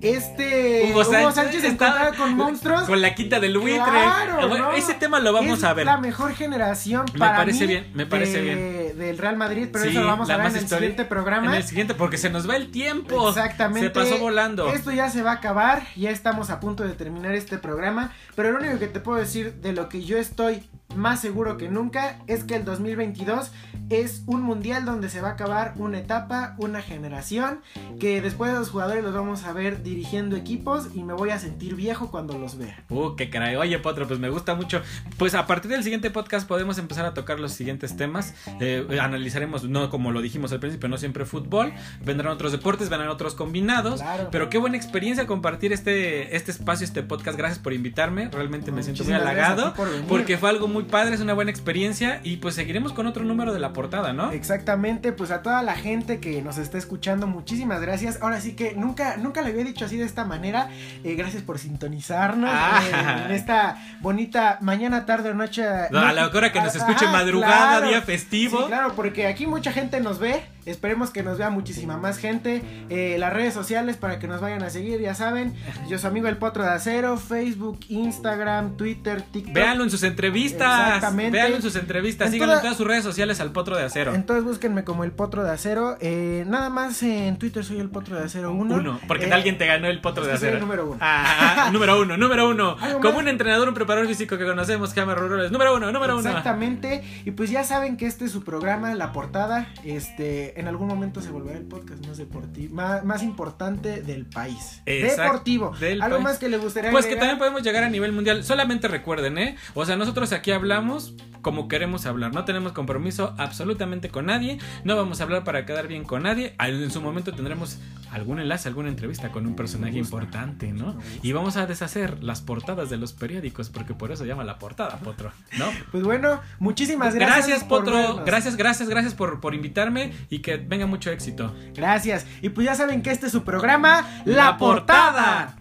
Este 0.00 0.90
Hugo 0.90 1.04
Sánchez, 1.04 1.64
estaba 1.64 2.12
con 2.12 2.36
monstruos. 2.36 2.82
Con 2.84 3.00
la 3.00 3.14
quinta 3.14 3.40
del 3.40 3.58
buitre. 3.58 3.82
Claro, 3.82 4.72
Ese 4.72 4.94
tema 4.94 5.20
lo 5.20 5.32
vamos 5.32 5.64
a 5.64 5.72
ver. 5.74 5.86
La 5.86 5.96
mejor 5.96 6.34
generación 6.34 7.06
para 7.18 7.32
me 7.32 7.38
parece 7.38 7.66
bien, 7.66 7.90
me 7.94 8.06
parece 8.06 8.40
bien. 8.42 8.98
Del 8.98 9.18
Real 9.18 9.36
Madrid, 9.36 9.68
pero 9.72 9.84
eso 9.84 10.00
lo 10.00 10.06
vamos 10.06 10.30
a 10.30 10.36
ver 10.36 10.46
en 10.46 10.56
el 10.56 10.68
siguiente 10.68 11.04
programa. 11.04 11.46
En 11.46 11.54
el 11.54 11.64
siguiente, 11.64 11.94
porque 11.94 12.18
se 12.18 12.30
nos 12.30 12.48
va 12.48 12.56
el 12.56 12.70
tiempo. 12.70 13.28
Exactamente. 13.28 13.88
Se 13.88 13.90
pasó 13.90 14.18
volando. 14.18 14.72
Esto 14.72 14.92
ya 14.92 15.10
se 15.10 15.22
va 15.22 15.32
a 15.32 15.34
acabar, 15.34 15.82
ya 15.96 16.10
estamos 16.10 16.50
a 16.50 16.60
punto 16.60 16.84
de 16.84 16.94
terminar 16.94 17.34
este 17.34 17.58
programa, 17.58 18.12
pero 18.34 18.52
lo 18.52 18.58
único 18.58 18.78
que 18.78 18.88
te 18.88 19.00
puedo 19.00 19.18
decir 19.18 19.54
de 19.54 19.72
lo 19.72 19.88
que 19.88 20.04
yo 20.04 20.18
estoy 20.18 20.62
más 20.94 21.20
seguro 21.20 21.56
que 21.56 21.68
nunca 21.68 22.18
es 22.26 22.44
que 22.44 22.56
el 22.56 22.64
2022 22.64 23.50
es 23.90 24.22
un 24.26 24.42
mundial 24.42 24.84
donde 24.84 25.08
se 25.08 25.20
va 25.20 25.28
a 25.28 25.32
acabar 25.32 25.74
una 25.76 25.98
etapa, 25.98 26.56
una 26.58 26.82
generación, 26.82 27.60
que 28.00 28.20
después 28.20 28.52
de 28.52 28.58
los 28.58 28.70
jugadores 28.70 29.04
los 29.04 29.14
vamos 29.14 29.44
a 29.44 29.52
ver 29.52 29.82
dirigiendo 29.82 30.36
equipos 30.36 30.88
y 30.94 31.04
me 31.04 31.12
voy 31.12 31.30
a 31.30 31.38
sentir 31.38 31.76
viejo 31.76 32.10
cuando 32.10 32.36
los 32.38 32.58
vea. 32.58 32.82
Uh, 32.88 33.14
qué 33.14 33.30
caray. 33.30 33.54
Oye, 33.56 33.78
Potro, 33.78 34.08
pues 34.08 34.18
me 34.18 34.28
gusta 34.28 34.54
mucho. 34.54 34.82
Pues 35.18 35.34
a 35.34 35.46
partir 35.46 35.70
del 35.70 35.84
siguiente 35.84 36.10
podcast 36.10 36.48
podemos 36.48 36.78
empezar 36.78 37.04
a 37.04 37.14
tocar 37.14 37.38
los 37.38 37.52
siguientes 37.52 37.96
temas. 37.96 38.34
Eh, 38.60 38.86
analizaremos, 39.00 39.64
no 39.64 39.88
como 39.88 40.10
lo 40.10 40.20
dijimos 40.20 40.50
al 40.52 40.60
principio, 40.60 40.88
no 40.88 40.98
siempre 40.98 41.24
fútbol. 41.24 41.72
Vendrán 42.04 42.32
otros 42.32 42.52
deportes, 42.52 42.88
vendrán 42.88 43.10
otros 43.10 43.34
combinados. 43.34 44.02
Pero 44.32 44.50
qué 44.50 44.58
buena 44.58 44.76
experiencia 44.76 45.26
compartir 45.26 45.72
este, 45.72 46.34
este 46.34 46.50
espacio, 46.50 46.84
este 46.84 47.02
podcast. 47.02 47.38
Gracias 47.38 47.60
por 47.60 47.72
invitarme. 47.72 48.28
Realmente 48.30 48.72
me 48.72 48.82
siento 48.82 49.04
muy 49.04 49.12
halagado. 49.12 49.74
Porque 50.08 50.38
fue 50.38 50.50
algo 50.50 50.66
muy 50.66 50.75
padre, 50.84 51.14
es 51.14 51.20
una 51.20 51.34
buena 51.34 51.50
experiencia. 51.50 52.20
Y 52.22 52.36
pues 52.38 52.54
seguiremos 52.54 52.92
con 52.92 53.06
otro 53.06 53.24
número 53.24 53.52
de 53.52 53.60
la 53.60 53.72
portada, 53.72 54.12
¿no? 54.12 54.30
Exactamente, 54.32 55.12
pues 55.12 55.30
a 55.30 55.42
toda 55.42 55.62
la 55.62 55.74
gente 55.74 56.20
que 56.20 56.42
nos 56.42 56.58
está 56.58 56.78
escuchando, 56.78 57.26
muchísimas 57.26 57.80
gracias. 57.80 58.18
Ahora 58.20 58.40
sí 58.40 58.54
que 58.54 58.74
nunca, 58.74 59.16
nunca 59.16 59.42
le 59.42 59.50
había 59.50 59.64
dicho 59.64 59.84
así 59.84 59.96
de 59.96 60.04
esta 60.04 60.24
manera. 60.24 60.68
Eh, 61.04 61.14
gracias 61.14 61.42
por 61.42 61.58
sintonizarnos 61.58 62.50
ah. 62.52 62.82
eh, 62.84 63.24
en 63.26 63.32
esta 63.32 63.76
bonita 64.00 64.58
mañana, 64.60 65.06
tarde 65.06 65.30
o 65.30 65.34
noche. 65.34 65.66
a 65.66 65.90
la 65.90 66.28
hora 66.28 66.52
que 66.52 66.60
nos 66.60 66.74
escuche 66.74 67.06
madrugada, 67.06 67.80
día 67.86 68.02
festivo. 68.02 68.60
Sí, 68.60 68.64
claro, 68.66 68.94
porque 68.94 69.26
aquí 69.26 69.46
mucha 69.46 69.72
gente 69.72 70.00
nos 70.00 70.18
ve. 70.18 70.42
Esperemos 70.66 71.10
que 71.10 71.22
nos 71.22 71.38
vea 71.38 71.48
muchísima 71.48 71.96
más 71.96 72.18
gente. 72.18 72.60
Eh, 72.90 73.16
las 73.20 73.32
redes 73.32 73.54
sociales 73.54 73.96
para 73.96 74.18
que 74.18 74.26
nos 74.26 74.40
vayan 74.40 74.64
a 74.64 74.70
seguir, 74.70 75.00
ya 75.00 75.14
saben. 75.14 75.54
Yo 75.88 75.96
soy 75.98 76.10
amigo 76.10 76.26
El 76.26 76.38
Potro 76.38 76.64
de 76.64 76.70
Acero, 76.70 77.16
Facebook, 77.18 77.78
Instagram, 77.88 78.76
Twitter, 78.76 79.22
TikTok. 79.22 79.54
Véanlo 79.54 79.84
en 79.84 79.90
sus 79.90 80.02
entrevistas. 80.02 80.65
Exactamente. 80.66 81.46
En 81.46 81.62
sus 81.62 81.76
entrevistas. 81.76 82.30
Síganlo 82.30 82.54
en 82.54 82.60
todas 82.60 82.76
sus 82.76 82.86
redes 82.86 83.04
sociales 83.04 83.40
al 83.40 83.52
Potro 83.52 83.76
de 83.76 83.84
Acero. 83.84 84.14
Entonces 84.14 84.44
búsquenme 84.44 84.84
como 84.84 85.04
El 85.04 85.12
Potro 85.12 85.44
de 85.44 85.50
Acero. 85.50 85.96
Eh, 86.00 86.44
nada 86.46 86.70
más 86.70 87.02
en 87.02 87.38
Twitter 87.38 87.64
soy 87.64 87.78
El 87.78 87.88
Potro 87.88 88.16
de 88.16 88.24
Acero 88.24 88.52
1. 88.52 88.74
Uno, 88.74 89.00
porque 89.06 89.26
eh, 89.26 89.32
alguien 89.32 89.58
te 89.58 89.66
ganó 89.66 89.86
El 89.88 90.00
Potro 90.00 90.24
de 90.26 90.32
Acero. 90.32 90.58
número 90.58 90.86
uno. 90.86 90.98
Ah, 91.00 91.70
número 91.72 92.00
uno, 92.00 92.16
número 92.16 92.48
uno. 92.48 92.76
Como 93.02 93.18
un 93.18 93.28
entrenador, 93.28 93.68
un 93.68 93.74
preparador 93.74 94.06
físico 94.08 94.36
que 94.38 94.44
conocemos, 94.44 94.92
que 94.92 95.00
llama 95.00 95.14
Número 95.14 95.76
uno, 95.76 95.92
número 95.92 96.18
uno. 96.18 96.28
Exactamente. 96.28 97.02
Y 97.24 97.30
pues 97.30 97.50
ya 97.50 97.64
saben 97.64 97.96
que 97.96 98.06
este 98.06 98.24
es 98.26 98.32
su 98.32 98.42
programa, 98.42 98.94
La 98.94 99.12
Portada. 99.12 99.68
Este, 99.84 100.58
en 100.60 100.68
algún 100.68 100.88
momento 100.88 101.20
se 101.20 101.30
volverá 101.30 101.58
el 101.58 101.64
podcast 101.64 102.06
más 102.06 102.16
deportivo, 102.18 102.74
más, 102.74 103.22
importante 103.22 104.02
del 104.02 104.26
país. 104.26 104.82
deportivo. 104.84 105.74
Algo 106.00 106.20
más 106.20 106.38
que 106.38 106.48
le 106.48 106.58
gustaría 106.58 106.90
Pues 106.90 107.06
que 107.06 107.16
también 107.16 107.38
podemos 107.38 107.62
llegar 107.62 107.84
a 107.84 107.88
nivel 107.88 108.12
mundial. 108.12 108.44
Solamente 108.44 108.88
recuerden, 108.88 109.38
¿eh? 109.38 109.56
O 109.74 109.84
sea, 109.84 109.96
nosotros 109.96 110.32
aquí 110.32 110.50
hablamos 110.56 111.14
como 111.46 111.68
queremos 111.68 112.06
hablar. 112.06 112.34
No 112.34 112.44
tenemos 112.44 112.72
compromiso 112.72 113.32
absolutamente 113.38 114.08
con 114.08 114.26
nadie. 114.26 114.58
No 114.82 114.96
vamos 114.96 115.20
a 115.20 115.22
hablar 115.22 115.44
para 115.44 115.64
quedar 115.64 115.86
bien 115.86 116.02
con 116.02 116.24
nadie. 116.24 116.56
En 116.58 116.90
su 116.90 117.00
momento 117.00 117.32
tendremos 117.32 117.78
algún 118.10 118.40
enlace, 118.40 118.66
alguna 118.66 118.88
entrevista 118.88 119.30
con 119.30 119.46
un 119.46 119.54
personaje 119.54 119.96
importante, 119.96 120.72
¿no? 120.72 120.98
Y 121.22 121.30
vamos 121.30 121.56
a 121.56 121.66
deshacer 121.66 122.20
las 122.24 122.40
portadas 122.40 122.90
de 122.90 122.96
los 122.96 123.12
periódicos, 123.12 123.70
porque 123.70 123.94
por 123.94 124.10
eso 124.10 124.24
llama 124.24 124.42
la 124.42 124.58
portada, 124.58 124.98
Potro, 124.98 125.30
¿no? 125.56 125.66
Pues 125.92 126.02
bueno, 126.02 126.40
muchísimas 126.58 127.14
gracias. 127.14 127.46
Gracias, 127.46 127.64
Potro. 127.68 128.24
Gracias, 128.24 128.56
gracias, 128.56 128.88
gracias 128.88 129.14
por, 129.14 129.38
por 129.38 129.54
invitarme 129.54 130.12
y 130.30 130.40
que 130.40 130.56
venga 130.56 130.86
mucho 130.86 131.12
éxito. 131.12 131.54
Gracias. 131.76 132.26
Y 132.42 132.48
pues 132.48 132.64
ya 132.64 132.74
saben 132.74 133.02
que 133.02 133.12
este 133.12 133.26
es 133.26 133.32
su 133.32 133.44
programa, 133.44 134.04
La, 134.24 134.56
portada. 134.58 135.54